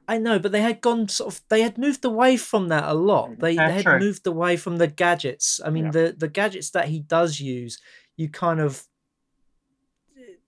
[0.07, 1.40] I know, but they had gone sort of.
[1.48, 3.31] They had moved away from that a lot.
[3.31, 3.98] Mm, they, they had true.
[3.98, 5.61] moved away from the gadgets.
[5.65, 5.90] I mean, yeah.
[5.90, 7.81] the the gadgets that he does use,
[8.16, 8.85] you kind of.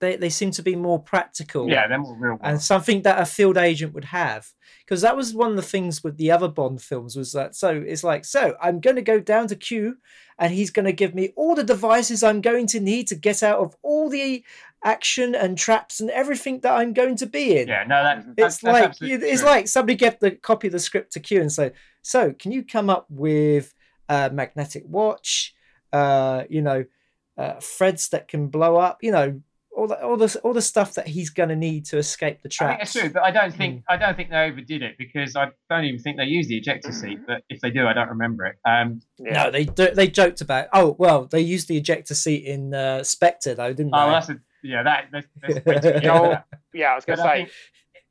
[0.00, 1.68] They, they seem to be more practical.
[1.68, 2.36] Yeah, they're more real.
[2.42, 4.48] And something that a field agent would have,
[4.84, 7.54] because that was one of the things with the other Bond films was that.
[7.54, 9.98] So it's like, so I'm going to go down to Q,
[10.40, 13.44] and he's going to give me all the devices I'm going to need to get
[13.44, 14.44] out of all the
[14.84, 17.68] action and traps and everything that I'm going to be in.
[17.68, 19.50] Yeah, no, that, it's that's, that's like absolutely it's true.
[19.50, 21.72] like somebody get the copy of the script to Q and say,
[22.02, 23.74] "So, can you come up with
[24.09, 25.54] a magnetic watch?
[25.92, 26.84] Uh, you know,
[27.36, 28.98] uh, threads that can blow up.
[29.02, 29.40] You know,
[29.74, 32.48] all the all the all the stuff that he's going to need to escape the
[32.48, 33.82] I think traps." it's true, but I don't think Mm.
[33.88, 36.92] I don't think they overdid it because I don't even think they use the ejector
[36.92, 37.20] seat.
[37.26, 38.56] But if they do, I don't remember it.
[38.64, 39.44] Um, Yeah.
[39.44, 40.68] No, they do, they joked about.
[40.72, 44.04] Oh well, they used the ejector seat in uh, Spectre though, didn't oh, they?
[44.09, 44.82] Oh, that's a yeah.
[44.82, 46.39] That that's, that's way too No,
[46.74, 47.44] yeah, I was gonna I say.
[47.44, 47.51] think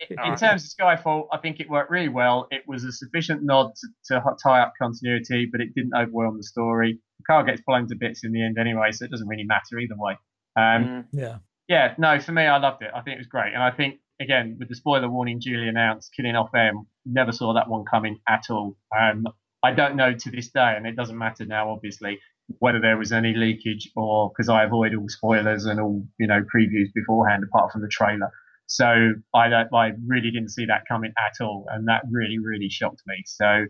[0.10, 2.48] in, in terms of Skyfall, I think it worked really well.
[2.50, 3.88] It was a sufficient nod to,
[4.20, 7.00] to tie up continuity, but it didn't overwhelm the story.
[7.20, 9.78] The car gets blown to bits in the end anyway, so it doesn't really matter
[9.80, 10.14] either way.
[10.56, 11.06] Um, Mm.
[11.14, 11.38] yeah.
[11.68, 12.90] yeah, no, for me, I loved it.
[12.96, 16.12] I think it was great, and I think again with the spoiler warning Julie announced,
[16.16, 18.76] killing off M, never saw that one coming at all.
[19.00, 19.28] Um,
[19.64, 22.20] I don't know to this day, and it doesn't matter now, obviously,
[22.60, 26.44] whether there was any leakage or because I avoid all spoilers and all you know
[26.54, 28.32] previews beforehand, apart from the trailer.
[28.68, 32.70] So I don't, I really didn't see that coming at all, and that really, really
[32.70, 33.16] shocked me.
[33.26, 33.66] So,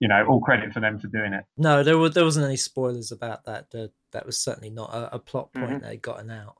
[0.00, 1.44] you know, all credit for them for doing it.
[1.58, 3.70] No, there was there wasn't any spoilers about that.
[3.72, 5.80] That, that was certainly not a, a plot point Mhm.
[5.82, 6.56] that had gotten out.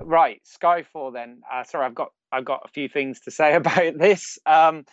[0.00, 1.12] Right, Skyfall.
[1.12, 4.38] Then, uh, sorry, I've got I've got a few things to say about this.
[4.44, 4.84] Um,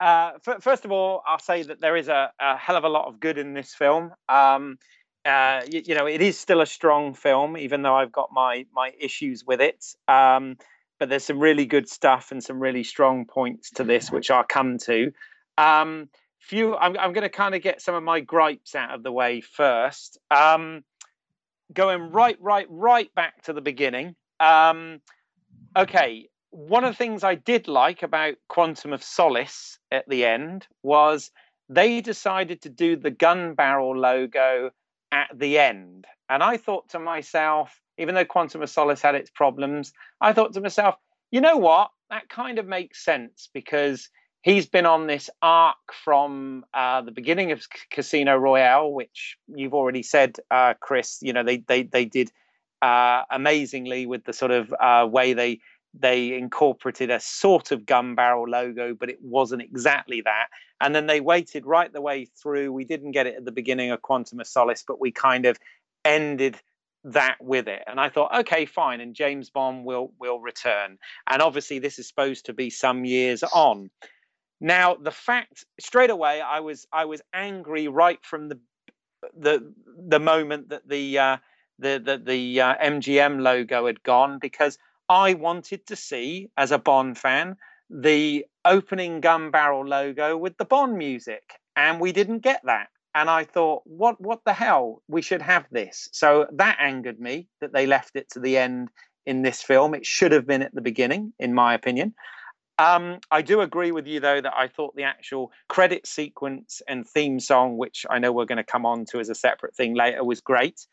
[0.00, 2.88] uh, f- first of all, I'll say that there is a, a hell of a
[2.88, 4.10] lot of good in this film.
[4.28, 4.76] Um,
[5.24, 8.66] uh, you, you know, it is still a strong film, even though I've got my
[8.72, 9.84] my issues with it.
[10.08, 10.56] Um,
[10.98, 14.44] but there's some really good stuff and some really strong points to this, which I'll
[14.44, 15.12] come to.
[15.58, 19.02] Um, few, I'm I'm going to kind of get some of my gripes out of
[19.02, 20.18] the way first.
[20.30, 20.84] Um,
[21.72, 24.14] going right, right, right back to the beginning.
[24.40, 25.00] Um,
[25.76, 30.66] okay, one of the things I did like about Quantum of Solace at the end
[30.82, 31.30] was
[31.68, 34.70] they decided to do the gun barrel logo
[35.14, 36.06] at the end.
[36.28, 40.52] And I thought to myself, even though Quantum of Solace had its problems, I thought
[40.54, 40.96] to myself,
[41.30, 41.90] you know what?
[42.10, 44.08] That kind of makes sense because
[44.42, 50.02] he's been on this arc from uh, the beginning of Casino Royale, which you've already
[50.02, 51.18] said, uh, Chris.
[51.22, 52.32] You know, they they they did
[52.82, 55.60] uh, amazingly with the sort of uh, way they
[55.98, 60.46] they incorporated a sort of gun barrel logo, but it wasn't exactly that.
[60.80, 62.72] And then they waited right the way through.
[62.72, 65.58] We didn't get it at the beginning of Quantum of Solace, but we kind of
[66.04, 66.56] ended
[67.04, 67.82] that with it.
[67.86, 69.00] And I thought, okay, fine.
[69.00, 70.98] And James Bond will will return.
[71.28, 73.90] And obviously, this is supposed to be some years on.
[74.60, 78.58] Now, the fact straight away, I was I was angry right from the
[79.36, 79.72] the
[80.08, 81.36] the moment that the uh,
[81.78, 84.78] the the, the uh, MGM logo had gone because
[85.08, 87.56] I wanted to see, as a Bond fan,
[87.94, 91.42] the opening gun barrel logo with the Bond music,
[91.76, 92.88] and we didn't get that.
[93.14, 95.02] And I thought, what what the hell?
[95.06, 96.08] We should have this.
[96.12, 98.88] So that angered me that they left it to the end
[99.24, 99.94] in this film.
[99.94, 102.14] It should have been at the beginning, in my opinion.
[102.78, 107.06] Um, I do agree with you though that I thought the actual credit sequence and
[107.06, 109.94] theme song, which I know we're going to come on to as a separate thing
[109.94, 110.84] later, was great.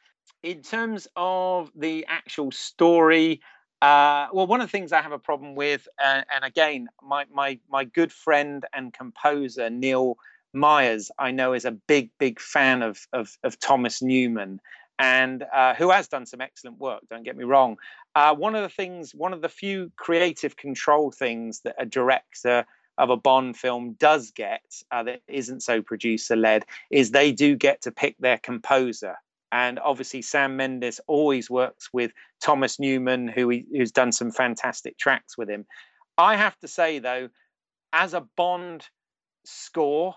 [0.43, 3.41] In terms of the actual story,
[3.81, 7.25] uh, well, one of the things I have a problem with, uh, and again, my
[7.33, 10.17] my my good friend and composer Neil
[10.53, 14.59] Myers, I know, is a big big fan of of, of Thomas Newman,
[14.99, 17.01] and uh, who has done some excellent work.
[17.09, 17.77] Don't get me wrong.
[18.13, 22.65] Uh, one of the things, one of the few creative control things that a director
[22.97, 27.55] of a Bond film does get uh, that isn't so producer led is they do
[27.55, 29.15] get to pick their composer.
[29.51, 32.11] And obviously, Sam Mendes always works with
[32.41, 35.65] Thomas Newman, who he, who's done some fantastic tracks with him.
[36.17, 37.29] I have to say, though,
[37.93, 38.87] as a Bond
[39.45, 40.15] score,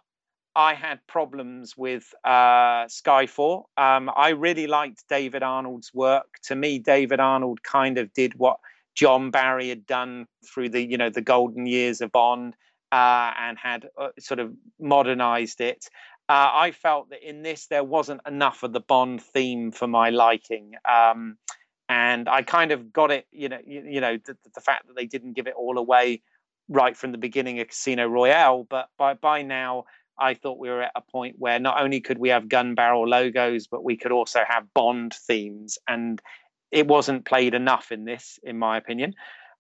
[0.57, 3.65] I had problems with uh, Skyfall.
[3.77, 6.27] Um, I really liked David Arnold's work.
[6.45, 8.59] To me, David Arnold kind of did what
[8.95, 12.55] John Barry had done through the you know the golden years of Bond
[12.93, 15.89] uh, and had uh, sort of modernized it.
[16.29, 20.11] Uh, I felt that in this there wasn't enough of the Bond theme for my
[20.11, 20.73] liking.
[20.89, 21.37] Um,
[21.89, 24.97] and I kind of got it, you know, you, you know, the, the fact that
[24.97, 26.23] they didn't give it all away
[26.69, 29.85] right from the beginning of Casino Royale, but by by now
[30.19, 33.07] I thought we were at a point where not only could we have gun barrel
[33.07, 36.23] logos, but we could also have Bond themes, and
[36.71, 39.15] it wasn't played enough in this, in my opinion.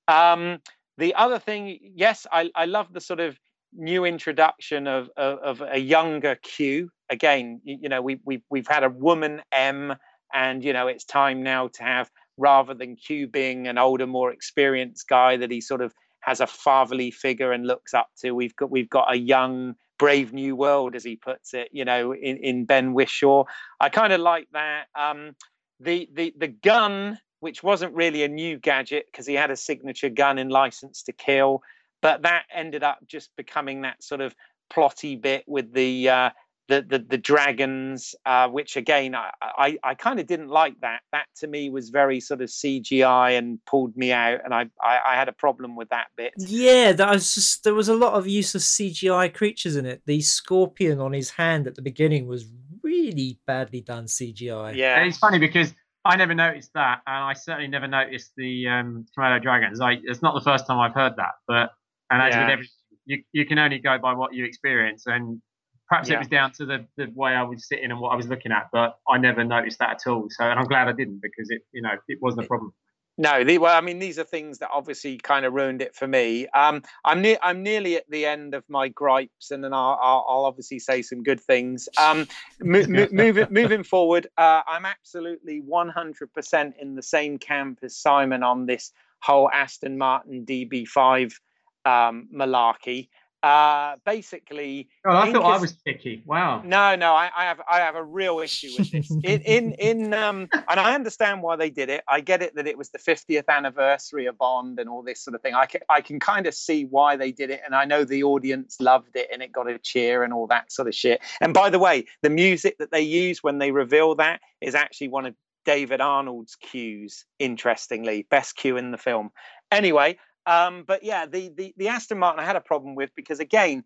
[0.09, 0.59] Um,
[0.97, 3.39] the other thing, yes, I, I love the sort of
[3.75, 6.91] new introduction of, of, of a younger Q.
[7.11, 9.95] Again, you, you know, we, we, we've had a woman M,
[10.33, 14.33] and, you know, it's time now to have, rather than Q being an older, more
[14.33, 18.57] experienced guy that he sort of has a fatherly figure and looks up to, we've
[18.57, 22.37] got, we've got a young, brave new world, as he puts it, you know, in,
[22.39, 23.45] in Ben Whishaw.
[23.81, 24.87] I kind of like that.
[24.95, 25.37] Um,
[25.79, 30.09] the, the, the gun which wasn't really a new gadget because he had a signature
[30.09, 31.61] gun in License to Kill,
[32.05, 34.37] but that ended up just becoming that sort of
[34.71, 36.31] plotty bit with the uh,
[36.69, 41.01] the, the the dragons, uh, which again I I, I kind of didn't like that.
[41.13, 45.01] That to me was very sort of CGI and pulled me out, and I, I,
[45.07, 46.35] I had a problem with that bit.
[46.37, 50.03] Yeah, that was just there was a lot of use of CGI creatures in it.
[50.05, 52.45] The scorpion on his hand at the beginning was
[52.83, 54.77] really badly done CGI.
[54.77, 55.73] Yeah, And it's funny because
[56.05, 59.79] I never noticed that, and I certainly never noticed the um, Komodo dragons.
[59.79, 61.71] Like, it's not the first time I've heard that, but
[62.11, 62.41] and as Yeah.
[62.43, 62.75] with everything,
[63.07, 65.41] you you can only go by what you experience, and
[65.89, 66.17] perhaps Yeah.
[66.17, 68.53] it was down to the, the way I was sitting and what I was looking
[68.53, 70.27] at, but I never noticed that at all.
[70.31, 72.73] So, and I'm glad I didn't because it, you know, it wasn't a problem.
[73.17, 76.09] No, the, well, I mean, these are things that obviously kind of ruined it for
[76.09, 76.49] me.
[76.49, 80.27] Um, I'm near, I'm nearly at the end of my gripes, and then I'll, I'll,
[80.29, 81.89] I'll obviously say some good things.
[81.97, 82.27] Um,
[82.61, 88.43] mo- mo- moving, moving forward, uh, I'm absolutely 100% in the same camp as Simon
[88.43, 88.91] on this
[89.21, 91.35] whole Aston Martin DB5
[91.85, 93.09] um, malarkey.
[93.43, 96.23] Uh, basically, Oh, I thought I was picky.
[96.25, 96.63] Wow.
[96.65, 99.11] no, no, I, I have I have a real issue with this.
[99.11, 102.03] In in in um, and I understand why they did it.
[102.09, 105.35] I get it that it was the 50th anniversary of Bond and all this sort
[105.35, 105.53] of thing.
[105.53, 108.23] I can I can kind of see why they did it, and I know the
[108.23, 111.21] audience loved it and it got a cheer and all that sort of shit.
[111.43, 115.09] And by the way, the music that they use when they reveal that is actually
[115.09, 115.35] one of
[115.67, 117.27] David Arnold's cues.
[117.39, 119.33] Interestingly, best cue in the film.
[119.71, 120.17] Anyway,
[120.47, 123.85] um, but yeah, the the the Aston Martin I had a problem with because again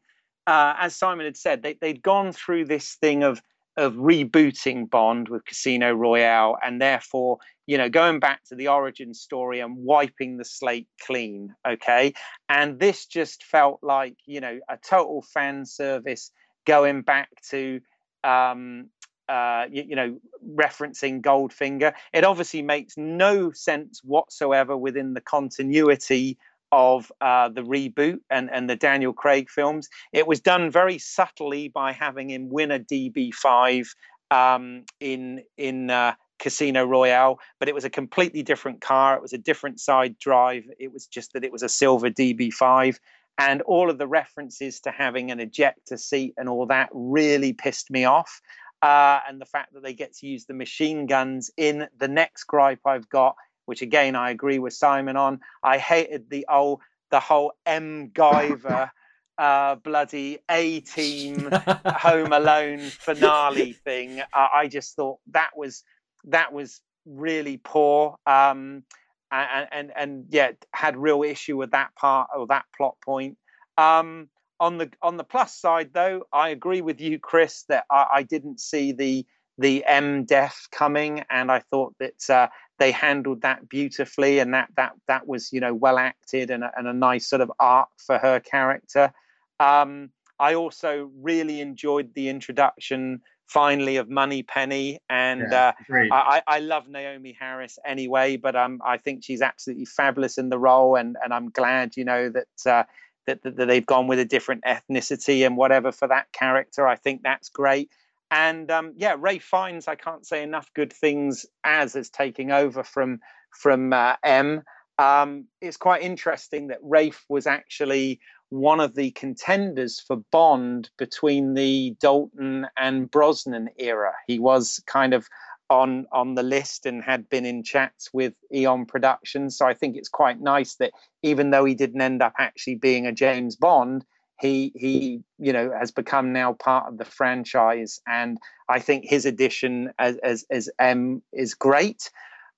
[0.48, 3.40] uh, as Simon had said, they, they'd gone through this thing of
[3.76, 9.14] of rebooting Bond with Casino Royale, and therefore, you know, going back to the origin
[9.14, 11.55] story and wiping the slate clean.
[11.68, 12.14] Okay,
[12.48, 16.32] and this just felt like you know a total fan service
[16.66, 17.80] going back to.
[18.24, 18.89] Um,
[19.28, 20.18] uh, you, you know,
[20.55, 21.93] referencing Goldfinger.
[22.14, 26.39] It obviously makes no sense whatsoever within the continuity
[26.73, 29.89] of uh, the reboot and, and the Daniel Craig films.
[30.12, 33.89] It was done very subtly by having him win a DB5
[34.31, 39.16] um, in in uh, Casino Royale, but it was a completely different car.
[39.16, 40.65] It was a different side drive.
[40.78, 42.99] It was just that it was a silver DB5.
[43.40, 47.90] And all of the references to having an ejector seat and all that really pissed
[47.90, 48.40] me off.
[48.82, 52.45] Uh, and the fact that they get to use the machine guns in the next
[52.45, 53.36] gripe I've got
[53.69, 55.40] which again I agree with Simon on.
[55.62, 56.81] I hated the old
[57.11, 58.90] the whole MacGyver
[59.39, 61.51] uh, bloody A Team
[61.86, 64.20] Home Alone finale thing.
[64.20, 65.85] Uh, I just thought that was
[66.24, 68.16] that was really poor.
[68.27, 68.85] Um,
[69.31, 73.36] and, and and yeah, had real issue with that part or that plot point.
[73.77, 78.07] Um, on the on the plus side, though, I agree with you, Chris, that I,
[78.15, 79.27] I didn't see the
[79.59, 84.70] the M death coming, and I thought that uh, they handled that beautifully, and that
[84.76, 87.88] that that was you know well acted and a, and a nice sort of arc
[87.98, 89.12] for her character.
[89.60, 95.72] Um, I also really enjoyed the introduction finally of Moneypenny, and Yeah, uh.
[96.12, 100.59] I, I love Naomie Harris anyway, but um, I think she's absolutely fabulous in the
[100.59, 102.46] role, and and I'm glad you know that.
[102.66, 102.84] Uh,
[103.26, 106.88] that, that, that they've gone with a different ethnicity and whatever for that character.
[106.88, 107.90] I think that's great.
[108.30, 112.84] And um, yeah, Ralph Fiennes, I can't say enough good things as is taking over
[112.84, 114.62] from from uh, M.
[114.98, 121.55] Um, it's quite interesting that Rafe was actually one of the contenders for Bond between
[121.55, 124.12] the Dalton and Brosnan era.
[124.26, 125.26] He was kind of
[125.70, 129.56] on on the list and had been in chats with Eon Productions.
[129.56, 130.92] So I think it's quite nice that
[131.22, 134.05] even though he didn't end up actually being a James Bond,
[134.40, 138.39] he he you know has become now part of the franchise, and
[138.69, 142.10] I think his addition as as, as M is great.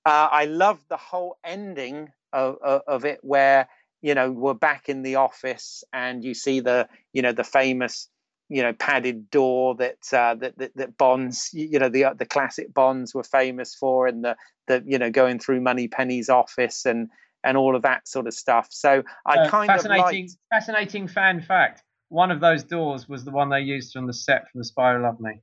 [0.05, 3.67] Uh, I love the whole ending of, of, of it where
[4.01, 8.09] you know we're back in the office and you see the you know the famous
[8.49, 12.73] you know padded door that uh, that, that that Bonds you know the the classic
[12.73, 14.35] Bonds were famous for and the
[14.67, 17.09] the you know going through Moneypenny's office and
[17.43, 18.67] and all of that sort of stuff.
[18.71, 20.37] So I Uh, kind of fascinating, liked.
[20.49, 21.83] fascinating fan fact.
[22.09, 25.03] One of those doors was the one they used from the set from The Who
[25.03, 25.41] Loved Me.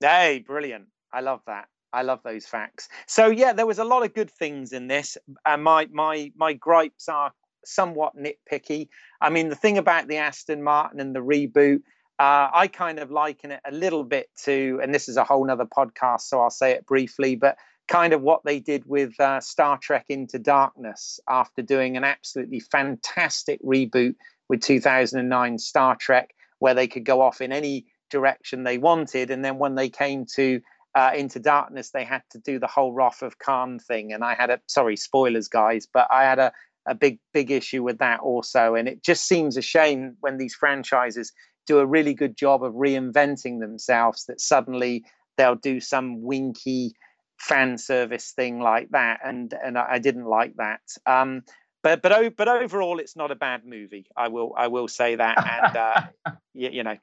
[0.00, 0.86] Hey, brilliant!
[1.12, 1.68] I love that.
[1.92, 2.88] I love those facts.
[3.06, 5.16] So yeah, there was a lot of good things in this.
[5.44, 7.32] And my my my gripes are
[7.64, 8.88] somewhat nitpicky.
[9.20, 11.80] I mean, the thing about the Aston Martin and the reboot,
[12.18, 15.44] uh, I kind of liken it a little bit to, and this is a whole
[15.46, 17.56] nother podcast, so I'll say it briefly, but
[17.88, 22.60] kind of what they did with uh, Star Trek Into Darkness after doing an absolutely
[22.60, 24.14] fantastic reboot
[24.48, 29.30] with 2009 Star Trek, where they could go off in any direction they wanted.
[29.30, 30.60] And then when they came to
[30.94, 34.34] uh, Into Darkness, they had to do the whole Wrath of Khan thing, and I
[34.34, 36.52] had a sorry spoilers, guys, but I had a
[36.86, 40.54] a big big issue with that also, and it just seems a shame when these
[40.54, 41.32] franchises
[41.66, 45.04] do a really good job of reinventing themselves that suddenly
[45.36, 46.94] they'll do some winky
[47.38, 50.80] fan service thing like that, and and I didn't like that.
[51.06, 51.42] Um,
[51.82, 54.06] but but but overall, it's not a bad movie.
[54.16, 56.96] I will I will say that, and uh, you, you know.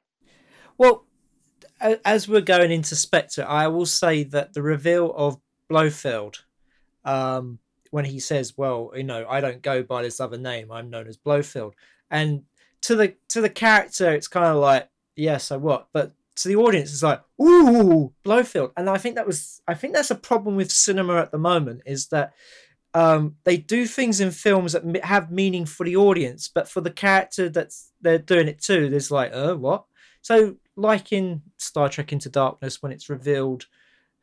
[0.76, 1.04] Well,
[2.04, 5.38] as we're going into Spectre, I will say that the reveal of
[5.68, 6.44] Blofeld,
[7.04, 7.58] um,
[7.90, 10.72] when he says, "Well, you know, I don't go by this other name.
[10.72, 11.74] I'm known as Blofeld,"
[12.10, 12.42] and
[12.82, 16.56] to the to the character, it's kind of like, "Yeah, so what?" But to the
[16.56, 18.72] audience, is like, "Ooh, Blofeld.
[18.76, 21.82] and I think that was, I think that's a problem with cinema at the moment
[21.86, 22.32] is that
[22.94, 26.90] um, they do things in films that have meaning for the audience, but for the
[26.90, 29.84] character that's they're doing it too, there's like, uh, what?
[30.20, 33.66] So, like in Star Trek Into Darkness, when it's revealed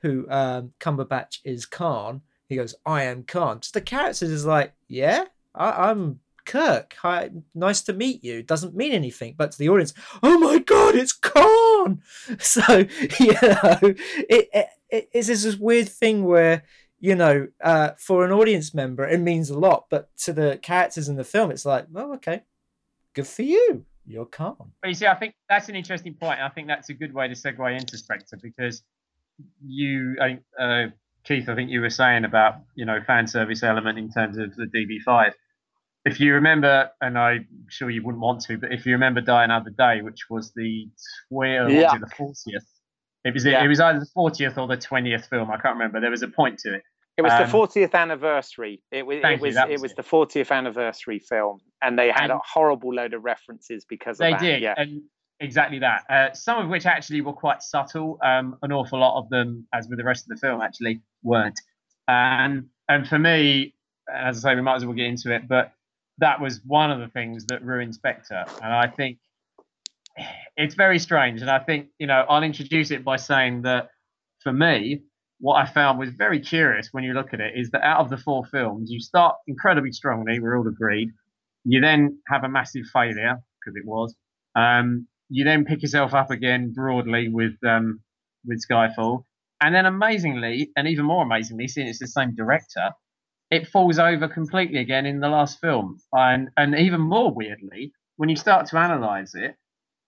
[0.01, 4.73] who um, Cumberbatch is Khan, he goes, "I am Khan." So the character is like,
[4.87, 5.25] "Yeah,
[5.55, 6.95] I, am Kirk.
[7.01, 9.93] Hi, nice to meet you." Doesn't mean anything, but to the audience,
[10.23, 12.01] "Oh my God, it's Khan!"
[12.39, 12.61] So
[13.19, 16.63] you know, it, it, it it's this weird thing where
[16.99, 19.85] you know, uh, for an audience member, it means a lot.
[19.89, 22.43] But to the characters in the film, it's like, well, okay,
[23.13, 23.85] good for you.
[24.05, 24.73] You're calm.
[24.81, 26.39] But you see, I think that's an interesting point.
[26.39, 28.81] I think that's a good way to segue into Spectre because
[29.63, 30.87] you, I, uh,
[31.23, 34.55] Keith, I think you were saying about you know fan service element in terms of
[34.55, 35.31] the DB5.
[36.05, 39.43] If you remember, and I'm sure you wouldn't want to, but if you remember Die
[39.43, 40.87] Another Day, which was the
[41.29, 41.97] twelve, yeah.
[41.97, 42.63] the 40th
[43.25, 43.63] it was yeah.
[43.63, 45.51] it was either the 40th or the 20th film.
[45.51, 45.99] I can't remember.
[45.99, 46.83] There was a point to it.
[47.17, 48.81] It was um, the 40th anniversary.
[48.91, 49.97] It was it was, was, it was it.
[49.97, 54.31] the 40th anniversary film, and they had and a horrible load of references because they
[54.31, 54.39] that.
[54.39, 54.61] did.
[54.61, 54.75] Yeah.
[54.77, 55.01] And
[55.41, 56.03] exactly that.
[56.09, 58.19] Uh, some of which actually were quite subtle.
[58.23, 61.59] Um, an awful lot of them, as with the rest of the film, actually weren't.
[62.07, 63.75] And and for me,
[64.11, 65.45] as I say, we might as well get into it.
[65.45, 65.73] But
[66.19, 69.17] that was one of the things that ruined Spectre, and I think
[70.57, 71.41] it's very strange.
[71.41, 73.89] And I think, you know, I'll introduce it by saying that
[74.43, 75.03] for me,
[75.39, 78.09] what I found was very curious when you look at it is that out of
[78.09, 81.09] the four films, you start incredibly strongly, we're all agreed.
[81.63, 84.15] You then have a massive failure, because it was.
[84.55, 88.01] Um, you then pick yourself up again broadly with um,
[88.45, 89.25] with Skyfall.
[89.61, 92.91] And then amazingly, and even more amazingly, seeing it's the same director,
[93.51, 95.97] it falls over completely again in the last film.
[96.13, 99.55] And and even more weirdly, when you start to analyze it,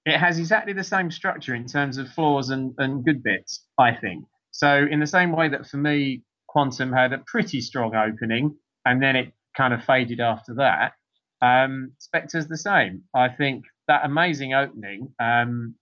[0.05, 3.93] it has exactly the same structure in terms of flaws and, and good bits, I
[3.93, 4.26] think.
[4.51, 9.01] So, in the same way that for me, Quantum had a pretty strong opening and
[9.01, 10.93] then it kind of faded after that,
[11.41, 13.03] um, Spectre's the same.
[13.15, 15.76] I think that amazing opening, um,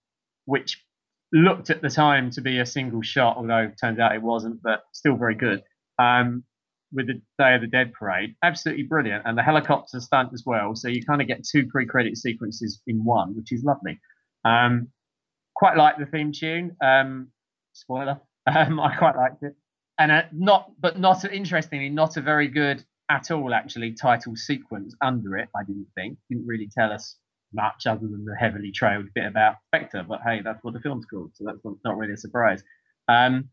[0.45, 0.84] which
[1.31, 4.61] looked at the time to be a single shot, although it turns out it wasn't,
[4.61, 5.61] but still very good.
[5.99, 6.44] Um,
[6.91, 10.76] with the Day of the Dead parade, absolutely brilliant, and the helicopter stunt as well.
[10.76, 13.99] So you kind of get two pre-credit sequences in one, which is lovely.
[14.45, 14.90] Um,
[15.56, 16.76] quite like the theme tune.
[16.84, 17.32] Um,
[17.74, 19.56] spoiler, um, I quite liked it,
[19.98, 24.95] and uh, not, but not interestingly, not a very good at all actually title sequence
[25.02, 25.49] under it.
[25.56, 27.18] I didn't think didn't really tell us
[27.53, 30.06] much other than the heavily trailed bit about Spectre.
[30.07, 32.64] But hey, that's what the film's called, so that's not really a surprise.
[33.07, 33.49] Um,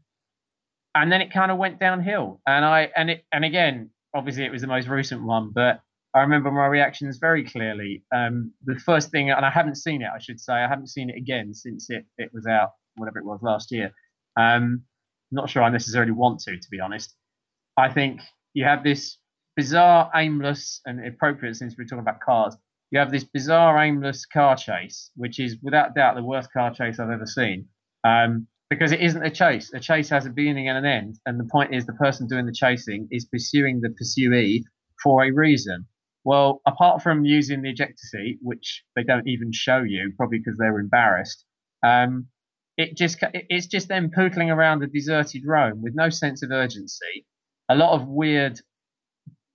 [0.97, 2.41] and then it kind of went downhill.
[2.47, 5.81] And I and it and again, obviously it was the most recent one, but
[6.15, 8.03] I remember my reactions very clearly.
[8.15, 11.11] Um, the first thing, and I haven't seen it, I should say, I haven't seen
[11.11, 13.93] it again since it, it was out, whatever it was last year.
[14.39, 14.83] Um,
[15.31, 17.15] not sure I necessarily want to, to be honest.
[17.77, 18.23] I think
[18.55, 19.19] you have this
[19.57, 22.57] bizarre, aimless, and appropriate since we're talking about cars.
[22.91, 26.99] You have this bizarre, aimless car chase, which is without doubt the worst car chase
[26.99, 27.69] I've ever seen.
[28.05, 29.73] Um, because it isn't a chase.
[29.73, 32.47] A chase has a beginning and an end, and the point is the person doing
[32.47, 34.65] the chasing is pursuing the pursuee
[35.03, 35.87] for a reason.
[36.25, 40.59] Well, apart from using the ejector seat, which they don't even show you, probably because
[40.59, 41.45] they're embarrassed,
[41.85, 42.27] um,
[42.77, 47.27] it just it's just them pootling around a deserted Rome with no sense of urgency.
[47.69, 48.61] A lot of weird,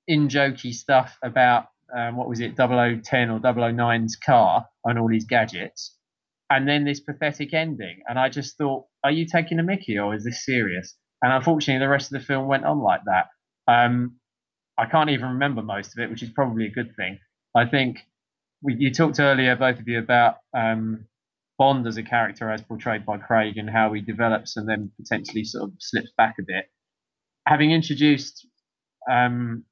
[0.08, 5.26] in jokey stuff about um, what was it, 0010 or 009's car and all these
[5.26, 5.98] gadgets
[6.52, 8.02] and then this pathetic ending.
[8.08, 10.96] And I just thought, are you taking a Mickey or is this serious?
[11.22, 13.28] And unfortunately, the rest of the film went on like that.
[13.68, 14.18] Um,
[14.78, 17.20] I can't even remember most of it, which is probably a good thing.
[17.56, 18.00] I think
[18.62, 21.06] we, you talked earlier, both of you, about um,
[21.58, 25.44] Bond as a character as portrayed by Craig and how he develops and then potentially
[25.44, 26.66] sort of slips back a bit.
[27.46, 28.48] Having introduced
[29.10, 29.64] um,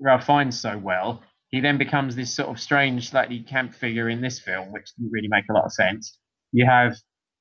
[0.00, 4.20] Ralph Fiennes so well, he then becomes this sort of strange, slightly camp figure in
[4.20, 6.18] this film, which didn't really make a lot of sense.
[6.52, 6.96] You have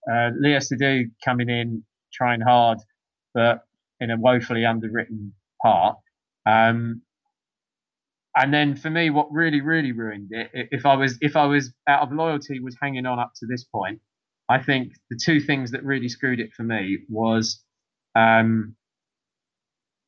[0.08, 2.80] uh, Léa Seydoux coming in trying hard,
[3.34, 3.62] but
[4.00, 5.98] in a woefully underwritten part.
[6.46, 7.02] Um,
[8.36, 11.74] and then for me, what really, really ruined it, if I was, if I was
[11.88, 14.00] out of loyalty, was hanging on up to this point.
[14.48, 17.62] I think the two things that really screwed it for me was
[18.16, 18.76] um,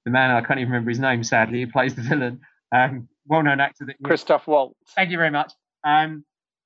[0.05, 1.23] the man I can't even remember his name.
[1.23, 2.39] Sadly, he plays the villain.
[2.73, 4.75] Um, well-known actor that Christoph Waltz.
[4.95, 5.51] Thank you very much.
[5.83, 6.23] Um,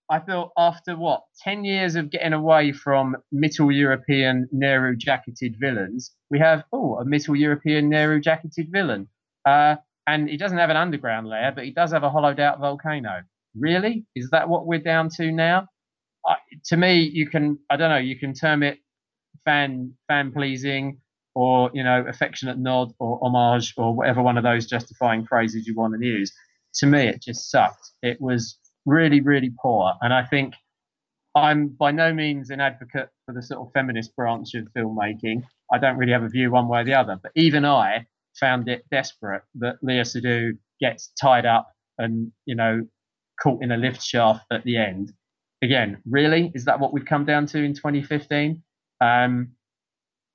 [0.09, 6.15] I feel after what ten years of getting away from Middle European Nehru jacketed villains,
[6.29, 9.07] we have oh a Middle European Nehru jacketed villain.
[9.45, 9.75] Uh,
[10.07, 13.23] and he doesn't have an underground lair, but he does have a hollowed out volcano.
[13.57, 14.05] Really?
[14.15, 15.67] Is that what we're down to now?
[16.27, 17.97] Uh, to me, you can I don't know.
[17.97, 18.79] You can term it
[19.45, 20.99] fan fan pleasing,
[21.33, 25.75] or you know affectionate nod, or homage, or whatever one of those justifying phrases you
[25.75, 26.31] want to use.
[26.75, 27.91] To me, it just sucked.
[28.03, 30.53] It was really, really poor, and I think
[31.35, 35.43] I'm by no means an advocate for the sort of feminist branch of filmmaking.
[35.71, 38.07] I don't really have a view one way or the other, but even I
[38.39, 42.85] found it desperate that Léa Seydoux gets tied up and, you know,
[43.41, 45.11] caught in a lift shaft at the end.
[45.61, 46.51] Again, really?
[46.53, 48.61] Is that what we've come down to in 2015?
[49.01, 49.49] Um,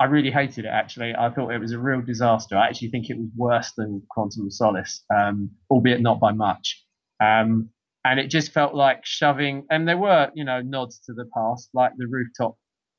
[0.00, 1.14] I really hated it, actually.
[1.14, 2.56] I thought it was a real disaster.
[2.56, 6.82] I actually think it was worse than Quantum of Solace, um, albeit not by much.
[7.22, 7.68] Um,
[8.04, 11.70] and it just felt like shoving, and there were, you know, nods to the past,
[11.74, 12.56] like the rooftop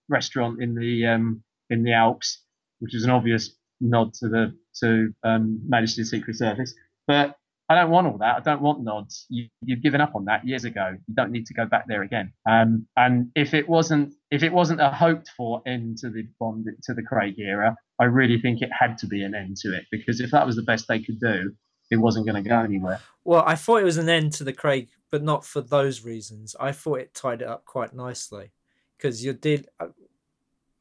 [0.09, 2.43] restaurant in the um, in the Alps,
[2.79, 6.73] which is an obvious nod to the to um, Majesty's Secret Service.
[7.07, 7.35] But
[7.71, 8.35] I don't want all that.
[8.35, 9.25] I don't want nods.
[9.29, 10.97] You, have given up on that years ago.
[11.07, 12.33] You don't need to go back there again.
[12.49, 16.67] Um, and if it wasn't if it wasn't a hoped for end to the Bond
[16.83, 19.85] to the Craig era, I really think it had to be an end to it
[19.89, 21.53] because if that was the best they could do,
[21.91, 22.99] it wasn't going to go anywhere.
[23.23, 26.55] Well, I thought it was an end to the Craig, but not for those reasons.
[26.59, 28.51] I thought it tied it up quite nicely
[28.97, 29.67] because you did.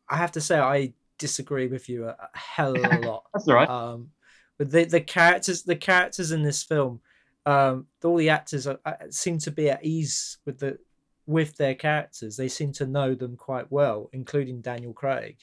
[0.09, 3.25] I have to say, I disagree with you a, hell of a lot.
[3.35, 3.69] That's all right.
[3.69, 4.11] Um,
[4.57, 7.01] but the the characters, the characters in this film,
[7.45, 8.79] um, all the actors are,
[9.11, 10.79] seem to be at ease with the
[11.27, 12.37] with their characters.
[12.37, 15.39] They seem to know them quite well, including Daniel Craig.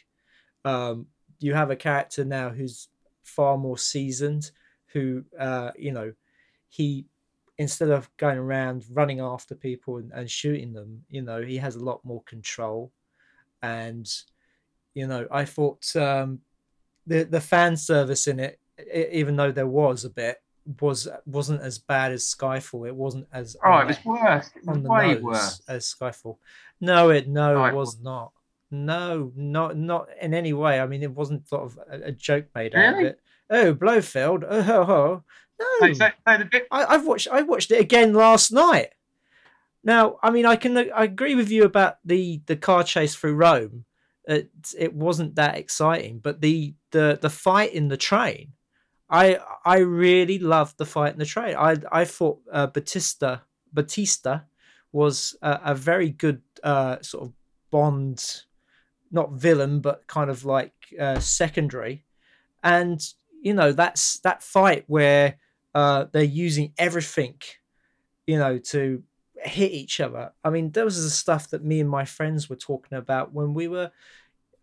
[0.64, 1.08] Um,
[1.40, 2.90] you have a character now who's
[3.24, 4.52] far more seasoned,
[4.98, 6.14] who uh, you know,
[6.70, 7.06] he
[7.58, 11.76] instead of going around running after people and, and shooting them, you know, he has
[11.76, 12.92] a lot more control
[13.62, 14.08] and
[14.94, 16.40] you know, I thought um,
[17.06, 18.60] the the fan service in it,
[18.94, 20.42] even though there was a bit,
[20.82, 22.88] was wasn't as bad as Skyfall.
[22.88, 24.50] It wasn't as oh, it was worse.
[24.56, 26.38] It was way worse as Skyfall.
[26.82, 28.32] No, it no, it was not.
[28.72, 30.80] No, not not in any way.
[30.80, 32.88] I mean, it wasn't sort of a, a joke made really?
[32.88, 33.20] out of it.
[33.50, 34.44] Oh, Blofeld.
[34.48, 35.24] Oh, oh, oh.
[35.82, 35.94] no.
[35.94, 36.68] So, so bit...
[36.72, 37.28] I, I've watched.
[37.32, 38.90] I watched it again last night.
[39.84, 43.36] Now, I mean, I can I agree with you about the the car chase through
[43.36, 43.86] Rome
[44.28, 46.20] it it wasn't that exciting.
[46.20, 48.54] But the the the fight in the train,
[49.10, 51.56] I I really loved the fight in the train.
[51.58, 53.44] I I thought uh, Bautista
[53.74, 54.46] Bautista
[54.92, 57.34] was a, a very good uh, sort of
[57.72, 58.44] Bond,
[59.12, 62.06] not villain, but kind of like uh, secondary.
[62.64, 63.02] And
[63.48, 65.38] you know that's that fight where
[65.74, 67.36] uh, they're using everything,
[68.26, 69.02] you know, to
[69.36, 70.34] hit each other.
[70.44, 73.54] I mean, those was the stuff that me and my friends were talking about when
[73.54, 73.92] we were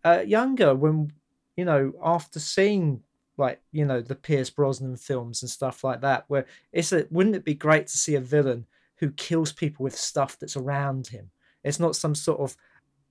[0.03, 0.75] uh, younger.
[0.75, 1.13] When
[1.57, 3.01] you know, after seeing
[3.37, 7.35] like you know the Pierce Brosnan films and stuff like that, where it's a wouldn't
[7.35, 8.67] it be great to see a villain
[8.97, 11.31] who kills people with stuff that's around him?
[11.63, 12.55] It's not some sort of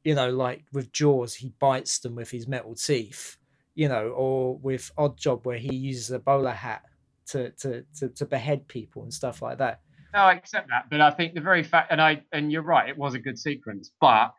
[0.05, 3.39] you know like with Jaws, he bites them with his metal teeth,
[3.75, 6.83] you know, or with Oddjob where he uses a bowler hat
[7.29, 9.81] to to to, to behead people and stuff like that.
[10.13, 12.89] No, I accept that, but I think the very fact, and I, and you're right,
[12.89, 14.33] it was a good sequence, but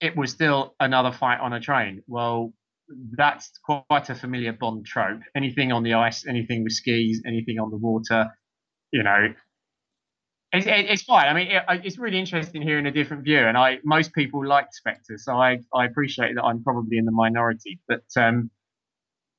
[0.00, 2.02] it was still another fight on a train.
[2.08, 2.52] Well,
[3.16, 5.20] that's quite a familiar Bond trope.
[5.36, 8.26] Anything on the ice, anything with skis, anything on the water,
[8.90, 9.32] you know,
[10.52, 11.28] it's, it's fine.
[11.28, 14.66] I mean, it, it's really interesting hearing a different view, and I most people like
[14.72, 17.80] Spectre, so I I appreciate that I'm probably in the minority.
[17.88, 18.50] But um,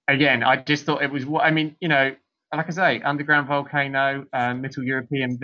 [0.07, 1.25] again, I just thought it was.
[1.25, 2.15] what I mean, you know,
[2.53, 5.39] like I say, underground volcano, uh, Middle European.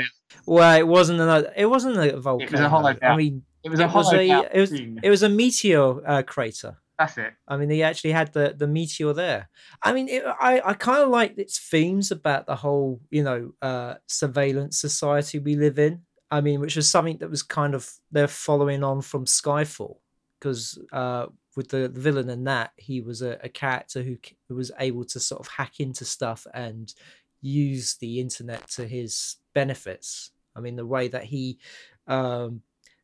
[0.45, 1.51] Well, it wasn't another.
[1.55, 2.47] It wasn't a volcano.
[2.47, 2.95] It was a hollow.
[3.01, 6.23] I mean, it was a it was a, it was, it was a meteor uh,
[6.23, 6.77] crater.
[6.97, 7.33] That's it.
[7.47, 9.49] I mean, they actually had the the meteor there.
[9.81, 13.53] I mean, it, I I kind of like its themes about the whole you know
[13.61, 16.01] uh, surveillance society we live in.
[16.29, 19.97] I mean, which was something that was kind of they're following on from Skyfall
[20.41, 24.17] because uh, with the, villain in that he was a, a character who,
[24.49, 26.93] who was able to sort of hack into stuff and
[27.41, 30.31] use the internet to his benefits.
[30.55, 31.59] I mean, the way that he,
[32.07, 32.61] um,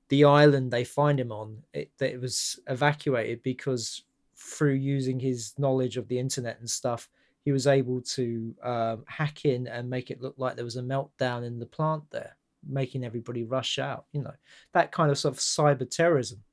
[0.10, 4.04] the island they find him on, it, it was evacuated because
[4.36, 7.10] through using his knowledge of the internet and stuff,
[7.46, 10.82] he was able to um, hack in and make it look like there was a
[10.82, 12.36] meltdown in the plant there,
[12.68, 14.06] making everybody rush out.
[14.12, 14.34] You know,
[14.74, 16.44] that kind of sort of cyber terrorism,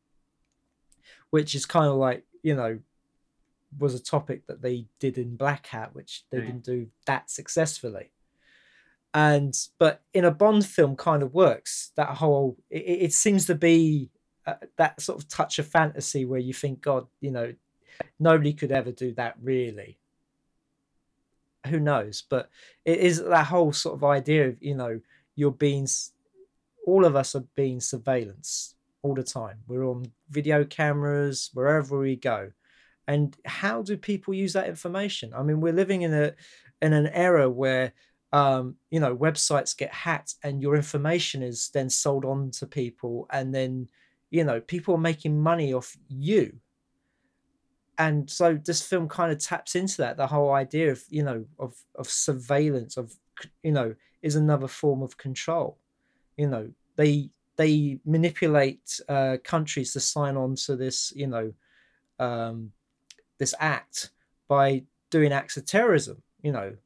[1.34, 2.78] which is kind of like, you know,
[3.80, 8.12] was a topic that they did in Blackhat, which they didn't do that successfully.
[9.12, 11.90] And but in a Bond film, kind of works.
[11.96, 14.10] That whole it, it seems to be
[14.46, 17.52] uh, that sort of touch of fantasy where you think, God, you know,
[18.20, 19.98] nobody could ever do that really.
[21.66, 22.22] Who knows?
[22.30, 22.48] But
[22.84, 25.00] it is that whole sort of idea of you know
[25.34, 25.88] you're being,
[26.86, 28.73] all of us are being surveillance
[29.04, 29.58] all the time.
[29.68, 32.50] We're on video cameras wherever we go.
[33.06, 35.32] And how do people use that information?
[35.36, 36.32] I mean we're living in a
[36.80, 37.92] in an era where
[38.32, 43.28] um, you know websites get hacked and your information is then sold on to people
[43.30, 43.88] and then
[44.30, 46.58] you know people are making money off you.
[47.98, 50.16] And so this film kind of taps into that.
[50.16, 53.12] The whole idea of you know of of surveillance of
[53.62, 55.78] you know is another form of control.
[56.38, 61.52] You know they they manipulate uh, countries to sign on to this you know
[62.18, 62.72] um,
[63.38, 64.10] this act
[64.48, 66.76] by doing acts of terrorism, you know,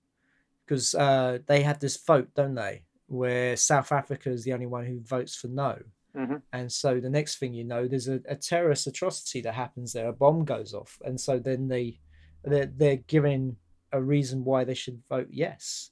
[0.65, 4.85] because uh, they have this vote, don't they, where South Africa is the only one
[4.85, 5.79] who votes for no.
[6.17, 6.37] Mm-hmm.
[6.53, 10.09] And so the next thing you know, there's a, a, terrorist atrocity that happens there.
[10.09, 12.01] A bomb goes off, and so then they
[12.45, 13.57] they're, they're giving
[13.93, 15.91] a reason why they should vote yes.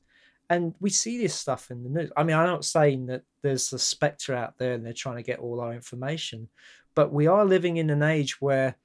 [0.48, 2.10] And we see this stuff in the news.
[2.16, 5.22] I mean, I'm not saying that there's a spectre out there and they're trying to
[5.22, 6.48] get all our information,
[6.94, 8.76] but we are living in an age where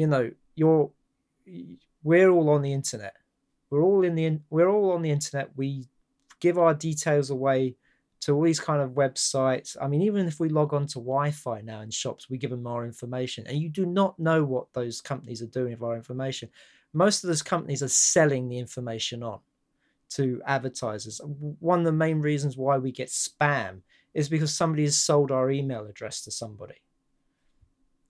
[0.00, 0.90] you know, you're
[2.02, 3.16] we're all on the internet.
[3.68, 5.50] We're all in the we're all on the internet.
[5.56, 5.86] We
[6.40, 7.76] give our details away
[8.20, 9.76] to all these kind of websites.
[9.80, 12.66] I mean, even if we log on to Wi-Fi now in shops, we give them
[12.66, 16.48] our information, and you do not know what those companies are doing with our information.
[16.92, 19.40] Most of those companies are selling the information on
[20.10, 21.20] to advertisers.
[21.24, 23.80] One of the main reasons why we get spam
[24.14, 26.76] is because somebody has sold our email address to somebody.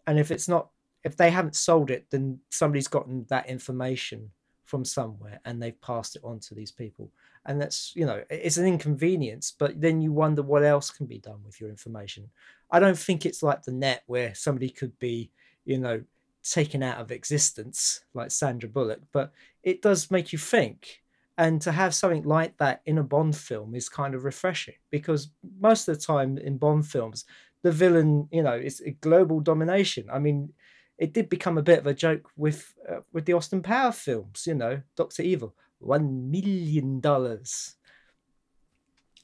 [0.06, 0.70] And if it's not
[1.05, 4.31] if they haven't sold it, then somebody's gotten that information
[4.64, 7.10] from somewhere and they've passed it on to these people.
[7.47, 11.18] And that's, you know, it's an inconvenience, but then you wonder what else can be
[11.18, 12.28] done with your information.
[12.70, 15.31] I don't think it's like the net where somebody could be,
[15.64, 16.02] you know,
[16.43, 19.32] taken out of existence like Sandra Bullock, but
[19.62, 21.02] it does make you think.
[21.40, 25.30] And to have something like that in a Bond film is kind of refreshing because
[25.58, 27.24] most of the time in Bond films,
[27.62, 30.06] the villain, you know, is a global domination.
[30.12, 30.52] I mean,
[30.98, 34.46] it did become a bit of a joke with uh, with the Austin Power films.
[34.46, 37.76] You know, Doctor Evil, one million dollars,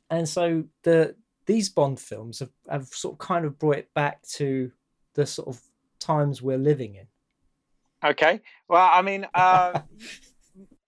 [0.09, 4.23] and so the these Bond films have, have sort of kind of brought it back
[4.37, 4.73] to
[5.13, 5.61] the sort of
[6.01, 7.09] times we're living in.
[8.03, 9.81] Okay, well, I mean, uh,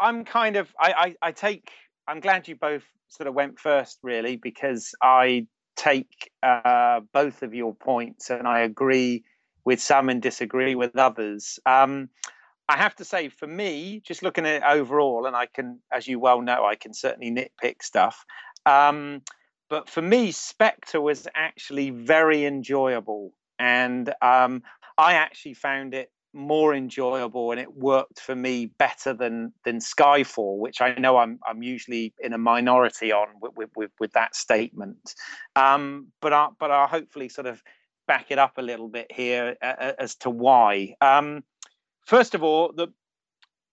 [0.00, 1.70] I'm kind of I, I I take.
[2.06, 5.46] I'm glad you both sort of went first, really, because I
[5.76, 9.24] take uh, both of your points and I agree
[9.64, 11.58] with some and disagree with others.
[11.66, 12.08] Um,
[12.68, 16.06] I have to say, for me, just looking at it overall, and I can, as
[16.06, 18.24] you well know, I can certainly nitpick stuff.
[18.66, 19.22] Um,
[19.70, 24.62] but for me, Spectre was actually very enjoyable, and um,
[24.96, 30.58] I actually found it more enjoyable and it worked for me better than than Skyfall,
[30.58, 35.14] which I know I'm I'm usually in a minority on with with, with that statement.
[35.56, 37.62] Um, but I, but I'll hopefully sort of
[38.06, 40.94] back it up a little bit here uh, as to why.
[41.00, 41.44] Um,
[42.06, 42.88] first of all, the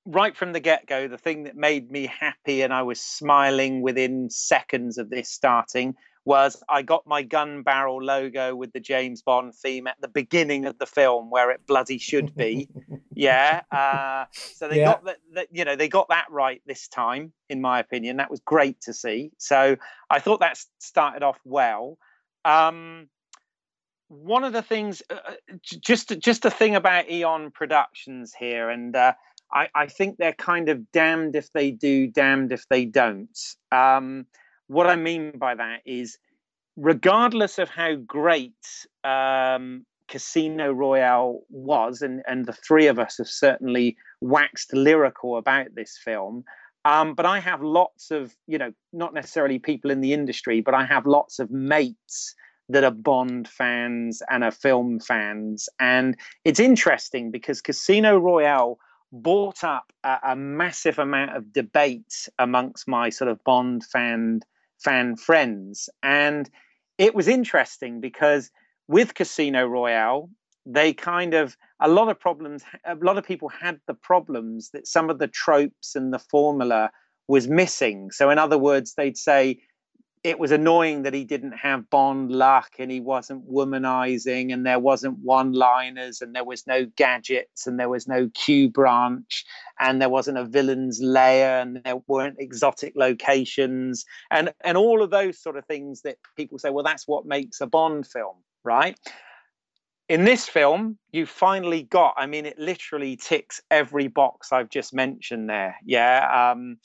[0.05, 3.81] right from the get go, the thing that made me happy and I was smiling
[3.81, 5.95] within seconds of this starting
[6.25, 10.65] was I got my gun barrel logo with the James Bond theme at the beginning
[10.65, 12.67] of the film where it bloody should be.
[13.15, 13.61] yeah.
[13.71, 14.85] Uh, so they yeah.
[14.85, 18.17] got that, you know, they got that right this time, in my opinion.
[18.17, 19.31] That was great to see.
[19.37, 19.77] So
[20.09, 21.97] I thought that started off well.
[22.43, 23.07] Um,
[24.07, 28.95] one of the things, uh, uh just just a thing about Eon Productions here, and
[28.95, 29.13] uh,
[29.51, 33.37] I, I, think they're kind of damned if they do, damned if they don't.
[33.71, 34.27] Um,
[34.67, 36.17] what I mean by that is,
[36.75, 38.53] regardless of how great
[39.03, 45.67] um, Casino Royale was, and and the three of us have certainly waxed lyrical about
[45.75, 46.43] this film.
[46.85, 50.75] Um, but I have lots of, you know, not necessarily people in the industry, but
[50.75, 52.35] I have lots of mates
[52.69, 55.67] that are Bond fans and are film fans.
[55.79, 58.77] And it's interesting because Casino Royale
[59.11, 64.41] brought up a, a massive amount of debate amongst my sort of Bond fan
[64.83, 65.89] fan friends.
[66.03, 66.49] And
[66.97, 68.51] it was interesting because
[68.87, 70.29] with Casino Royale,
[70.65, 74.87] they kind of a lot of problems a lot of people had the problems that
[74.87, 76.89] some of the tropes and the formula
[77.27, 79.59] was missing so in other words they'd say
[80.25, 84.79] it was annoying that he didn't have Bond luck and he wasn't womanizing and there
[84.79, 89.45] wasn't one liners and there was no gadgets and there was no Q branch
[89.79, 95.11] and there wasn't a villain's lair and there weren't exotic locations and and all of
[95.11, 98.97] those sort of things that people say well that's what makes a Bond film right?
[100.09, 104.91] In this film you finally got i mean it literally ticks every box i've just
[104.91, 106.51] mentioned there yeah?
[106.51, 106.77] Um,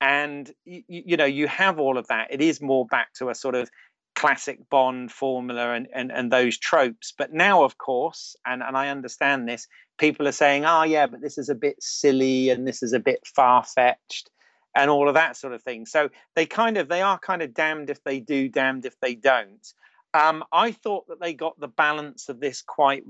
[0.00, 2.28] and you, you know you have all of that.
[2.30, 3.70] It is more back to a sort of
[4.14, 7.12] classic bond formula and, and and those tropes.
[7.16, 11.20] But now of course and and i understand this people are saying oh yeah but
[11.20, 14.30] this is a bit silly and this is a bit far-fetched
[14.74, 15.86] and all of that sort of thing.
[15.86, 19.14] So they kind of they are kind of damned if they do damned if they
[19.14, 19.66] don't.
[20.14, 23.04] Um, i thought that they got the balance of this quite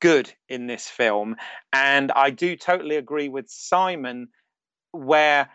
[0.00, 1.36] good in this film.
[1.72, 4.28] And i do totally agree with simon
[4.92, 5.50] where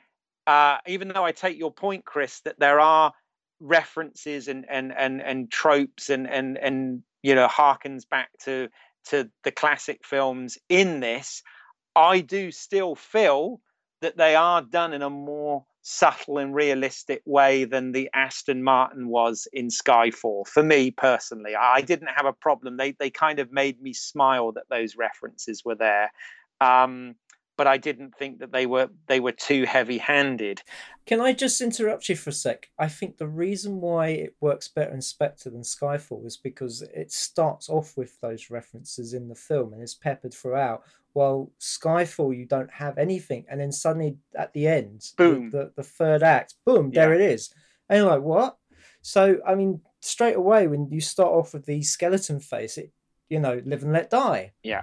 [0.48, 3.14] uh, even though I take your point, Chris, that there are
[3.60, 8.70] references and and and and tropes and and and you know harkens back to
[9.10, 11.44] to the classic films in this,
[11.96, 13.62] I do still feel
[14.02, 19.08] that they are done in a more subtle and realistic way than the Aston Martin
[19.08, 20.48] was in Skyfall.
[20.48, 22.78] For me personally, I didn't have a problem.
[22.78, 26.12] They they kind of made me smile that those references were there.
[26.60, 27.16] Um,
[27.58, 30.62] but I didn't think that they were they were too heavy-handed.
[31.06, 32.70] Can I just interrupt you for a sec?
[32.80, 37.12] I think the reason why it works better in Spectre than Skyfall is because it
[37.12, 40.84] starts off with those references in the film and it's peppered throughout.
[41.14, 45.72] While Skyfall, you don't have anything, and then suddenly at the end, boom, the, the,
[45.78, 47.02] the third act, boom, yeah.
[47.02, 47.54] there it is,
[47.90, 48.58] and you're like, what?
[49.02, 52.92] So I mean, straight away when you start off with the skeleton face, it
[53.32, 54.52] you know, live and let die.
[54.62, 54.82] Yeah.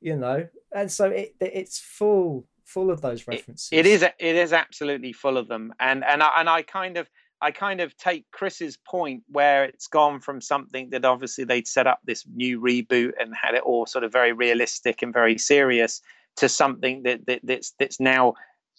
[0.00, 3.68] You know, and so it it's full full of those references.
[3.72, 6.96] it, it is it is absolutely full of them, and and I, and I kind
[6.96, 7.08] of
[7.42, 11.86] I kind of take Chris's point where it's gone from something that obviously they'd set
[11.86, 16.02] up this new reboot and had it all sort of very realistic and very serious
[16.36, 18.34] to something that, that that's that's now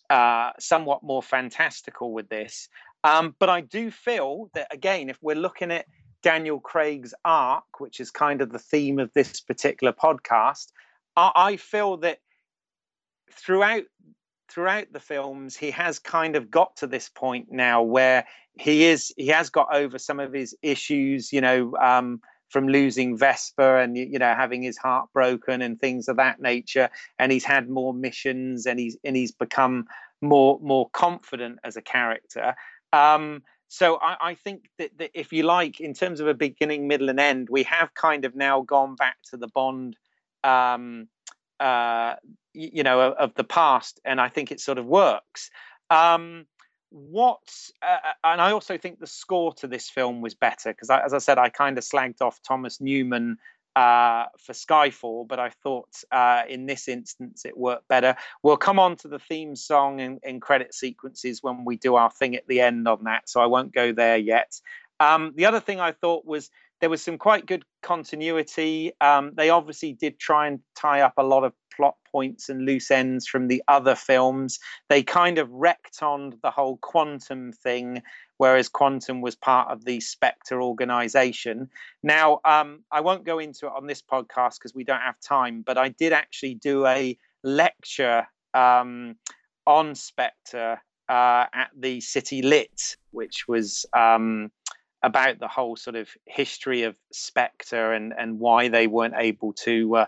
[0.10, 2.70] uh, somewhat more fantastical with this.
[3.04, 5.86] Um, but I do feel that again, if we're looking at
[6.22, 10.68] Daniel Craig's arc, which is kind of the theme of this particular podcast,
[11.16, 12.20] I, feel that
[13.32, 13.84] throughout
[14.50, 18.26] throughout the films he has kind of got to this point now where
[18.60, 22.20] he is he has got over some of his issues you know um,
[22.52, 26.90] from losing vesper and you know having his heart broken and things of that nature.
[27.18, 29.88] And he's had more missions and he's and he's become
[30.22, 32.54] more more confident as a character.
[32.94, 36.90] Um, so I, I think that, that if you like in terms of a beginning
[36.90, 39.96] middle and end we have kind of now gone back to the bond
[40.44, 41.08] um,
[41.60, 42.16] uh,
[42.54, 45.52] you know, of, of, the past, and I think it sort of works.
[45.90, 46.46] Um,
[46.90, 47.40] what,
[47.82, 51.14] uh, uh, and I also think the score to this film was better because, as
[51.14, 53.38] I said, I kind of slagged off Thomas Newman
[53.76, 58.16] uh, for Skyfall, but I thought uh, in this instance it worked better.
[58.44, 62.36] We'll come on to the theme song and, credit sequences when we do our thing
[62.36, 64.60] at the end on that, so I won't go there yet.
[65.00, 66.50] Um, the other thing I thought was
[66.82, 68.92] there was some quite good continuity.
[69.00, 72.90] Um, they obviously did try and tie up a lot of plot points and loose
[72.92, 74.60] ends from the other films.
[74.90, 78.02] They kind of wrecked on the whole quantum thing,
[78.38, 81.70] whereas quantum was part of the Spectre organization.
[82.02, 85.64] Now, um, I won't go into it on this podcast because we don't have time,
[85.66, 89.18] but I did actually do a lecture um,
[89.68, 93.86] on Spectre uh, at the City Lit, which was.
[93.94, 94.52] Um,
[95.04, 99.96] about the whole sort of history of Spectre and and why they weren't able to
[99.96, 100.06] uh,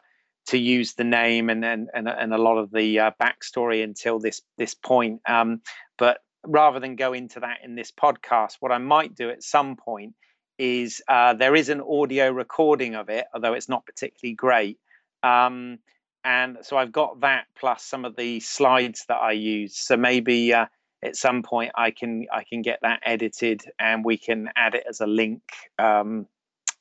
[0.47, 4.19] to use the name and and and, and a lot of the uh, backstory until
[4.19, 5.21] this this point.
[5.27, 5.61] Um,
[5.97, 9.75] but rather than go into that in this podcast, what I might do at some
[9.75, 10.13] point
[10.57, 14.77] is uh, there is an audio recording of it, although it's not particularly great.
[15.23, 15.79] Um,
[16.23, 19.77] and so I've got that plus some of the slides that I use.
[19.77, 20.67] So maybe uh,
[21.03, 24.85] at some point I can I can get that edited and we can add it
[24.87, 25.41] as a link,
[25.77, 26.27] um,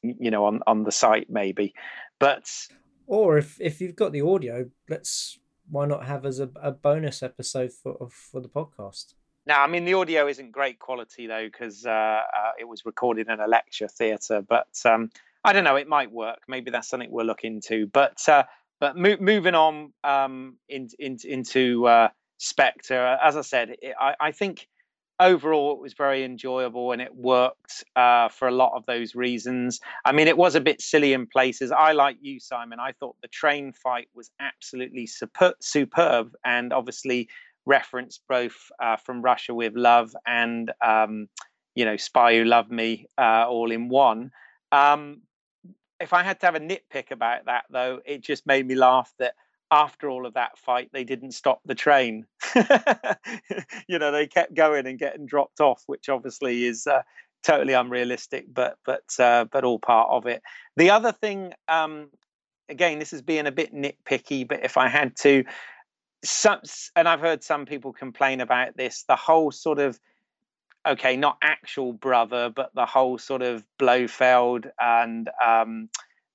[0.02, 1.74] you know, on on the site maybe.
[2.18, 2.48] But
[3.06, 5.38] or if if you've got the audio, let's
[5.68, 9.14] why not have as a, a bonus episode for for the podcast.
[9.44, 13.28] Now, I mean, the audio isn't great quality though because uh, uh, it was recorded
[13.28, 14.40] in a lecture theatre.
[14.40, 15.10] But um,
[15.44, 16.42] I don't know, it might work.
[16.46, 17.86] Maybe that's something we'll look into.
[17.88, 18.44] But uh,
[18.78, 22.08] but mo- moving on um, in, in, into uh,
[22.42, 23.18] Spectre.
[23.22, 24.66] As I said, I, I think
[25.20, 29.78] overall, it was very enjoyable and it worked uh, for a lot of those reasons.
[30.04, 31.70] I mean, it was a bit silly in places.
[31.70, 37.28] I, like you, Simon, I thought the train fight was absolutely super- superb and obviously
[37.64, 41.28] referenced both uh, from Russia with Love and, um,
[41.76, 44.32] you know, Spy Who Loved Me uh, all in one.
[44.72, 45.22] Um,
[46.00, 49.12] if I had to have a nitpick about that, though, it just made me laugh
[49.20, 49.34] that
[49.72, 52.26] after all of that fight, they didn't stop the train.
[53.88, 57.00] you know, they kept going and getting dropped off, which obviously is uh,
[57.42, 60.42] totally unrealistic, but but uh, but all part of it.
[60.76, 62.10] The other thing, um,
[62.68, 65.42] again, this is being a bit nitpicky, but if I had to,
[66.22, 66.60] some,
[66.94, 69.98] and I've heard some people complain about this, the whole sort of
[70.86, 75.88] okay, not actual brother, but the whole sort of Blofeld and um,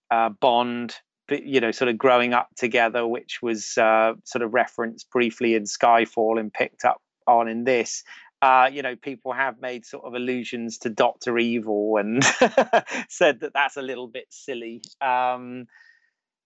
[0.09, 0.95] uh, Bond
[1.29, 5.63] you know sort of growing up together which was uh, sort of referenced briefly in
[5.63, 8.03] skyfall and picked up on in this
[8.41, 12.23] uh, you know people have made sort of allusions to dr evil and
[13.09, 15.65] said that that's a little bit silly um,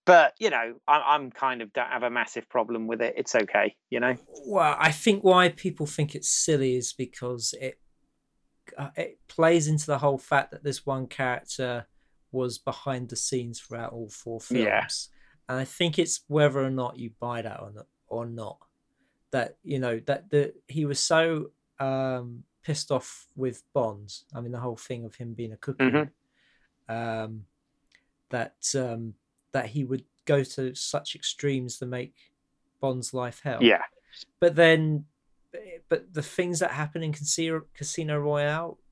[0.06, 3.14] but you know I, i'm kind of don't have a massive problem with it.
[3.18, 4.16] It's okay you know?
[4.45, 7.78] Well i think why people think it's silly is because it
[8.78, 11.88] uh, it plays into the whole fact that this one character
[12.32, 14.64] was behind the scenes throughout all four films.
[14.64, 14.88] Yeah.
[15.49, 18.58] And I think it's whether or not you buy that or not, or not.
[19.32, 24.26] That you know that the he was so um, pissed off with Bonds.
[24.36, 25.86] I mean, the whole thing of him being a cookie.
[25.86, 26.94] Mm-hmm.
[26.94, 27.45] Um,
[28.30, 29.14] that um,
[29.52, 32.16] that he would go to such extremes to make
[32.80, 33.60] Bond's life hell.
[33.62, 33.84] Yeah.
[34.40, 35.06] But then,
[35.90, 38.20] but the things that happen in Casino, Casino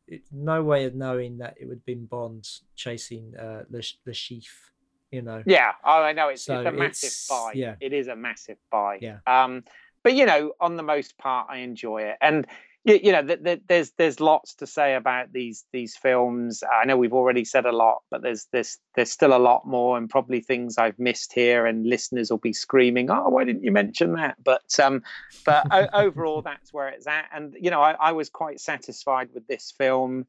[0.09, 4.13] Royale no way of knowing that it would have been Bond chasing uh, the the
[4.13, 4.71] chief.
[5.11, 5.41] You know.
[5.45, 7.53] Yeah, oh, I know it's, so it's a massive it's, buy.
[7.55, 8.99] Yeah, it is a massive buy.
[9.01, 9.17] Yeah.
[9.25, 9.63] Um,
[10.03, 12.45] but you know, on the most part, I enjoy it, and
[12.89, 16.63] you, you know, th- th- there's there's lots to say about these these films.
[16.63, 19.97] I know we've already said a lot, but there's there's there's still a lot more,
[19.97, 23.71] and probably things I've missed here, and listeners will be screaming, "Oh, why didn't you
[23.71, 25.03] mention that?" But um,
[25.45, 29.29] but o- overall, that's where it's at, and you know, I, I was quite satisfied
[29.33, 30.25] with this film,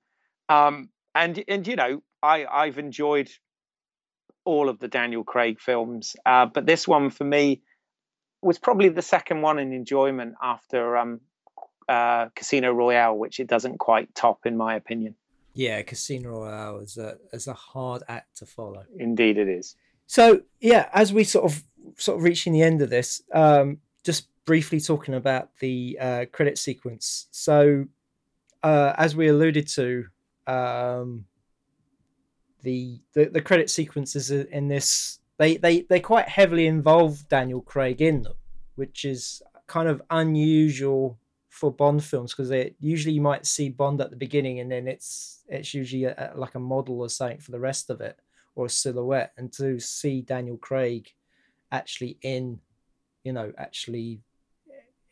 [0.48, 3.30] um, and and you know, I I've enjoyed
[4.44, 7.62] all of the Daniel Craig films, uh, but this one for me
[8.42, 11.20] was probably the second one in enjoyment after um,
[11.90, 15.16] uh, Casino Royale, which it doesn't quite top, in my opinion.
[15.54, 18.84] Yeah, Casino Royale is a is a hard act to follow.
[18.96, 19.74] Indeed, it is.
[20.06, 21.64] So yeah, as we sort of
[21.96, 26.56] sort of reaching the end of this, um, just briefly talking about the uh, credit
[26.58, 27.26] sequence.
[27.32, 27.86] So
[28.62, 30.06] uh, as we alluded to,
[30.46, 31.24] um,
[32.62, 38.00] the, the the credit sequences in this they they they quite heavily involve Daniel Craig
[38.00, 38.34] in them,
[38.76, 41.19] which is kind of unusual
[41.50, 45.42] for Bond films because usually you might see Bond at the beginning and then it's
[45.48, 48.18] it's usually a, a, like a model or something for the rest of it
[48.54, 51.12] or a silhouette, and to see Daniel Craig
[51.72, 52.58] actually in,
[53.24, 54.20] you know, actually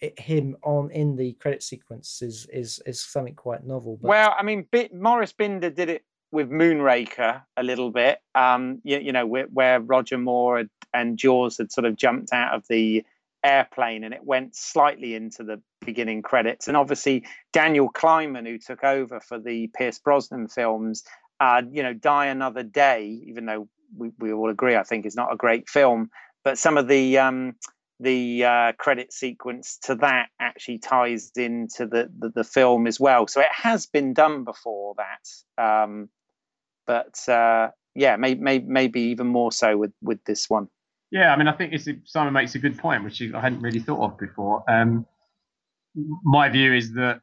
[0.01, 3.99] it, him on in the credit sequence is is is something quite novel.
[4.01, 4.09] But...
[4.09, 8.21] Well, I mean, Maurice Binder did it with Moonraker a little bit.
[8.35, 12.55] Um, you, you know, where, where Roger Moore and Jaws had sort of jumped out
[12.55, 13.05] of the
[13.45, 16.69] airplane and it went slightly into the beginning credits.
[16.69, 21.05] And obviously, Daniel Kleinman, who took over for the Pierce Brosnan films,
[21.41, 25.17] uh, you know, Die Another Day, even though we, we all agree, I think, is
[25.17, 26.11] not a great film,
[26.45, 27.55] but some of the um,
[28.01, 33.27] the uh, credit sequence to that actually ties into the, the, the film as well.
[33.27, 36.09] So it has been done before that, um,
[36.87, 40.69] but uh, yeah, may, may, maybe even more so with with this one.
[41.11, 43.81] Yeah, I mean, I think it's, Simon makes a good point, which I hadn't really
[43.81, 44.63] thought of before.
[44.69, 45.07] Um,
[46.23, 47.21] my view is that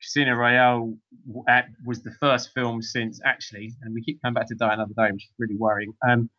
[0.00, 0.96] Casino Royale
[1.84, 5.12] was the first film since actually, and we keep coming back to Die Another Day,
[5.12, 5.92] which is really worrying.
[6.08, 6.30] Um,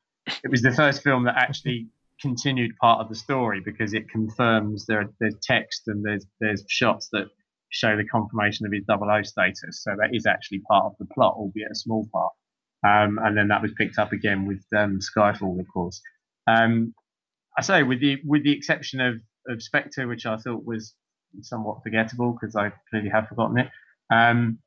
[0.43, 1.87] it was the first film that actually
[2.19, 7.09] continued part of the story because it confirms there there's text and there's there's shots
[7.11, 7.25] that
[7.69, 9.83] show the confirmation of his double O status.
[9.83, 12.33] So that is actually part of the plot, albeit a small part.
[12.83, 16.01] Um, and then that was picked up again with um, Skyfall, of course.
[16.51, 16.93] Um,
[17.57, 19.15] I say, with the with the exception of
[19.47, 20.93] of Spectre, which I thought was
[21.41, 23.69] somewhat forgettable because I clearly have forgotten it.
[24.13, 24.59] Um,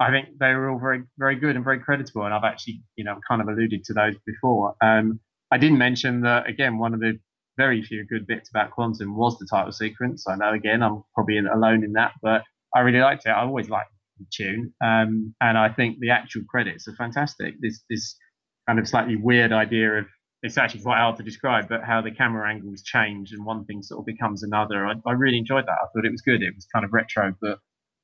[0.00, 3.04] I think they were all very very good and very creditable, and I've actually you
[3.04, 4.74] know kind of alluded to those before.
[4.80, 5.20] Um,
[5.50, 6.78] I didn't mention that again.
[6.78, 7.18] One of the
[7.56, 10.26] very few good bits about Quantum was the title sequence.
[10.28, 12.42] I know again I'm probably alone in that, but
[12.74, 13.30] I really liked it.
[13.30, 17.54] I always liked the tune, um, and I think the actual credits are fantastic.
[17.60, 18.16] This this
[18.66, 20.06] kind of slightly weird idea of
[20.44, 23.82] it's actually quite hard to describe, but how the camera angles change and one thing
[23.82, 24.86] sort of becomes another.
[24.86, 25.72] I, I really enjoyed that.
[25.82, 26.42] I thought it was good.
[26.42, 27.60] It was kind of retro, but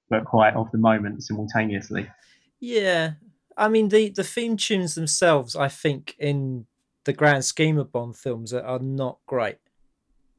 [0.09, 2.09] but quite of the moment simultaneously.
[2.59, 3.13] Yeah,
[3.59, 6.65] I mean the the theme tunes themselves, I think, in
[7.05, 9.59] the grand scheme of Bond films, are, are not great.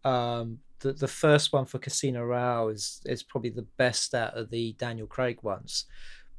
[0.04, 4.50] Um, the the first one for Casino Royale is is probably the best out of
[4.50, 5.86] the Daniel Craig ones,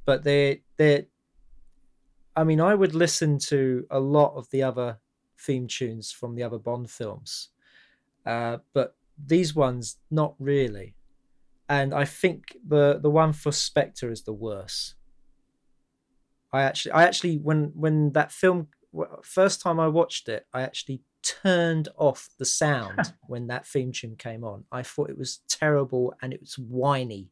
[0.04, 1.06] but they they.
[2.34, 4.98] I mean, I would listen to a lot of the other
[5.44, 7.48] theme tunes from the other Bond films,
[8.24, 10.94] uh, but these ones not really.
[11.68, 14.94] And I think the the one for Spectre is the worst.
[16.52, 18.68] I actually, I actually, when when that film
[19.22, 24.16] first time I watched it, I actually turned off the sound when that theme tune
[24.16, 24.64] came on.
[24.70, 27.30] I thought it was terrible and it was whiny.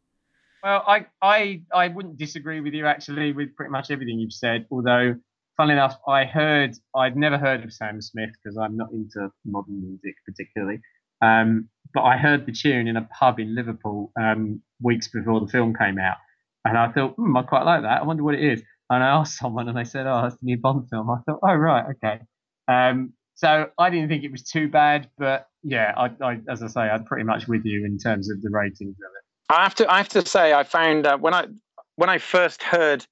[0.63, 4.67] Well, I I I wouldn't disagree with you actually with pretty much everything you've said.
[4.71, 5.17] Although,
[5.61, 9.83] funnily enough, I heard I'd never heard of Sam Smith because I'm not into modern
[9.83, 10.81] music particularly.
[11.21, 15.49] Um, but I heard the tune in a pub in Liverpool um, weeks before the
[15.49, 16.17] film came out,
[16.65, 18.01] and I thought, hmm, I quite like that.
[18.01, 18.63] I wonder what it is.
[18.89, 21.41] And I asked someone, and they said, "Oh, it's the new Bond film." I thought,
[21.43, 22.21] "Oh, right, okay."
[22.67, 26.69] Um, so I didn't think it was too bad, but yeah, I, I, as I
[26.69, 29.55] say, I'm pretty much with you in terms of the ratings of it.
[29.55, 31.49] I have to, I have to say, I found uh, when I
[31.97, 33.05] when I first heard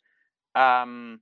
[0.55, 1.21] um,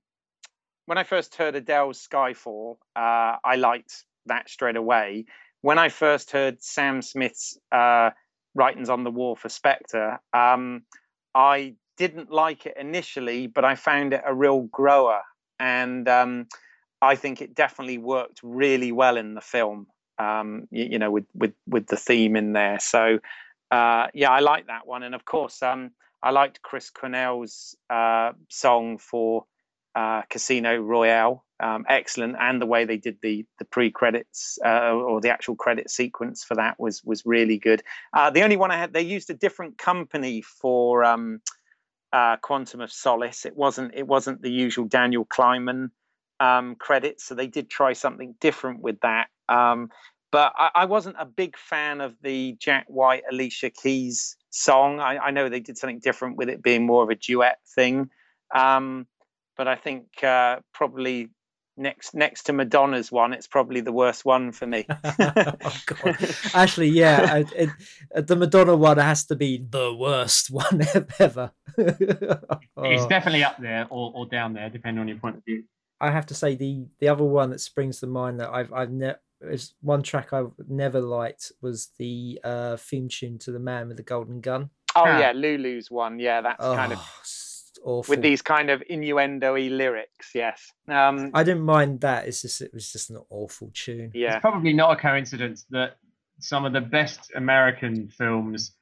[0.87, 5.25] when I first heard Adele's Skyfall, uh, I liked that straight away.
[5.61, 8.11] When I first heard Sam Smith's uh,
[8.55, 10.83] writings on the wall for Spectre, um,
[11.35, 15.21] I didn't like it initially, but I found it a real grower,
[15.59, 16.47] and um,
[17.01, 19.87] I think it definitely worked really well in the film.
[20.17, 22.79] Um, you, you, know, with with with the theme in there.
[22.79, 23.19] So
[23.71, 25.91] uh, yeah, I like that one, and of course, um,
[26.23, 29.45] I liked Chris Cornell's uh, song for
[29.97, 31.43] uh, Casino Royale.
[31.59, 35.55] Um, excellent, and the way they did the the pre credits uh, or the actual
[35.55, 37.81] credit sequence for that was was really good.
[38.13, 41.41] Uh, the only one I had, they used a different company for um,
[42.13, 43.43] uh, Quantum of Solace.
[43.43, 45.89] It wasn't it wasn't the usual Daniel Kleinman
[46.39, 49.29] um, credits, so they did try something different with that.
[49.49, 49.89] Um,
[50.31, 54.99] but I, I, wasn't a big fan of the Jack White Alicia Keys song.
[54.99, 58.09] I, I, know they did something different with it being more of a duet thing.
[58.53, 59.07] Um,
[59.57, 61.29] but I think uh, probably
[61.77, 64.85] next next to Madonna's one, it's probably the worst one for me.
[65.03, 65.53] oh,
[66.53, 67.69] Actually, yeah, it, it,
[68.15, 70.81] uh, the Madonna one has to be the worst one
[71.19, 71.51] ever.
[71.77, 72.83] oh.
[72.83, 75.63] It's definitely up there or, or down there, depending on your point of view.
[75.99, 78.91] I have to say the the other one that springs to mind that I've I've
[78.91, 83.87] never is one track I've never liked was the uh, theme tune to the Man
[83.87, 84.69] with the Golden Gun.
[84.95, 86.19] Oh yeah, Lulu's one.
[86.19, 86.99] Yeah, that's oh, kind of
[87.83, 88.11] awful.
[88.11, 90.31] with these kind of innuendo-y lyrics.
[90.33, 92.27] Yes, um, I didn't mind that.
[92.27, 94.11] It's just it was just an awful tune.
[94.13, 95.97] Yeah, it's probably not a coincidence that
[96.39, 98.73] some of the best American films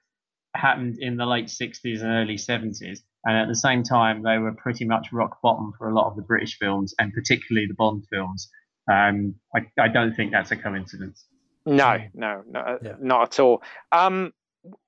[0.55, 4.53] happened in the late '60s and early '70s, and at the same time they were
[4.53, 8.05] pretty much rock bottom for a lot of the British films, and particularly the Bond
[8.11, 8.49] films.
[8.91, 11.25] Um, I, I don't think that's a coincidence.
[11.65, 12.93] No, no, no yeah.
[12.99, 13.63] not at all.
[13.91, 14.31] Um,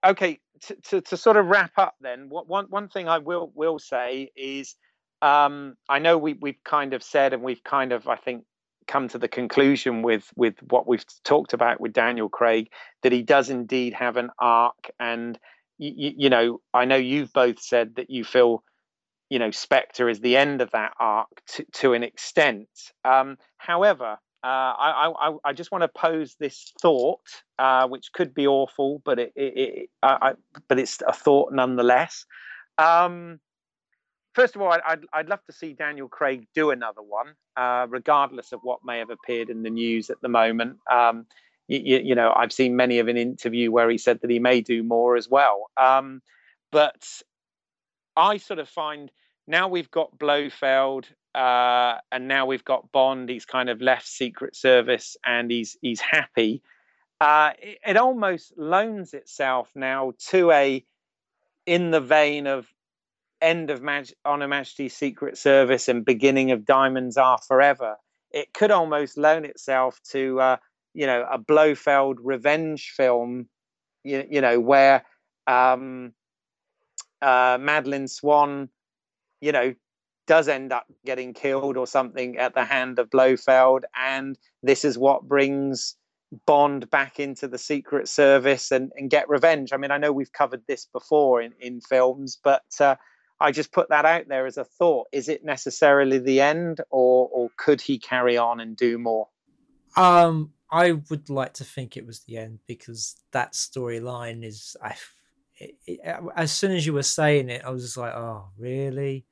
[0.06, 3.52] okay, to, to, to, sort of wrap up then, what, one one thing I will
[3.56, 4.76] will say is,
[5.22, 8.44] um, I know we we've kind of said and we've kind of I think
[8.88, 12.70] come to the conclusion with with what we've talked about with Daniel Craig
[13.04, 15.38] that he does indeed have an arc and
[15.78, 18.64] you, you know, I know you've both said that you feel,
[19.30, 22.68] you know, Spectre is the end of that arc to, to an extent.
[23.06, 27.22] Um, however, uh, I, I, I, just want to pose this thought,
[27.58, 30.34] uh, which could be awful, but it, it, it I,
[30.68, 32.26] but it's a thought nonetheless.
[32.78, 33.40] Um,
[34.36, 38.52] first of all, I'd, I'd love to see Daniel Craig do another one, uh, regardless
[38.52, 40.78] of what may have appeared in the news at the moment.
[40.90, 41.26] Um,
[41.68, 44.62] you, you, know, I've seen many of an interview where he said that he may
[44.62, 45.72] do more as well.
[45.78, 46.22] Um,
[46.72, 47.22] but
[48.16, 49.12] I sort of find
[49.48, 53.30] now we've got Blofeld, uh, and now we've got Bond.
[53.30, 56.62] He's kind of left Secret Service, and he's he's happy.
[57.20, 60.86] Uh, it, it almost loans itself now to a
[61.66, 62.68] in the vein of
[63.42, 63.84] end of
[64.26, 67.98] On Her Majesty's Secret Service and beginning of Diamonds Are Forever.
[68.32, 70.58] It could almost loan itself to uh,
[70.94, 73.48] you know a Blofeld revenge film,
[74.04, 75.06] you, you know where
[75.46, 76.14] um,
[77.22, 78.70] uh, Madeleine Swann,
[79.42, 79.74] you know,
[80.28, 84.98] does end up getting killed or something at the hand of Blofeld, and this is
[84.98, 85.96] what brings
[86.46, 89.72] Bond back into the Secret Service and, and get revenge.
[89.72, 92.96] I mean, I know we've covered this before in, in films, but uh,
[93.40, 95.08] I just put that out there as a thought.
[95.14, 99.30] Is it necessarily the end, or or could he carry on and do more?
[99.96, 104.96] Um, I would like to think it was the end because that storyline is I,
[105.60, 106.00] it, it,
[106.36, 109.26] as soon as you were saying it, I was just like, oh, really?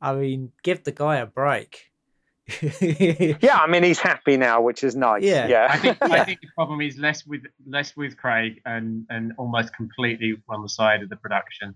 [0.00, 1.90] I mean, give the guy a break.
[2.80, 5.24] yeah, I mean he's happy now, which is nice.
[5.24, 5.66] Yeah, yeah.
[5.68, 9.74] I think I think the problem is less with less with Craig and and almost
[9.74, 11.74] completely on the side of the production.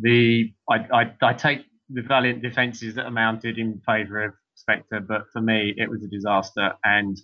[0.00, 4.98] The I I, I take the valiant defences that are mounted in favour of Spectre,
[4.98, 7.16] but for me it was a disaster, and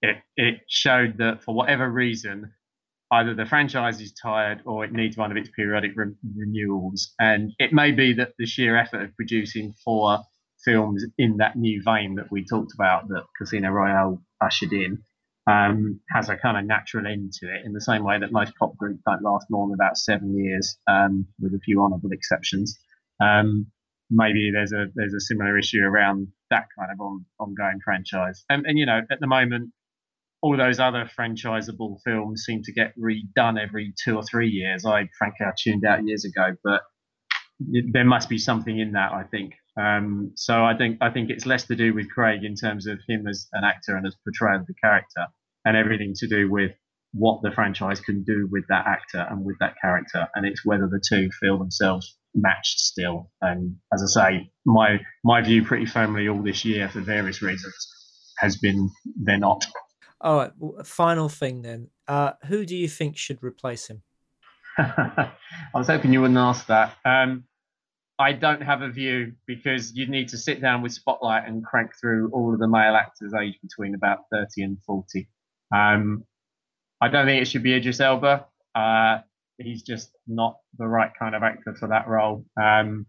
[0.00, 2.50] it it showed that for whatever reason,
[3.12, 7.52] either the franchise is tired or it needs one of its periodic re- renewals, and
[7.58, 10.18] it may be that the sheer effort of producing four
[10.64, 15.02] films in that new vein that we talked about that Casino Royale ushered in
[15.46, 18.52] um, has a kind of natural end to it in the same way that most
[18.56, 22.78] pop groups don't last more than about seven years, um, with a few honourable exceptions.
[23.20, 23.66] Um,
[24.10, 28.44] maybe there's a there's a similar issue around that kind of on, ongoing franchise.
[28.48, 29.70] And, and you know, at the moment,
[30.42, 34.84] all those other franchisable films seem to get redone every two or three years.
[34.84, 36.82] I frankly I tuned out years ago, but
[37.92, 39.12] there must be something in that.
[39.12, 39.54] I think.
[39.78, 42.98] Um, so I think I think it's less to do with Craig in terms of
[43.08, 45.26] him as an actor and as portrayal of the character,
[45.64, 46.72] and everything to do with
[47.12, 50.88] what the franchise can do with that actor and with that character, and it's whether
[50.88, 53.30] the two feel themselves matched still.
[53.42, 57.74] And as I say, my my view pretty firmly all this year for various reasons
[58.38, 58.88] has been
[59.22, 59.66] they're not.
[60.20, 60.52] All right.
[60.84, 61.88] Final thing then.
[62.06, 64.02] Uh, who do you think should replace him?
[64.78, 65.32] I
[65.74, 66.94] was hoping you wouldn't ask that.
[67.04, 67.44] Um,
[68.18, 71.92] I don't have a view because you'd need to sit down with Spotlight and crank
[71.98, 75.26] through all of the male actors aged between about 30 and 40.
[75.74, 76.24] Um,
[77.00, 78.44] I don't think it should be Idris Elba.
[78.74, 79.18] Uh,
[79.56, 82.44] he's just not the right kind of actor for that role.
[82.62, 83.06] Um,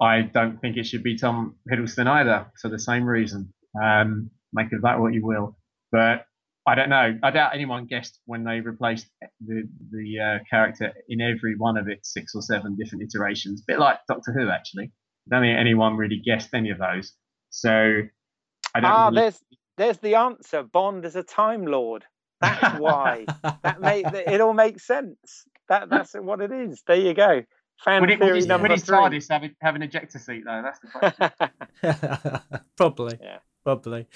[0.00, 3.52] I don't think it should be Tom Hiddleston either for the same reason.
[3.80, 5.56] Um, make of that what you will.
[5.94, 6.26] But
[6.66, 7.16] I don't know.
[7.22, 9.06] I doubt anyone guessed when they replaced
[9.40, 9.62] the
[9.92, 13.60] the uh, character in every one of its six or seven different iterations.
[13.60, 14.86] A bit like Doctor Who, actually.
[14.86, 17.12] I don't think anyone really guessed any of those.
[17.50, 18.90] So I don't.
[18.90, 19.20] Ah, really...
[19.20, 19.44] there's
[19.76, 20.64] there's the answer.
[20.64, 22.04] Bond is a Time Lord.
[22.40, 23.26] That's why.
[23.62, 25.44] that make it all makes sense.
[25.68, 26.82] That that's what it is.
[26.88, 27.44] There you go.
[27.84, 30.60] Fan would it, theory would number would his TARDIS have, have an ejector seat though?
[30.60, 32.62] That's the question.
[32.76, 33.18] Probably.
[33.22, 33.38] Yeah.
[33.62, 34.06] Probably.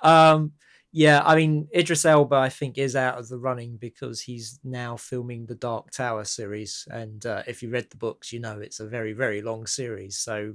[0.00, 0.52] Um,
[0.96, 4.96] yeah, I mean Idris Elba, I think, is out of the running because he's now
[4.96, 8.78] filming the Dark Tower series, and uh, if you read the books, you know it's
[8.78, 10.16] a very, very long series.
[10.16, 10.54] So,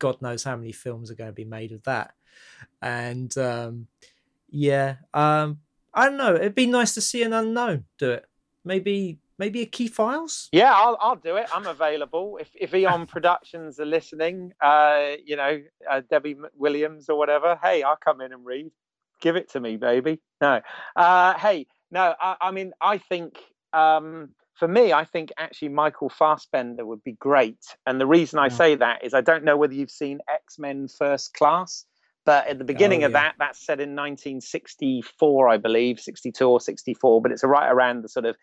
[0.00, 2.14] God knows how many films are going to be made of that.
[2.82, 3.86] And um,
[4.50, 5.60] yeah, um,
[5.94, 6.34] I don't know.
[6.34, 8.24] It'd be nice to see an unknown do it.
[8.64, 10.48] Maybe, maybe a Keith Eyles.
[10.50, 11.46] Yeah, I'll, I'll do it.
[11.54, 12.38] I'm available.
[12.40, 17.56] If if Eon Productions are listening, uh, you know, uh, Debbie Williams or whatever.
[17.62, 18.72] Hey, I'll come in and read
[19.20, 20.20] give it to me, baby.
[20.40, 20.60] No.
[20.94, 23.38] Uh, hey, no, I, I, mean, I think
[23.72, 27.76] um, for me, I think actually Michael Fassbender would be great.
[27.86, 30.88] And the reason I say that is I don't know whether you've seen X Men
[30.88, 31.84] First Class,
[32.24, 36.60] but at the beginning oh, of that, that's set in 1964, I believe, 62 or
[36.60, 38.36] 64, but it's right around the sort of,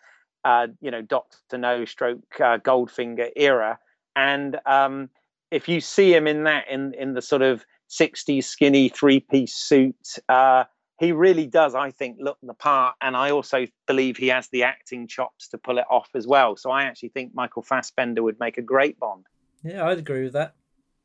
[0.45, 3.80] uh, you know, Doctor No stroke uh, Goldfinger era.
[4.16, 5.10] And um,
[5.52, 9.55] if you see him in that, in, in the sort of 60s skinny three piece
[9.55, 10.18] suit.
[10.27, 10.65] Uh,
[10.99, 12.95] he really does, I think, look the part.
[13.01, 16.55] And I also believe he has the acting chops to pull it off as well.
[16.55, 19.26] So I actually think Michael Fassbender would make a great Bond.
[19.64, 20.53] Yeah, I'd agree with that.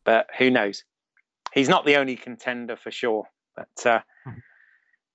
[0.04, 0.84] But who knows?
[1.52, 3.24] He's not the only contender for sure.
[3.56, 4.38] But uh, hmm.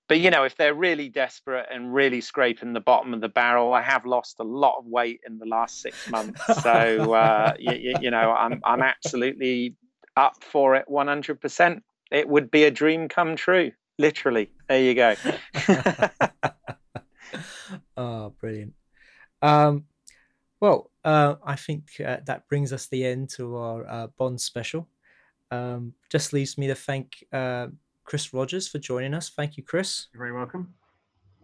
[0.09, 3.73] but you know, if they're really desperate and really scraping the bottom of the barrel,
[3.73, 6.41] I have lost a lot of weight in the last six months.
[6.61, 9.75] So uh, you, you know, I'm I'm absolutely
[10.17, 11.81] up for it 100%.
[12.11, 14.51] It would be a dream come true, literally.
[14.69, 15.15] There you go.
[17.97, 18.73] oh, brilliant.
[19.41, 19.85] Um,
[20.59, 24.87] well, uh, I think uh, that brings us the end to our uh, Bond special.
[25.51, 27.67] Um, just leaves me to thank uh,
[28.05, 29.29] Chris Rogers for joining us.
[29.29, 30.07] Thank you, Chris.
[30.13, 30.73] You're very welcome.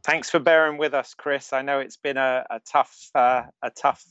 [0.04, 1.52] Thanks for bearing with us, Chris.
[1.52, 4.06] I know it's been a, a tough, uh, a tough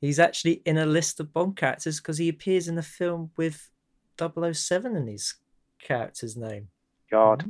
[0.00, 3.70] He's actually in a list of Bond characters because he appears in the film with
[4.18, 5.34] 007 in his
[5.82, 6.68] character's name.
[7.10, 7.44] God.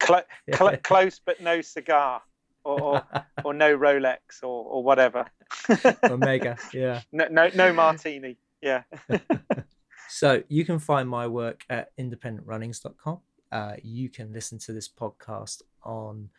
[0.00, 0.22] Clo-
[0.52, 2.22] cl- close but no cigar,
[2.64, 3.02] or or,
[3.44, 5.26] or no Rolex, or or whatever.
[6.04, 7.02] Omega, yeah.
[7.12, 8.36] no, no, no martini.
[8.60, 8.82] Yeah.
[10.08, 13.20] So you can find my work at independentrunnings.com.
[13.52, 16.30] Uh, you can listen to this podcast on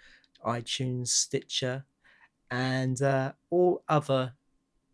[0.45, 1.86] iTunes, Stitcher,
[2.49, 4.34] and uh, all other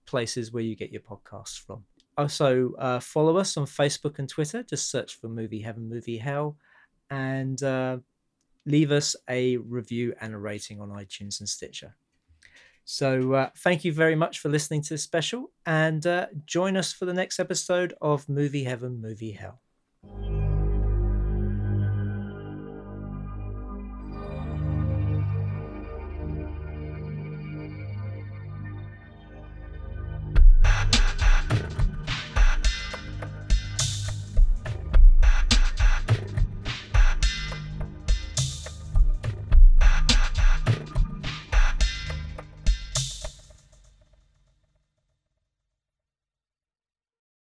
[0.05, 1.85] places where you get your podcasts from.
[2.17, 4.63] Also, uh, follow us on Facebook and Twitter.
[4.63, 6.57] Just search for Movie Heaven, Movie Hell,
[7.09, 7.97] and uh,
[8.65, 11.95] leave us a review and a rating on iTunes and Stitcher.
[12.85, 16.91] So, uh, thank you very much for listening to this special, and uh, join us
[16.91, 19.61] for the next episode of Movie Heaven, Movie Hell.